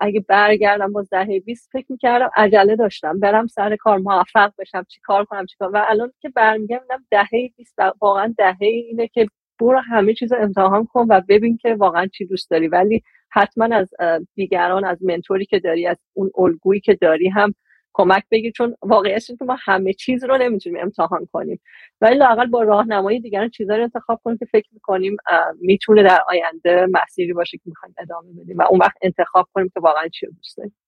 [0.00, 3.20] اگه برگردم باز دهه 20 فکر می‌کردم عجله داشتم.
[3.20, 7.50] برم سر کار موفق بشم چی کار کنم چی کار و الان که برمیگردم دهه
[7.56, 9.26] 20 واقعا دهه اینه که
[9.60, 12.68] برو همه چیز رو امتحان کن و ببین که واقعا چی دوست داری.
[12.68, 13.02] ولی
[13.34, 13.90] حتما از
[14.34, 17.54] دیگران از منتوری که داری از اون الگویی که داری هم
[17.96, 21.60] کمک بگیر چون واقعیتش که ما همه چیز رو نمی‌تونیم امتحان کنیم.
[22.00, 25.16] ولی لاقل با راهنمایی دیگران چیزایی رو انتخاب کنیم که فکر می‌کنیم
[25.60, 29.80] می‌تونه در آینده مسیری باشه که می‌خوایم ادامه بدیم و اون وقت انتخاب کنیم که
[29.80, 30.83] واقعا چی رو دوست داریم.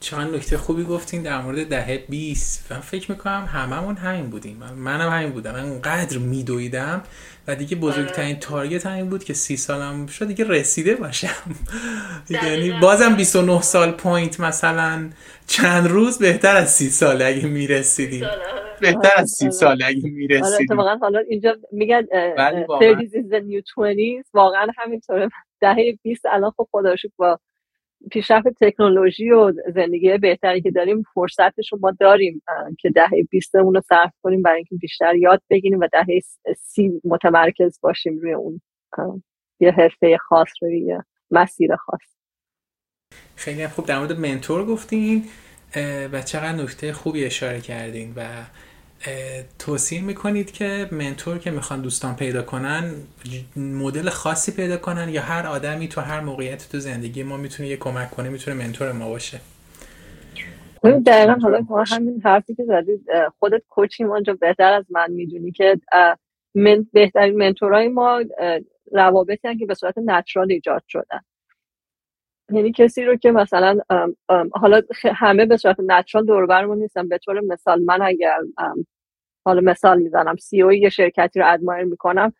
[0.00, 4.56] چقدر نکته خوبی گفتین در مورد دهه 20 من فکر می‌کنم هممون همین بودیم.
[4.56, 5.52] من- منم همین بودم.
[5.52, 7.02] من اونقدر میدویدم
[7.48, 11.28] و دیگه بزرگترین target همین بود که سی سالم شد دیگه رسیده باشم.
[12.30, 12.70] یعنی.
[12.80, 15.10] بازم 29 سال point مثلا
[15.46, 18.24] چند روز بهتر از سی سال اگه می‌رسیدیم.
[18.24, 18.42] آره.
[18.80, 19.52] بهتر از سی آره.
[19.52, 20.66] سال اگه آره می‌رسیدیم.
[20.70, 23.62] اتفاقا حالا اینجا میگن اه، ولی اه، واقعا 30 is the new
[23.94, 25.28] 20 واقعا همینطوره.
[25.60, 27.38] دهه 20 الان خب خدا با
[28.10, 32.42] پیشرفت تکنولوژی و زندگی بهتری که داریم فرصتش رو ما داریم
[32.78, 36.20] که دهه 20 اون رو صرف کنیم برای اینکه بیشتر یاد بگیریم و دهه
[36.56, 38.60] سی متمرکز باشیم روی اون
[39.60, 42.16] یه حرفه خاص روی یه مسیر خاص.
[43.36, 43.86] خیلی خوب.
[43.86, 45.24] در مورد منتور گفتین
[46.12, 48.26] و چقدر نکته خوبی اشاره کردین و
[49.58, 52.94] توصیه می‌کنید که منتور که می‌خوان دوستان پیدا کنن
[53.56, 57.76] مدل خاصی پیدا کنن یا هر آدمی تو هر موقعیت تو زندگی ما می‌تونه یه
[57.76, 59.40] کمک کنه می‌تونه منتور ما باشه؟
[61.06, 63.06] دقیقا حالا ما همین حرفی که زدید
[63.38, 65.80] خودت کوچی اونجا بهتر از من می‌دونی که
[66.54, 68.22] من بهترین منتورای ما
[68.92, 71.20] روابطی که به صورت نچرال ایجاد شدن.
[72.52, 73.78] یعنی کسی رو که مثلا
[74.52, 77.08] حالا همه به صورت نچرال دوربرمون نیستن.
[77.08, 78.38] به طور مثال من اگر
[79.44, 82.32] حالا مثال می‌زنم سی او یه شرکتی رو ادمایر می‌کنم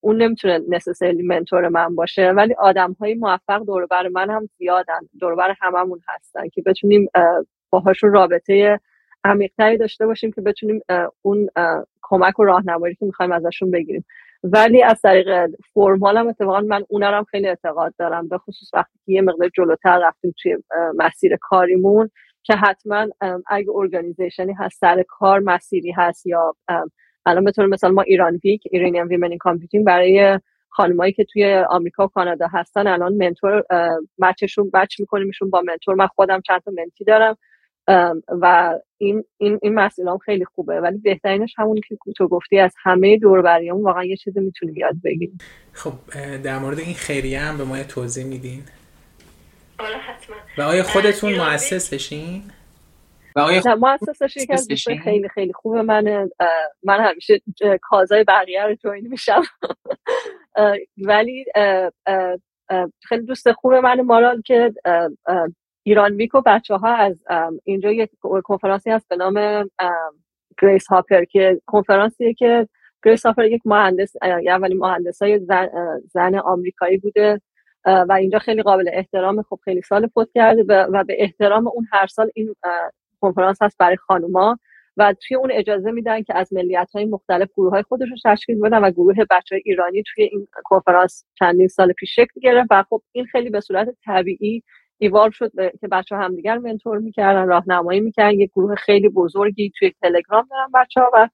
[0.00, 5.54] اون نمی‌تونه نسسیلی منتور من باشه ولی آدم های موفق دوربر من هم زیادن دوربر
[5.60, 7.08] هممون هستن که بتونیم
[7.70, 8.80] باهاشون رابطه
[9.24, 10.80] عمیقتری داشته باشیم که بتونیم
[11.22, 11.48] اون
[12.02, 14.04] کمک و راهنمایی که می‌خوایم ازشون بگیریم.
[14.52, 15.28] ولی از طریق
[15.74, 19.98] formal هم اتفاقا من اونم خیلی اعتقاد دارم به خصوص وقتی که یه مقدار جلوتر
[20.08, 20.56] رفتیم توی
[20.96, 22.10] مسیر کاریمون
[22.42, 23.06] که حتما
[23.46, 26.54] اگه organization ی هست سر کار مسیری هست یا
[27.26, 30.38] الان به طور مثال ما IranWIC Iranian Women in Computing برای
[30.68, 33.62] خانمایی که توی آمریکا و کانادا هستن الان mentor
[34.18, 35.94] مچشون بچ میکنیمشون با منتور.
[35.94, 37.36] من خودم چند تا منتی دارم.
[38.28, 40.80] و این این این مسئله خیلی خوبه.
[40.80, 45.38] ولی بهترینش همونی که تو گفتی از همه دوربریامون واقعا یه چیزی می‌تونیم یاد بگیریم.
[45.72, 45.92] خب
[46.44, 48.62] در مورد این خیریه هم به ما توضیح میدین.
[49.78, 50.36] آره حتما.
[50.58, 52.42] و آیا خودتون مؤسسشین؟
[53.36, 54.68] و آیا مؤسسش یکی از
[55.04, 55.82] خیلی خیلی خوبه.
[55.82, 56.28] من
[56.82, 57.40] من همیشه
[57.82, 59.42] کازای بقیه رو جوین میشم.
[61.08, 61.44] ولی
[63.08, 64.72] خیلی دوست خوب من مارال که
[65.88, 67.16] IranWIC بچه ها از
[67.64, 68.10] اینجا یک
[68.44, 69.68] کنفرانسی هست به نام
[70.62, 72.68] گریس هاپر که کنفرانسیه که
[73.04, 75.68] گریس هاپر یک مهندس اولین مهندس های زن,
[76.10, 77.40] زن آمریکایی بوده
[77.84, 82.06] و اینجا خیلی قابل احترام خب خیلی سال فوت کرده و به احترام اون هر
[82.06, 82.54] سال این
[83.20, 84.58] کنفرانس هست برای خانوما
[84.96, 88.60] و توی اون اجازه میدن که از ملیت های مختلف گروه های خودش رو تشکیل
[88.60, 92.84] بدن و گروه بچه های ایرانی توی این کنفرانس چندین سال پیش شکل گرفت و
[92.90, 94.62] خب این خیلی به صورت طبیعی
[94.98, 98.38] ایوالو شد که بچه ها همدیگر منتور می‌کردن راهنمایی می‌کردن.
[98.38, 101.28] یک گروه خیلی بزرگی توی تلگرام دارن بچه ها و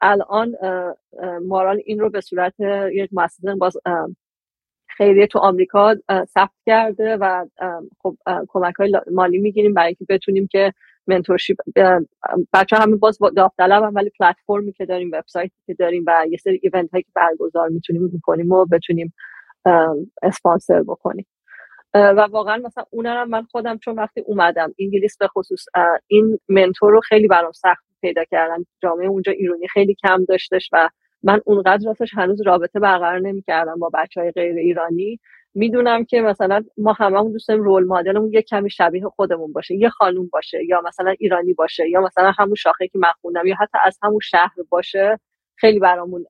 [0.00, 0.56] الان
[1.48, 2.54] مارال این رو به صورت
[2.92, 3.76] یک مؤسسه باز
[4.88, 5.94] خیریه تو آمریکا
[6.24, 7.46] ثبت کرده و
[8.02, 8.16] خب
[8.48, 10.72] کمک های مالی می‌گیریم برای اینکه بتونیم که
[11.06, 11.56] منتورشیپ
[12.52, 16.60] بچه همه باز داوطلب هم ولی پلتفرمی که داریم وبسایتی که داریم و یه سری
[16.62, 19.12] ایونت هایی که برگزار می‌تونیم می‌کنیم و بتونیم
[20.22, 21.26] اسپانسر بکنیم.
[21.94, 25.64] و واقعا مثلا اونم من خودم چون وقتی اومدم انگلیس به خصوص
[26.06, 28.64] این منتور رو خیلی برام سخت پیدا کردن.
[28.82, 30.88] جامعه اونجا ایرانی خیلی کم داشتش و
[31.22, 35.20] من اونقدر راستش هنوز رابطه برقرار نمی‌کردم با بچه های غیر ایرانی.
[35.54, 40.28] می‌دونم که مثلا ما هممون دوست رول مدلمون یه کمی شبیه خودمون باشه یه خانوم
[40.32, 43.98] باشه یا مثلا ایرانی باشه یا مثلا همون شاخه که من خوندم یا حتی از
[44.02, 45.18] همون شهر باشه.
[45.56, 46.24] خیلی برامون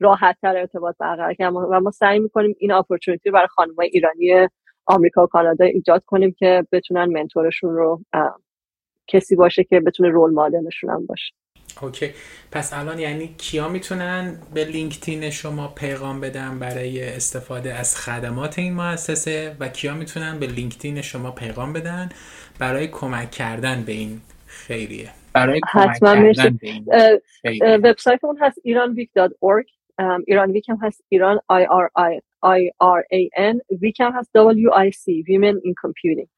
[0.00, 4.48] راحت تر ارتباط برقرار کنیم و ما سعی می‌کنیم این opportunity برای خانمای ایرانی
[4.86, 8.04] آمریکا و کانادا ایجاد کنیم که بتونن mentor شون رو
[9.06, 11.34] کسی باشه که بتونه role model شون هم باشه.
[11.82, 12.10] okay.
[12.52, 18.74] پس الان یعنی کیا می‌تونن به لینکدین شما پیغام بدن برای استفاده از خدمات این
[18.74, 22.08] مؤسسه و کیا می‌تونن به لینکدین شما پیغام بدن
[22.58, 26.86] برای کمک کردن به این خیریه؟ برای کمک کردن به این
[27.60, 29.83] وبسایت اون هست iranwic.org
[30.26, 34.70] IranWIC هم هست ایران I R I I R A N WIC هم هست W
[34.74, 36.28] I C Women in Computing.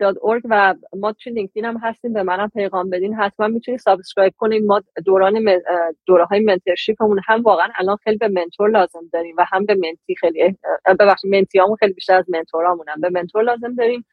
[0.00, 4.32] dot org و ما توی لینکدین هم هستیم به منم پیغام بدین حتما می‌تونید subscribe
[4.36, 4.66] کنین.
[4.66, 5.60] ما دوران
[6.06, 9.74] دوره های mentorship مون هم واقعا الان خیلی به mentor لازم داریم و هم به
[9.74, 10.56] mentee خیلی
[11.00, 14.04] ببخشید mentee هامون خیلی بیشتر از mentor امون هم به mentor لازم داریم.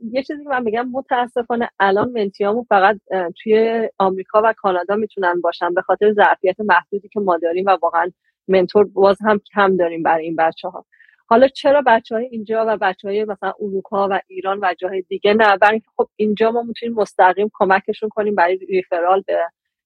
[0.00, 3.00] یه چیزی که من بگم متاسفانه الان منتیامون فقط
[3.42, 8.10] توی آمریکا و کانادا می‌تونن باشن به خاطر ظرفیت محدودی که ما داریم و واقعا
[8.48, 10.84] منتور باز هم کم داریم برای این بچه ها
[11.26, 15.34] حالا چرا بچه های اینجا و بچه های مثلا اروپا و ایران و جاهای دیگه
[15.34, 19.38] نه؟ برای اینکه خب اینجا ما می‌تونیم مستقیم کمکشون کنیم برای ریفرال به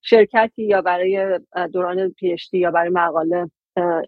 [0.03, 1.41] شرکتی یا برای
[1.73, 3.51] دوران پیشتی یا برای مقاله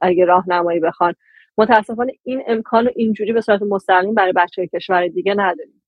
[0.01, 1.15] اگه راهنمایی بخوان.
[1.59, 5.83] متاسفانه این امکان رو اینجوری به صورت مستقیم برای بچه کشور دیگه نداریم.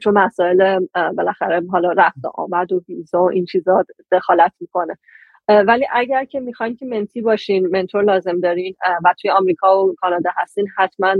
[0.00, 4.98] چون مسائل بالاخره حالا رفت آمد و ویزا و این چیزا دخالت می‌کنه.
[5.48, 8.74] ولی اگر که می‌خواین که منتی باشین منتور لازم دارین
[9.04, 11.14] و توی آمریکا و کانادا هستین حتما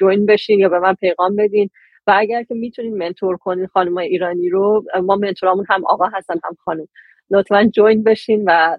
[0.00, 1.70] جوین بشین یا به من پیغام بدین.
[2.06, 6.56] و اگر که می‌تونین منتور کنین خانم ایرانی رو ما منتورامون هم آقا هستن هم
[6.64, 6.88] خانم.
[7.30, 8.78] لطفا جوین بشین و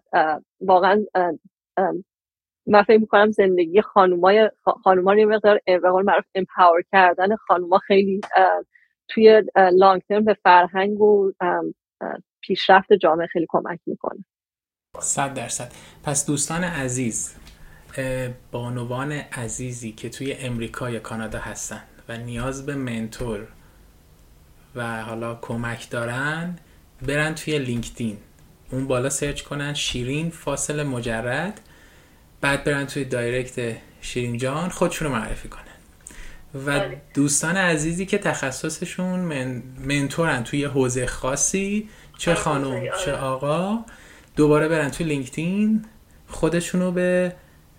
[0.62, 1.06] واقعا
[2.68, 4.52] من فکر می‌کنم زندگی خانومای
[4.84, 8.22] خانوما رو یه مقدار معروف امپاور کردن خانوما خیلی
[9.08, 9.44] توی
[9.74, 11.32] لانگ ترم به فرهنگ و
[12.42, 14.26] پیشرفت جامعه خیلی کمک می‌کنه.
[15.00, 15.72] صد درصد.
[16.04, 17.36] پس دوستان عزیز
[18.52, 23.48] بانوان عزیزی که توی امریکا یا کانادا هستن و نیاز به منتور
[24.76, 26.56] و حالا کمک دارن
[27.08, 28.18] برن توی لینکدین.
[28.72, 31.62] اون بالا search کنن شیرین فاصله مجرد
[32.46, 35.62] بعد برن توی direct شیرین جان خودشون رو معرفی کنن.
[36.56, 37.02] و بله.
[37.14, 42.92] دوستان عزیزی که تخصصشون من، mentor ن توی حوزه خاصی چه خانم آره.
[43.06, 43.80] چه آقا
[44.36, 45.86] دوباره برن توی لینکدین
[46.28, 47.36] خودشونو به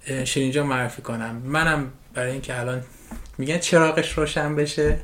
[0.06, 2.82] اه، شیرین جان معرفی کنم منم برای اینکه الان
[3.38, 4.98] میگن چراغش روشن بشه.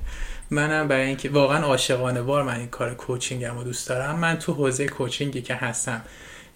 [0.50, 4.18] منم برای اینکه واقعا عاشقانه وار من این کار coaching م رو دوست دارم.
[4.18, 6.02] من تو حوزه coaching ی که هستم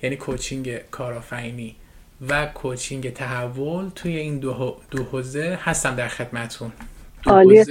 [0.03, 1.77] یعنی coaching کارآفرینی.
[2.29, 6.73] و coaching تحول توی این دو, دو حوزه هستم در خدمتون
[7.27, 7.65] عالی.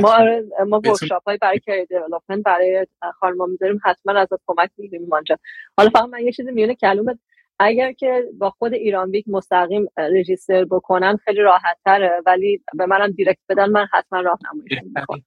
[0.00, 2.86] ما آره، ما workshop های برای career development برای
[3.20, 5.38] خانم‌ها می‌ذاریم حتما ازت کمک می‌گیریم آنجا
[5.76, 7.18] حالا فقط من یه چیزی میون کلومت
[7.58, 13.40] اگر که با خود IranWIC مستقیم register بکنن خیلی راحت تره ولی به منم direct
[13.48, 15.24] بدن من حتما راهنماییشون می‌کنم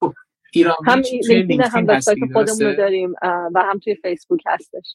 [0.00, 0.12] خب،
[0.52, 3.14] ایران هم لینکدین هم وبسایت خودمون؟ داریم
[3.54, 4.94] و هم توی فیسبوک هستش.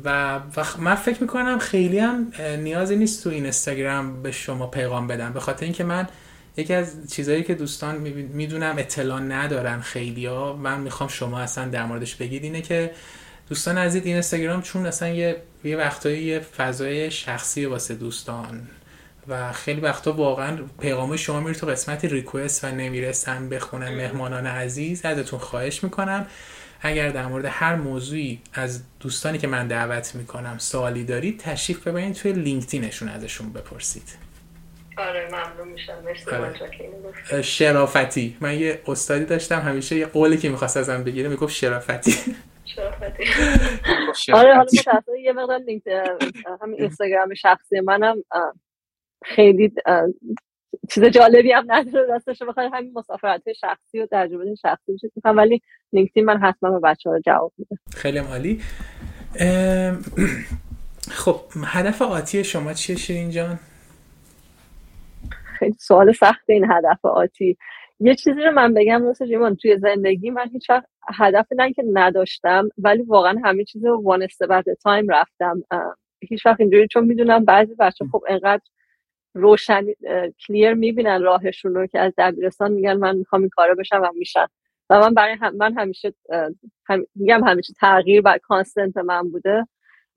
[0.05, 0.41] و,
[0.79, 5.33] من فکر می‌کنم خیلی هم نیازی نیست تو اینستاگرام به شما پیغام بدم.
[5.33, 6.09] به خاطر اینکه من
[6.57, 7.97] یکی از چیزهایی که دوستان
[8.33, 12.91] می‌دونم اطلاع ندارن خیلی ها من می‌خوام شما اصلا در موردش بگید اینه که
[13.49, 18.69] دوستان عزیز اینستاگرام چون اصلا یه یه وقتایی یه فضای شخصی واسه دوستان
[19.29, 25.05] و خیلی وقتا واقعا پیغام شما میره تو قسمت ریکوست و نمی‌رسن بخونن مهمانان عزیز.
[25.05, 26.27] ازتون خواهش می‌کنم.
[26.81, 32.15] اگر در مورد هر موضوعی از دوستانی که من دعوت می‌کنم سوالی دارید تشریف ببرید
[32.15, 34.32] توی لینکدینشون ازشون بپرسید.
[34.97, 37.43] آره ممنون میشم مرسی آره.
[37.43, 42.13] شرافتی من یه استادی داشتم همیشه یه قولی که می‌خواست ازم بگیره می‌گفت شرافتی
[42.65, 43.25] شرافتی.
[44.33, 44.79] آره حالا شرافتی.
[44.79, 45.83] متأسفانه یه مقدار لینک
[46.63, 48.25] همین اینستاگرام شخصی منم
[49.25, 49.73] خیلی
[50.91, 55.63] چیز جالبی هم نداره راستش بخوای همین مسافرت شخصی و تجربه شخصی چیز می‌کنم ولی
[55.93, 58.63] لینکدین من حتما به بچه ها جواب میدم خیلی عالی
[59.41, 60.03] ام،
[61.23, 63.59] خب هدف آتی شما چیه شیرین جان؟
[65.63, 67.57] خیلی سوال سخت این هدف آتی.
[68.01, 70.71] یه چیزی رو من بگم راست ریمان توی زندگی من هیچ
[71.15, 75.63] هدف نه که نداشتم ولی واقعا همه چیز رو one at a time رفتم.
[76.29, 78.63] هیچ وقت اینجوری چون می‌دونم بعضی بچه خب انقدر
[79.35, 79.87] روشن
[80.47, 84.47] clear می‌بینن راهشون رو که از دبیرستان میگن من می‌خوام این کارو بشم و میشن.
[84.91, 86.15] و من برای هم من همیشه
[86.87, 89.67] هم میگم همیشه تغییر بر کانستنت من بوده.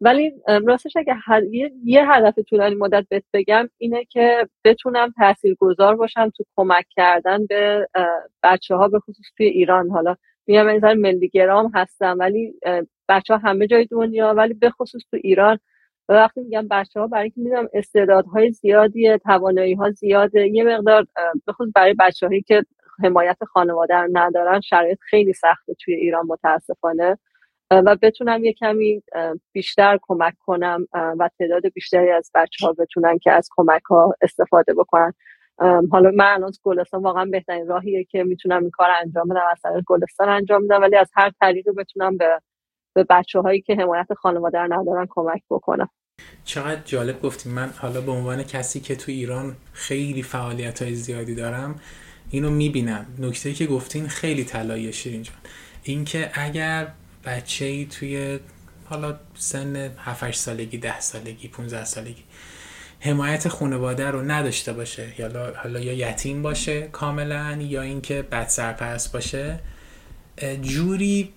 [0.01, 0.31] ولی
[0.65, 1.15] راستش اگه
[1.51, 7.45] یه, یه هدف طولانی مدت بهت بگم اینه که بتونم تاثیرگذار باشم تو کمک کردن
[7.45, 7.87] به
[8.43, 9.89] بچه ها به خصوص توی ایران.
[9.89, 10.15] حالا
[10.47, 12.53] میگم من اینجا ملی گرام هستم ولی
[13.09, 15.59] بچه ها همه جای دنیا ولی به خصوص تو ایران.
[16.09, 20.47] و وقتی میگم بچه ها برای اینکه می‌دونم استعدادهای زیادی توانایی ها زیاده.
[20.47, 21.05] یه مقدار
[21.49, 22.63] خصوص برای بچه هایی که
[23.03, 27.17] حمایت خانواده ندارن شرایط خیلی سخته توی ایران متاسفانه.
[27.71, 29.03] و بتونم یه کمی
[29.51, 34.73] بیشتر کمک کنم و تعداد بیشتری از بچه ها بتونن که از کمک ها استفاده
[34.73, 35.13] بکنن.
[35.91, 39.83] حالا من الان گلستان واقعا بهترین راهیه که می‌تونم این کار انجام بدم از طریق
[39.85, 42.41] گلستان انجام بدم ولی از هر طریقی بتونم به
[42.95, 45.89] به بچه هایی که حمایت خانواده رو ندارن کمک بکنم.
[46.43, 51.35] چقدر جالب گفتیم من حالا به عنوان کسی که تو ایران خیلی فعالیت های زیادی
[51.35, 51.75] دارم
[52.29, 53.05] اینو می‌بینم.
[53.19, 55.35] نکته که گفتین خیلی طلاییه شیرین جان.
[55.83, 56.87] اینکه اگر
[57.25, 58.39] بچه ای توی
[58.85, 62.23] حالا سن 7 سالگی 10 سالگی 15 سالگی.
[62.99, 65.13] حمایت خانواده رو نداشته باشه.
[65.17, 69.59] یا حالا یا یتیم باشه کاملا یا اینکه بد سرپرست باشه.
[70.61, 71.33] جوری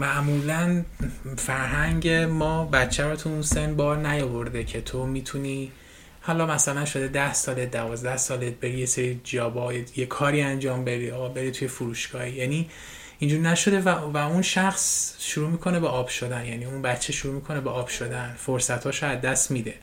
[0.00, 0.84] معمولا
[1.36, 5.72] فرهنگ ما بچه رو تو اون سن بار نیاورده که تو می‌تونی
[6.20, 11.10] حالا مثلا شده ده سالت دوازده سالت بری یه سری جاها یه کاری انجام بری
[11.10, 12.32] آقا بری توی فروشگاهی.
[12.32, 12.70] یعنی
[13.20, 16.46] اینجور نشده و, و اون شخص شروع می‌کنه به آب شدن.
[16.46, 18.34] یعنی اون بچه شروع می‌کنه به آب شدن.
[18.38, 19.74] فرصتاش از دست میده.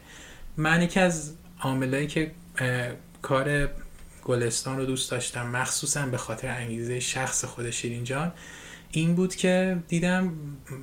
[0.58, 2.32] من یکی از عاملایی که
[3.22, 3.70] کار
[4.24, 8.32] گلستان رو دوست داشتم مخصوصا به خاطر انگیزه شخص خود شیرین جان
[8.92, 10.34] این بود که دیدم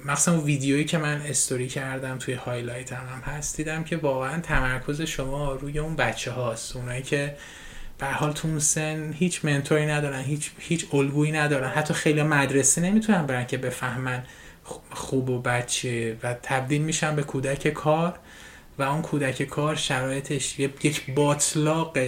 [0.05, 5.01] مخصوصا ویدیویی که من استوری کردم توی highlight هم, هم هست دیدم که واقعا تمرکز
[5.01, 7.36] شما روی اون بچه هاست اونایی که
[7.99, 11.69] به حال تو اون سن هیچ mentor ی ندارن هیچ هیچ الگویی ندارن.
[11.69, 14.25] حتی خیلی مدرسه نمی‌تونن برن که بفهمن
[14.91, 18.19] خوب و بچه و تبدیل میشن به کودک کار
[18.79, 21.99] و اون کودک کار شرایطش یک باطلاق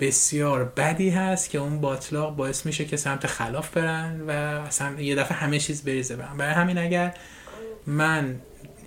[0.00, 5.14] بسیار بدی هست که اون باطلاق باعث میشه که سمت خلاف برن و اصلا یه
[5.14, 6.36] دفعه همه چیز بریزه برن.
[6.36, 7.14] برای همین اگر
[7.86, 8.40] من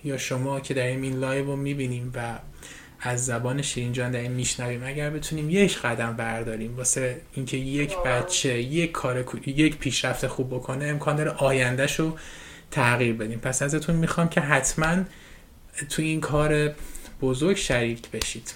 [0.04, 2.40] یا شما که در این live رو می‌بینیم و
[3.06, 4.84] از زبان شیرین جان در این میشنویم.
[4.84, 10.86] اگر بتونیم یک قدم برداریم واسه اینکه یک بچه یک کار یک پیشرفت خوب بکنه
[10.86, 12.18] امکان داره آیندهش رو
[12.72, 13.40] تغییر بدیم.
[13.40, 15.04] پس ازتون می‌خوام که حتما
[15.90, 16.72] تو این کار
[17.22, 18.54] بزرگ شریک بشید.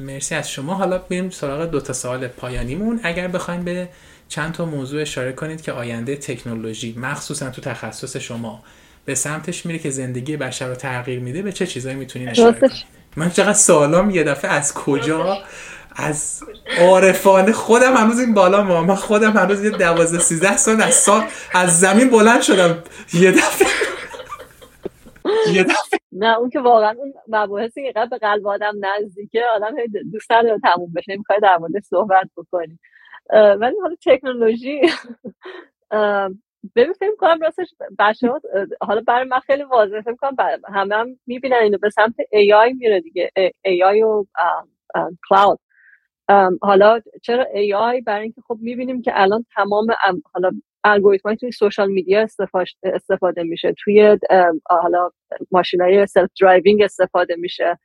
[0.00, 0.74] مرسی از شما.
[0.74, 3.00] حالا بریم سراغ دو تا سوال پایانیمون.
[3.02, 3.88] اگر بخوایم به
[4.28, 8.62] چند تا موضوع اشاره کنید که آینده تکنولوژی مخصوصا تو تخصص شما
[9.04, 12.72] به سمتش میره که زندگی بشر رو تغییر میده به چه چیزایی می‌تونین اشاره کنید
[13.16, 15.38] من چقدر سوالام یه دفعه از کجا؟
[15.96, 16.42] از
[16.80, 18.82] عارفانه خودم هنوز این بالا ما.
[18.82, 21.22] من خودم هنوز یه دوازده سیزده سال از سال
[21.52, 22.84] از زمین بلند شدم.
[23.14, 23.68] یه دفعه.
[25.52, 26.00] یه دفعه.
[26.12, 29.74] نه اون که واقعا اون مباحثی که به قلب آدم نزدیکه آدم
[30.12, 31.16] دوست نداره تموم بشه.
[31.16, 32.78] می‌خوای در مورد صحبت بکنی.
[33.32, 34.80] ولی حالا تکنولوژی
[36.76, 38.28] ببین فکر کنم راستش بچه
[38.80, 40.00] حالا برای من خیلی واضحه.
[40.00, 40.36] فکر کنم
[40.74, 43.30] همه هم می‌بینن اینو به سمت AI میره دیگه.
[43.66, 44.24] AI و
[45.28, 45.58] cloud
[46.62, 49.86] حالا چرا AI برای اینکه خب می‌بینیم که الان تمام
[50.34, 50.50] حالا
[50.84, 52.26] الگوریتم توی social media
[52.82, 53.74] استفاده میشه.
[53.84, 54.18] توی
[54.70, 55.10] حالا
[55.50, 57.78] ماشین های self-driving استفاده میشه.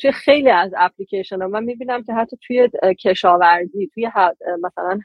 [0.00, 2.68] توی خیلی از اپلیکیشن ها من می‌بینم که حتی توی
[3.00, 4.10] کشاورزی توی
[4.62, 5.00] مثلا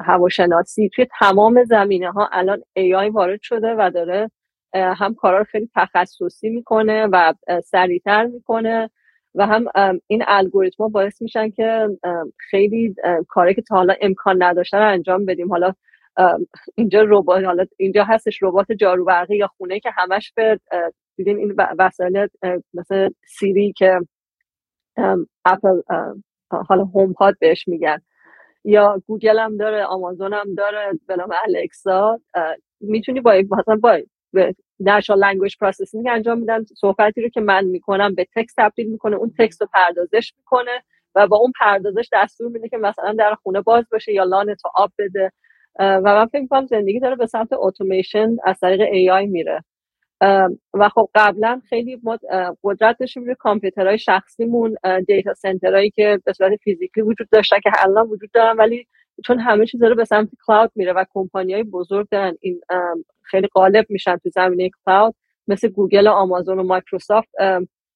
[0.00, 4.30] هواشناسی توی تمام زمینه ها الان AI وارد شده و داره
[4.74, 7.34] هم کارا رو خیلی تخصصی می‌کنه و
[7.64, 8.90] سریعتر می‌کنه
[9.34, 9.64] و هم
[10.06, 11.88] این الگوریتما باعث میشن که
[12.50, 12.94] خیلی
[13.28, 15.48] کاری که تا حالا امکان نداشته رو انجام بدیم.
[15.50, 15.74] حالا
[16.74, 20.60] اینجا ربات حالا اینجا هستش ربات جارو برقی یا خونه که همش به
[21.16, 22.26] دیدین این وسایل
[22.74, 24.00] مثل سیری که
[25.44, 25.80] اپل
[26.50, 27.98] حالا هوم پاد بهش میگن.
[28.64, 32.20] یا گوگل هم داره آمازون هم داره به نام الکسا.
[32.80, 33.98] می‌تونی با مثلا با
[34.80, 39.32] natural language processing انجام میدن صحبتی رو که من می‌کنم به text تبدیل می‌کنه اون
[39.38, 40.82] text رو پردازش می‌کنه
[41.14, 44.70] و با اون پردازش دستور میده که مثلا در خونه باز باشه یا lawn تو
[44.74, 45.32] آب بده.
[45.78, 49.64] و من فکر می‌کنم زندگی داره به سمت اتوماسیون از طریق AI میره.
[50.74, 52.18] و خب قبلا خیلی ما
[52.64, 57.70] قدرت داشتیم روی کامپیوترهای شخصیمون data center هایی که به صورت physically وجود داشتن که
[57.78, 58.86] الان وجود دارن ولی
[59.24, 62.60] چون همه چیز داره به سمت cloud میره و کمپانی های بزرگ دارن این
[63.22, 65.14] خیلی غالب میشن تو زمینه cloud
[65.48, 67.28] مثل گوگل و آمازون و مایکروسافت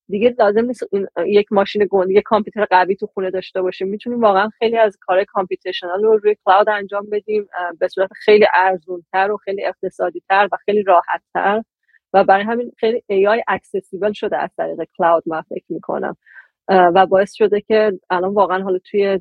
[0.08, 0.82] دیگه لازم نیست
[1.26, 3.88] یک ماشین گنده یک کامپیوتر قوی تو خونه داشته باشیم.
[3.88, 7.46] می‌تونیم واقعا خیلی از کار computational رو روی cloud انجام بدیم
[7.78, 11.62] به صورت خیلی ارزونتر و خیلی اقتصادی تر و خیلی راحت تر
[12.12, 16.16] و برای همین خیلی AI accessible شده از طریق cloud من فکر می‌کنم.
[16.68, 19.20] و باعث شده که الان واقعا حالا توی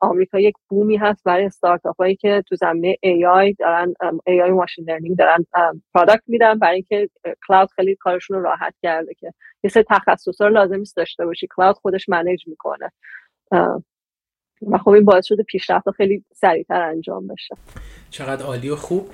[0.00, 3.94] آمریکا یک boom ی هست برای استارتاپ هایی که تو زمینه AI دارن
[4.28, 5.46] AI machine learning دارن
[5.94, 7.10] product میدن برای اینکه
[7.48, 9.32] cloud خیلی کارشون رو راحت کرده که
[9.64, 11.48] یه سری تخصص رو لازم نیست داشته باشی.
[11.56, 12.90] cloud خودش manage می‌کنه.
[14.70, 17.56] و خب این باعث شده پیشرفت خیلی سریعتر انجام بشه.
[18.10, 19.08] چقدر عالی و خوب.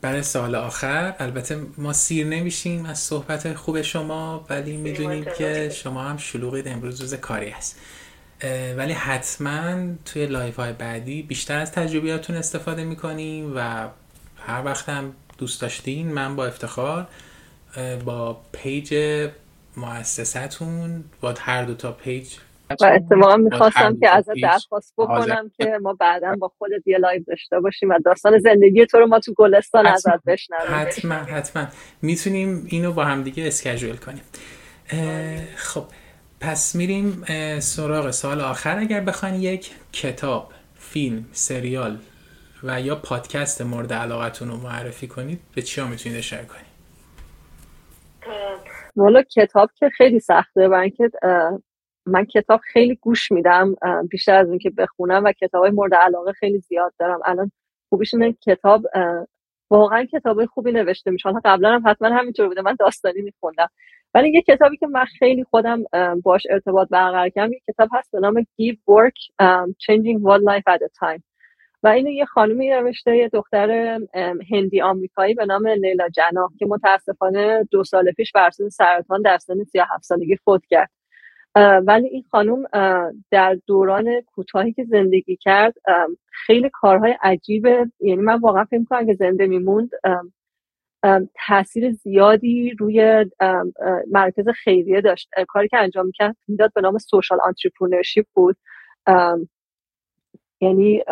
[0.00, 6.02] برای سوال آخر البته ما سیر نمیشیم از صحبت خوب شما ولی می‌دونیم که شما
[6.02, 7.76] هم شلوغید امروز روز کاری هست.
[8.76, 13.88] ولی حتما توی live های بعدی بیشتر از تجربیاتون استفاده می‌کنیم و
[14.36, 17.06] هر وقت هم دوست داشتین من با افتخار
[18.04, 18.94] با page
[19.76, 22.34] مؤسستون با هر دو تا page
[22.80, 27.60] و اتفاقا می‌خواستم که ازت درخواست بکنم که ما بعدا با خودت یه live داشته
[27.60, 30.74] باشیم و داستان زندگی تو رو ما تو گلستان ازت بشنویم.
[30.74, 31.66] حتما حتما.
[32.02, 34.22] می‌تونیم اینو با هم دیگه اسکجول کنیم.
[35.56, 35.84] خب
[36.40, 37.24] پس میریم
[37.58, 38.78] سراغ سال آخر.
[38.78, 41.98] اگر بخواین یک کتاب فیلم سریال
[42.62, 46.70] و یا پادکست مورد علاقتون رو معرفی کنید به چیا می‌تونید اشاره کنید؟
[48.96, 51.10] والا کتاب که خیلی سخته برای اینکه
[52.10, 53.74] من کتاب خیلی گوش میدم
[54.10, 57.20] بیشتر از اینکه بخونم و کتاب های مورد علاقه خیلی زیاد دارم.
[57.24, 57.52] الان
[57.88, 58.86] خوبیش اینه کتاب
[59.70, 61.32] واقعا کتاب خوبی نوشته میشه.
[61.44, 62.62] قبلا هم حتما همینطور بوده.
[62.62, 63.68] من داستانی میخوندم.
[64.14, 65.82] ولی یه کتابی که من خیلی خودم
[66.22, 69.44] باش ارتباط برقرار کردم یه کتاب هست به نام Give Work
[69.78, 70.18] Changing
[70.48, 71.22] Life at a Time.
[71.82, 73.98] و اینو یه خانومی نوشته یه دختر
[74.50, 79.64] هندی آمریکایی به نام لیلا جنا که متاسفانه دو سال پیش بر سرطان در سن
[79.64, 80.90] 37 سالگی فوت کرد.
[81.56, 82.64] ولی این خانم
[83.30, 85.74] در دوران کوتاهی که زندگی کرد
[86.32, 89.90] خیلی کارهای عجیبه یعنی من واقعا فکر کنم که زنده میموند
[91.48, 93.26] تاثیر زیادی روی
[94.10, 95.28] مرکز خیریه داشت.
[95.48, 98.56] کاری که انجام می‌کرد می‌داد به نام سوشال آنترپرنورشیپ بود.
[100.60, 101.02] یعنی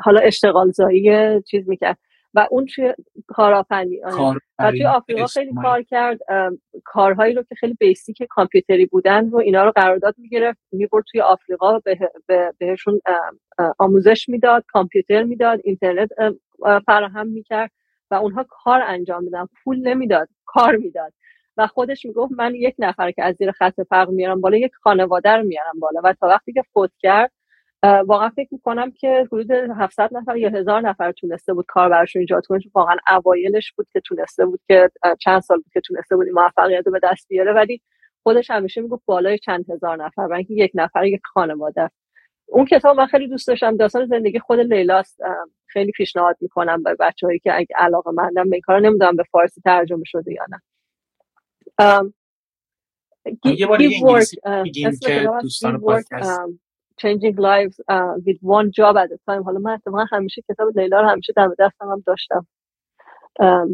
[0.00, 1.98] حالا اشتغال زایی چیز می‌کرد.
[2.34, 2.94] و اون توی
[3.26, 4.40] کارآفرینی آره.
[4.58, 6.18] و توی آفریقا خیلی کار کرد
[6.84, 11.78] کارهایی رو که خیلی بیسیک کامپیوتری بودن رو اینا رو قرارداد می‌گرفت می‌برد توی آفریقا
[12.26, 13.00] به بهشون
[13.78, 16.08] آموزش می‌داد کامپیوتر می‌داد اینترنت
[16.86, 17.70] فراهم می‌کرد
[18.10, 21.12] و اونها کار انجام میدن پول نمی‌داد کار می‌داد.
[21.56, 25.30] و خودش می‌گفت من یک نفر که از زیر خط فقر میارم بالا یک خانواده
[25.30, 26.00] رو میارم بالا.
[26.04, 27.32] و تا وقتی که فوت کرد
[27.82, 32.46] واقعا فکر می‌کنم که حدود 700 نفر یا هزار نفر تونسته بود کار براشون ایجاد
[32.46, 34.90] کنه واقعا اوایلش بود که تونسته بود که
[35.20, 37.52] چند سال بود که تونسته بود موفقیت رو به دست بیاره.
[37.52, 37.82] ولی
[38.22, 41.90] خودش همیشه می‌گفت بالای چند هزار نفر و اینکه یک نفر یک خانواده.
[42.46, 43.76] اون کتاب من خیلی دوست داشتم.
[43.76, 45.20] داستان زندگی خود لیلاست.
[45.66, 49.60] خیلی پیشنهاد می‌کنم به بچههایی که اگه علاقه مندم به این کار نمی‌دونم به فارسی
[49.60, 50.60] ترجمه شده یا نه.
[53.44, 53.78] یه بار
[55.00, 55.80] که دوستان
[57.02, 59.42] changing lives uh, with one job at a time.
[59.44, 62.46] حالا من اتفاقا همیشه کتاب لیلا رو همیشه دم دستم هم داشتم.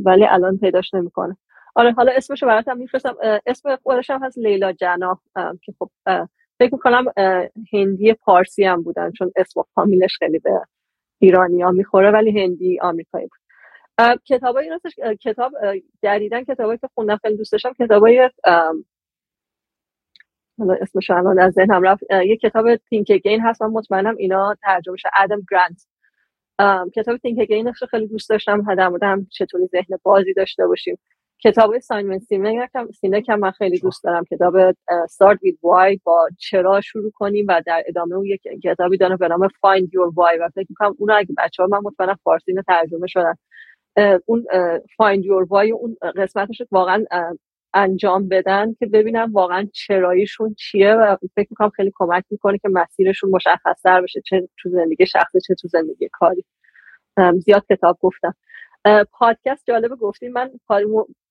[0.04, 1.36] ولی الان پیداش نمی‌کنه.
[1.74, 3.16] آره حالا اسمش رو براتم میفرستم.
[3.46, 5.20] اسم خودش هم هست لیلا جنا.
[5.62, 5.90] که خب
[6.58, 7.04] فکر می‌کنم
[7.72, 10.60] هندی پارسی هم بودن چون اسم فامیلش خیلی به
[11.18, 13.38] ایرانی ها می‌خوره ولی هندی آمریکایی بود.
[14.24, 14.56] کتاب
[15.20, 15.52] کتاب
[16.02, 18.30] جدیدن کتابایی که خوندم خیلی دوست داشتم کتابای
[20.58, 22.02] حالا اسمش الان از ذهنم رفت.
[22.26, 25.86] یه کتاب تینک اگین هست من مطمئنم اینا ترجمه شده ادم گرانت
[26.94, 28.74] کتاب تینک اگین رو خیلی دوست داشتم.
[28.74, 30.98] در هم چطوری ذهن بازی داشته باشیم.
[31.44, 34.24] کتاب سایمن سینک هم من خیلی دوست دارم.
[34.24, 34.72] کتاب
[35.06, 39.28] Start with Why با چرا شروع کنیم و در ادامه اون یک کتابی دارم به
[39.28, 43.06] نام Find Your Why و فکر می‌کنم اون اگه بچه ها من مطمئنم فارسی ترجمه
[43.06, 43.34] شدن.
[44.26, 44.44] اون
[44.82, 47.04] Find Your Why اون قسمتش واقعا
[47.74, 53.30] انجام بدن که ببینم واقعا چراییشون چیه و فکر می‌کنم خیلی کمک می‌کنه که مسیرشون
[53.30, 56.44] مشخص تر بشه چه تو زندگی شخصی چه تو زندگی کاری.
[57.38, 58.34] زیاد کتاب گفتم.
[59.12, 60.50] پادکست جالب گفتیم من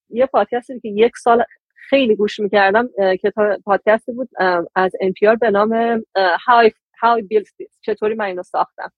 [0.09, 1.43] یه پادکستی که یک سال
[1.75, 2.89] خیلی گوش می‌کردم
[3.23, 4.29] کتاب پادکستی بود
[4.75, 7.77] از NPR به نام How I, How I Built This.
[7.81, 8.91] چطوری من اینو ساختم؟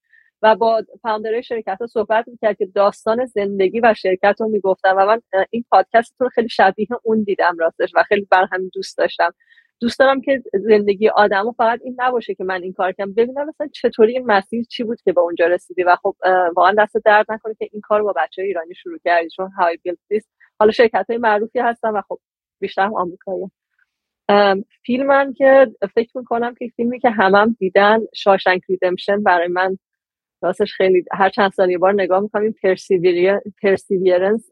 [0.46, 5.06] و با فاوندرهای شرکت ها صحبت می‌کرد که داستان زندگی و شرکت رو می‌گفتن و
[5.06, 9.32] من این پادکست رو خیلی شبیه اون دیدم راستش و خیلی بر همین دوست داشتم.
[9.82, 13.14] دوست دارم که زندگی آدم و فقط این نباشه که من این کار کنم.
[13.14, 16.16] ببینم مثلا چطوری این مسیر چی بود که به اونجا رسیدی و خب
[16.56, 20.26] واقعا دست درد نکنه که این کار با بچه ایرانی شروع کردی چون های بیلت
[20.60, 22.20] حالا شرکت های معروفی هستن و خب
[22.60, 23.52] بیشتر هم آمریکایی.
[24.86, 29.78] فیلم که فکر می‌کنم که فیلمی که همم هم دیدن شاشنک ریدمشن برای من
[30.46, 32.56] راستش خیلی هر چند سال یه بار نگاه می‌کنم این
[33.62, 34.50] پرسیویرنس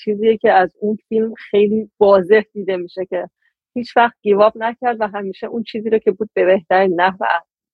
[0.00, 3.28] چیزیه که از اون فیلم خیلی واضح دیده میشه که
[3.74, 7.24] هیچ وقت گیواب نکرد و همیشه اون چیزی رو که بود به بهترین نحو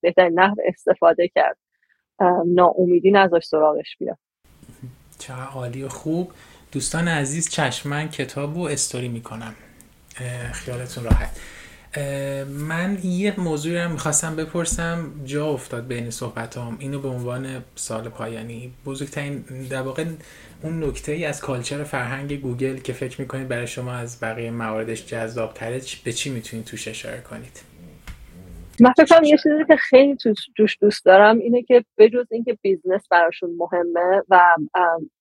[0.01, 1.57] بهترین نحو استفاده کرد.
[2.47, 4.19] ناامیدی نذاشت سراغش بیاد.
[5.19, 6.33] چه عالی و خوب.
[6.73, 9.55] دوستان عزیز چشمن کتاب و استوری می‌کنم.
[10.53, 11.41] خیالتون راحت.
[12.49, 16.77] من یه موضوعی رو می‌خواستم بپرسم جا افتاد بین صحبتام.
[16.81, 18.73] اینو به عنوان سال پایانی.
[18.87, 20.05] بزرگترین در واقع
[20.63, 25.07] اون نکته ای از کالچر فرهنگ گوگل که فکر می‌کنید برای شما از بقیه مواردش
[25.07, 27.63] جذاب تره به چی می‌تونید توش اشاره کنید؟
[28.81, 30.17] من فکر یه چیزی که خیلی
[30.57, 34.43] توش دوست دارم اینه که بجز اینکه business براشون مهمه و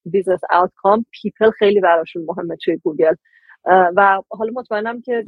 [0.05, 3.15] business outcome people خیلی براشون مهمه توی گوگل.
[3.65, 5.23] و حالا مطمئنم که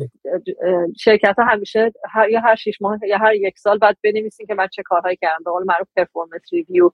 [0.99, 4.53] شرکت ها همیشه هر یا هر شیش ماه یا هر یک سال بعد بنویسین که
[4.53, 5.43] من چه کارهایی کردم.
[5.45, 6.91] به قول معروف performance review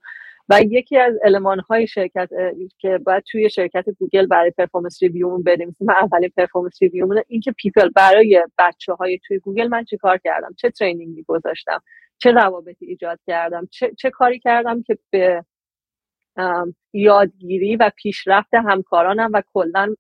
[0.50, 2.30] و یکی از المان های شرکت
[2.78, 5.88] که باید توی شرکت گوگل برای performance review بنویسیم.
[5.88, 10.18] من اولین performance review این که people برای بچه های توی گوگل من چه کار
[10.18, 11.82] کردم؟ چه training ی گذاشتم؟
[12.18, 15.46] چه روابطی ایجاد کردم؟ چه, چه کاری کردم که به
[16.94, 19.96] یادگیری و پیشرفت همکارانم و کلا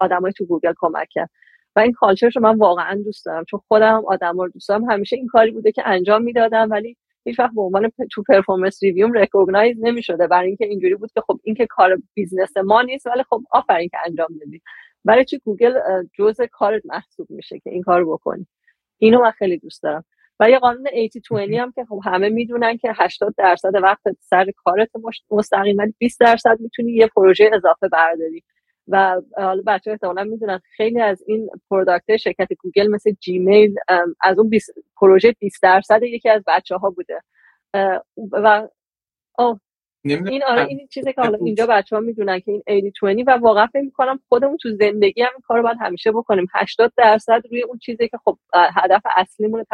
[0.00, 1.30] آدمای تو گوگل کمک کرد.
[1.76, 4.90] و این culture ش رو من واقعا دوست دارم چون خودم آدم رو دوست دارم.
[4.90, 9.08] همیشه این کاری بوده که انجام می‌دادم ولی هیچ وقت به عنوان تو performance review
[9.08, 10.26] م recognize نمی‌شده.
[10.26, 13.88] برای اینکه اینجوری بود که خب این که کار business ما نیست ولی خب آفرین
[13.88, 14.62] که انجام دادی.
[15.04, 15.74] برای چی گوگل
[16.18, 18.46] جزء کارت محسوب میشه که این کار بکنی؟
[18.98, 20.04] اینو من خیلی دوست دارم.
[20.40, 24.90] و یه قانون 80 هم که خب همه می‌دونن که 80 درصد وقت سر کارت
[25.30, 28.42] مستقیم ولی 20 درصد می‌تونی یه پروژه اضافه برداری.
[28.88, 33.74] و حالا بچه احتمالا می‌دونن خیلی از این product شرکت گوگل مثل جیمیل
[34.20, 34.70] از اون 20
[35.00, 37.20] پروژه 20 درصد یکی از بچه ها بوده
[38.32, 38.68] و
[39.34, 39.60] آه
[40.04, 43.66] این آره این چیزی که حالا اینجا بچه ها می‌دونن که این 80 و واقعا
[43.66, 46.46] فکر می‌کنم خودمون تو زندگی هم این کار باید همیشه بکنیم.
[46.54, 49.64] 80 درصد روی اون چیزی که خب هدف اصلیمون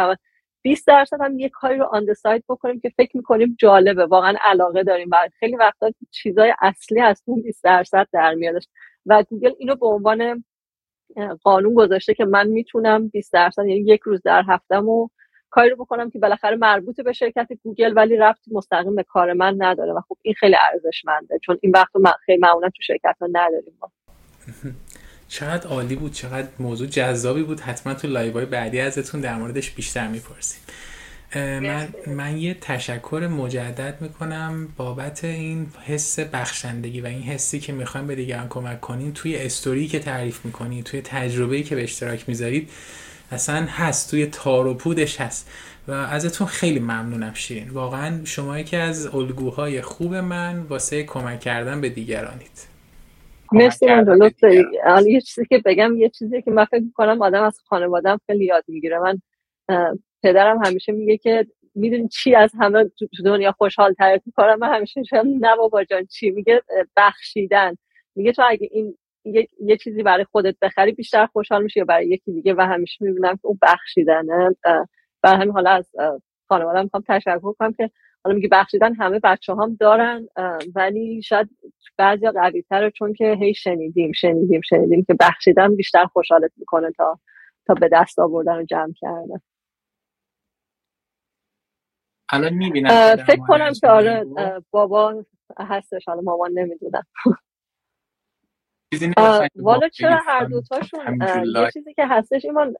[0.64, 4.06] 20 درصد هم یه کاری رو on the side بکنیم که فکر می‌کنیم جالبه.
[4.06, 5.08] واقعا علاقه داریم.
[5.12, 8.68] و خیلی وقتا چیزای اصلی از اون 20 درصد در میادش.
[9.06, 10.44] و گوگل اینو به عنوان
[11.42, 15.08] قانون گذاشته که من می‌تونم 20 درصد یعنی یک روز در هفتم و
[15.50, 19.56] کاری رو بکنم که بالاخره مربوط به شرکت گوگل ولی ربط مستقیم به کار من
[19.58, 19.92] نداره.
[19.92, 23.78] و خب این خیلی ارزشمنده چون این وقت من خیلی معمولا تو شرکت ها نداریم.
[25.34, 27.60] چقدر عالی بود چقدر موضوع جذابی بود.
[27.60, 30.60] حتما تو live های بعدی ازتون در موردش بیشتر می‌پرسیم.
[31.36, 38.06] من, من یه تشکر مجدد می‌کنم بابت این حس بخشندگی و این حسی که می‌خوایم
[38.06, 39.12] به دیگران کمک کنین.
[39.12, 42.70] توی استوری که تعریف می‌کنید توی تجربه‌ای که به اشتراک می‌ذارید
[43.32, 45.50] اصلا هست توی تار و پودش هست
[45.88, 47.70] و ازتون خیلی ممنونم شیرین.
[47.70, 52.73] واقعا شما یکی از الگوهای خوب من واسه کمک کردن به دیگرانید.
[53.54, 58.20] مرسی من یه چیزی که بگم یه چیزی که من فکر می‌کنم آدم از خانوادم
[58.26, 58.98] خیلی یاد می‌گیره.
[58.98, 59.18] من
[60.22, 62.90] پدرم همیشه میگه که می‌دونی چی از همه
[63.24, 63.94] دنیا خوشحال
[64.24, 65.02] تو کارم من همیشه
[65.40, 66.62] نه بابا جان چی؟ میگه
[66.96, 67.74] بخشیدن.
[68.16, 72.08] میگه تو اگه این یه, یه چیزی برای خودت بخری بیشتر خوشحال میشی یا برای
[72.08, 74.56] یکی دیگه؟ و همیشه می‌بینم که اون بخشیدنه.
[75.22, 75.90] برای همین حالا از
[76.48, 77.90] خانواده می‌خوام تشکر کنم که
[78.24, 80.28] حالا میگه بخشیدن همه بچه هم دارن
[80.74, 81.50] ولی شاید
[81.96, 87.18] بعضی قوی تره چون که هی شنیدیم شنیدیم شنیدیم که بخشیدن بیشتر خوشحالت می‌کنه تا
[87.66, 89.40] تا به دست آوردن و جمع کردن.
[92.28, 94.26] الان می‌بینم فکر کنم که آره
[94.70, 95.24] بابا
[95.58, 97.02] هستش حالا مامان نمی‌دونم.
[99.56, 102.74] والا چرا هر دوتاشون یه چیزی که هستش ایمان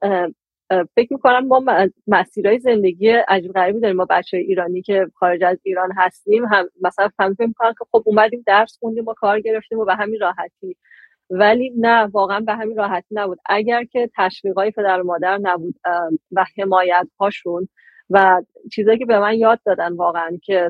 [0.95, 1.63] فکر می‌کنم ما
[2.07, 3.97] مسیرهای زندگی عجیب غریبی داریم.
[3.97, 8.43] ما بچه ایرانی که خارج از ایران هستیم هم مثلا فهم می‌کنم که خب اومدیم
[8.47, 10.77] درس خوندیم و کار گرفتیم و به همین راحتی.
[11.29, 13.39] ولی نه واقعا به همین راحتی نبود.
[13.45, 15.75] اگر که تشویقای پدر و مادر نبود
[16.31, 17.67] و حمایت هاشون
[18.09, 20.69] و چیزایی که به من یاد دادن واقعا که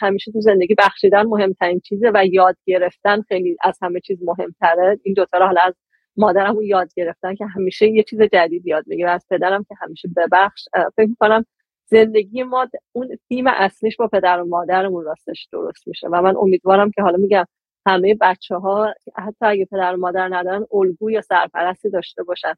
[0.00, 4.98] همیشه تو زندگی بخشیدن مهمترین چیزه و یاد گرفتن خیلی از همه چیز مهمتره.
[5.02, 5.74] این دوتا رو حالا از
[6.18, 9.10] مادرم رو یاد گرفتن که همیشه یه چیز جدید یاد بگیره.
[9.10, 10.64] از پدرم که همیشه ببخش
[10.96, 11.44] فکر می‌کنم
[11.86, 16.08] زندگی ما اون تیم اصلیش با پدر و مادرمون راستش درست میشه.
[16.08, 17.44] و من امیدوارم که حالا میگم
[17.86, 22.54] همه بچه ها حتی اگه پدر و مادر ندارن الگو یا سرپرستی داشته باشن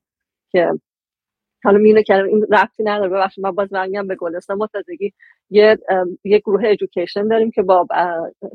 [0.52, 0.70] که
[1.64, 3.08] حالا مینو که این رفتی نداره.
[3.08, 4.56] ببخشید من باز برمیگم به گلستان.
[4.56, 5.12] ما تازگی
[5.50, 5.78] یه
[6.24, 7.86] یه گروه ادویکیشن داریم که با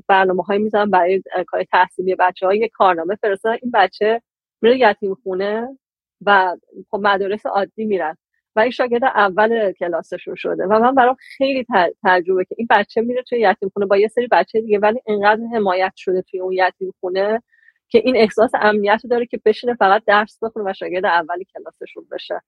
[0.07, 3.57] برنامه های برای کار تحصیلی بچه های یه کارنامه فرستادن.
[3.61, 4.21] این بچه
[4.65, 5.77] میره یتیم خونه
[6.25, 6.55] و
[6.91, 8.17] خب مدارس عادی میرن.
[8.55, 11.65] و این شاگرد اول کلاسشون شده و من برام خیلی
[12.03, 15.41] تجربه که این بچه میره توی یتیم خونه با یه سری بچه دیگه ولی انقدر
[15.55, 17.43] حمایت شده توی اون یتیم خونه
[17.89, 22.41] که این احساس امنیت داره که بشینه فقط درس بخونه و شاگرد اول کلاسشون بشه.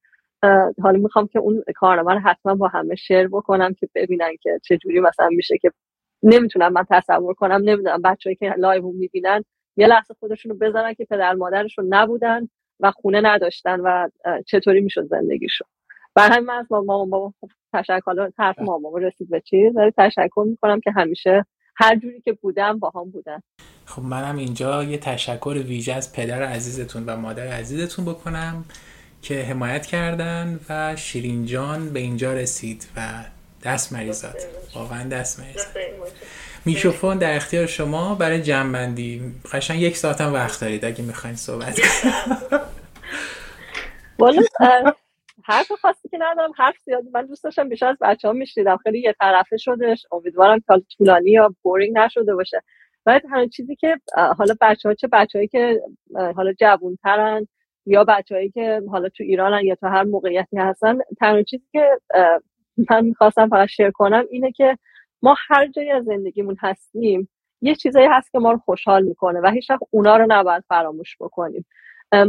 [0.82, 4.78] حالا می‌خوام که اون کارنامه رو حتما با همه share بکنم که ببینن که چه
[4.78, 5.72] جوری مثلا میشه که
[6.24, 9.44] نمی‌تونم من تصور کنم نمی‌دونم بچه‌ای که live می‌بینن
[9.78, 12.50] یه لحظه خودشون رو بزنن که پدر مادرشون نبودن
[12.80, 14.10] و خونه نداشتن و
[14.46, 15.68] چطوری می‌شد زندگیشون
[16.16, 20.46] بر همین من از مامان بابا خب تشکر حرف مامان رسید به چیز ولی تشکر
[20.48, 21.46] می‌کنم که همیشه
[21.76, 23.42] هر جوری که بودم با هم بودن.
[23.86, 28.66] خب منم اینجا یه تشکر ویژه از پدر عزیزتون و مادر عزیزتون بکنم
[29.22, 33.02] که حمایت کردن و شیرین جان به اینجا رسید و
[33.64, 35.68] دست مریضات واقعا دست مریضات
[36.68, 39.22] میکروفون در اختیار شما برای جنبندی
[39.54, 41.80] قشنگ یک ساعت هم وقت دارید اگه می‌خواین صحبت
[44.20, 44.44] کنید.
[45.44, 48.78] حرف خاصی که ندارم حرف زیاد من دوست داشتم بیشتر از بچه ها میشنیدم.
[48.78, 50.06] خیلی یه طرفه شدش.
[50.12, 52.62] امیدوارم که طولانی یا بورینگ نشده باشه.
[53.06, 54.00] ولی همین چیزی که
[54.38, 55.82] حالا بچه ها چه بچههایی که
[56.36, 57.48] حالا جوونترن
[57.86, 61.90] یا بچههایی که حالا تو ایرانن یا تو هر موقعیتی هستن تنها چیزی که
[62.90, 64.78] من می‌خواستم فقط شیر کنم اینه که
[65.22, 67.30] ما هر جایی از زندگیمون هستیم
[67.62, 71.66] یه چیزایی هست که ما رو خوشحال می‌کنه و هیچ اونا رو نباید فراموش بکنیم.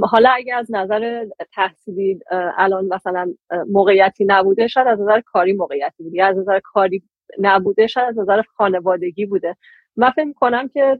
[0.03, 3.35] حالا اگه از نظر تحصیلی الان مثلا
[3.69, 6.25] موقعیتی نبوده شاید از نظر کاری موقعیتی بوده.
[6.25, 7.03] از نظر کاری
[7.39, 9.57] نبوده شاید از نظر خانوادگی بوده.
[9.97, 10.99] من فکر می‌کنم که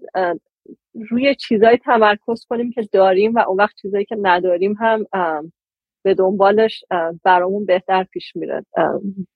[1.11, 5.07] روی چیزایی تمرکز کنیم که داریم و اون وقت چیزایی که نداریم هم
[6.03, 6.85] به دنبالش
[7.25, 8.65] برامون بهتر پیش میره.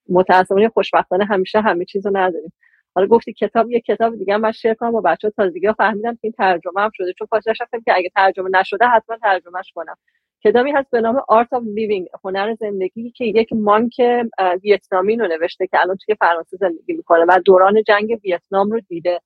[0.09, 2.53] متاسفانه خوشبختانه همیشه همه چیز رو نداریم.
[2.95, 6.21] حالا گفتی کتاب یه کتاب دیگه من شیر کنم با بچه ها تازگی فهمیدم که
[6.23, 9.97] این ترجمه هم شده چون پاس داشتم که اگه ترجمه نشده حتما ترجمهش کنم.
[10.45, 13.93] کتابی هست به نام Art of Living هنر زندگی که یک مانک
[14.63, 19.21] ویتنامی رو نوشته که الان توی فرانسه زندگی می‌کنه و دوران جنگ ویتنام رو دیده.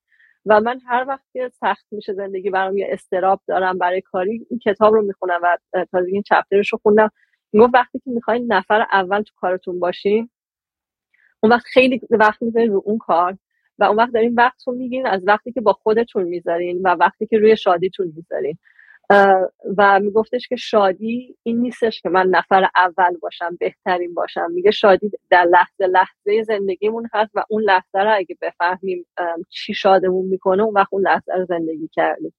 [0.47, 4.59] و من هر وقت که سخت میشه زندگی برام یه استراب دارم برای کاری این
[4.59, 5.59] کتاب رو می‌خونم و
[5.93, 7.11] تازگی این چپترش رو خوندم.
[7.55, 10.31] گفت وقتی که می‌خواین نفر اول تو کارتون باشین
[11.43, 13.39] اون وقت خیلی وقت می‌ذارین رو اون کار
[13.79, 17.27] و اون وقت دارین وقت رو میگین از وقتی که با خودتون می‌ذارین و وقتی
[17.27, 18.59] که روی شادیتون می‌ذارین.
[19.79, 24.51] و میگفتش که شادی این نیستش که من نفر اول باشم بهترین باشم.
[24.53, 29.07] میگه شادی در لحظه لحظه زندگیمون هست و اون لحظه رو اگه بفهمیم
[29.51, 32.35] چی شادمون می‌کنه اون وقت اون لحظه رو زندگی کردیم.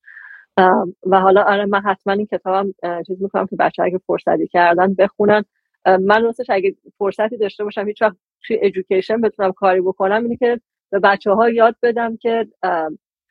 [1.06, 2.74] و حالا آره من حتما این کتابم
[3.08, 5.44] چیز می‌کنم که بچه اگه فرصتی کردن بخونن.
[5.86, 8.16] من راستش اگه فرصتی داشته باشم هیچ وقت
[8.48, 10.60] توی ادویکیشن بتونم کاری بکنم اینه که
[10.92, 12.48] به بچه ها یاد بدم که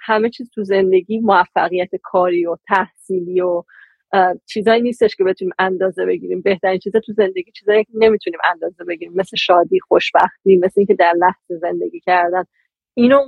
[0.01, 3.63] همه چیز تو زندگی موفقیت کاری و تحصیلی و
[4.47, 6.41] چیزایی نیستش که بتونیم اندازه بگیریم.
[6.41, 11.13] بهترین چیزا تو زندگی چیزایی که نمی‌تونیم اندازه بگیریم مثل شادی خوشبختی مثل اینکه در
[11.19, 12.45] لحظه زندگی کردن.
[12.95, 13.21] اینو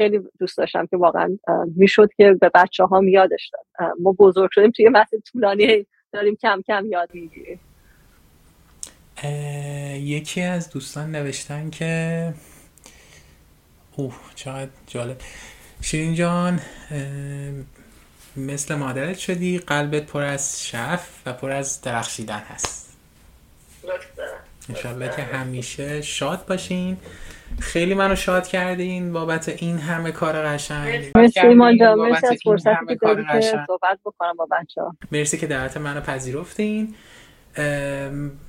[0.00, 1.38] خیلی دوست داشتم که واقعا
[1.76, 3.92] می‌شد که به بچه ها یادش داد.
[4.00, 7.60] ما بزرگ شدیم توی مسیر طولانی داریم کم کم یاد می‌گیریم.
[9.94, 12.34] یکی از دوستان نوشتن که
[13.96, 15.16] اوه چقدر جالب.
[15.82, 16.60] شیرین جان
[18.36, 22.96] مثل مادرت شدی قلبت پر از شعف و پر از درخشیدن هست.
[24.68, 26.96] انشالله که همیشه شاد باشین.
[27.58, 31.10] خیلی منو شاد کردین بابت این همه کار قشنگ.
[31.14, 31.40] مرسی.
[31.40, 31.98] ایمان جان.
[31.98, 32.96] مرسی از فرصتی
[33.32, 36.94] که صحبت بکنم با بچه ها مرسی که دعوت منو پذیرفتین.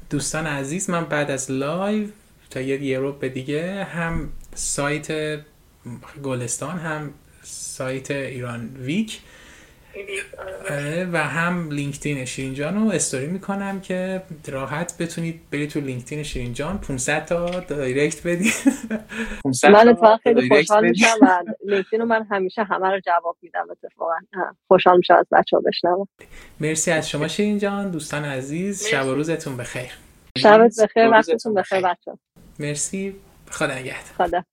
[0.09, 2.07] دوستان عزیز من بعد از live
[2.49, 5.39] تا یه یه به دیگه هم سایت
[6.23, 7.13] گلستان هم
[7.43, 9.21] سایت ایران ویک
[11.13, 16.53] و هم LinkedIn شیرین جان رو استوری می‌کنم که راحت بتونید برید تو LinkedIn شیرین
[16.53, 18.53] جان 500 تا direct بدید.
[19.63, 24.13] من اتفاقا خیلی خوشحال میشم و LinkedIn رو من همیشه همه رو جواب میدم اتفاقا.
[24.67, 26.07] خوشحال میشم از بچه ها بشنوم.
[26.59, 29.91] مرسی از شما شیرین جان دوستان عزیز شب و روزتون بخیر.
[30.37, 32.11] شبت بخیر وقتتون بخیر بچه
[32.59, 33.15] مرسی.
[33.51, 34.27] خدا نگهدار.
[34.27, 34.43] خدا.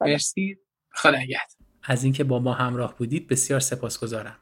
[0.00, 0.58] مرسی.
[0.90, 1.56] خدا نگهدار.
[1.84, 4.36] از اینکه با ما همراه بودید بسیار سپاسگزارم.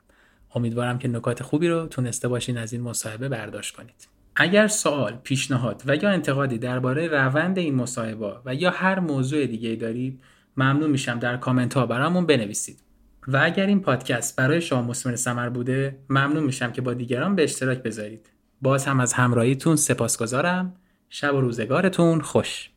[0.54, 4.08] امیدوارم که نکات خوبی رو تونسته باشین از این مصاحبه برداشت کنید.
[4.36, 9.74] اگر سوال، پیشنهاد و یا انتقادی درباره روند این مصاحبه و یا هر موضوع دیگه
[9.74, 10.20] دارید
[10.56, 12.80] ممنون میشم در کامنت ها برامون بنویسید.
[13.28, 17.44] و اگر این پادکست برای شما مسمر سمر بوده ممنون میشم که با دیگران به
[17.44, 18.30] اشتراک بذارید.
[18.62, 20.74] باز هم از همراهیتون سپاسگزارم.
[21.08, 22.73] شب و روزگارتون خوش.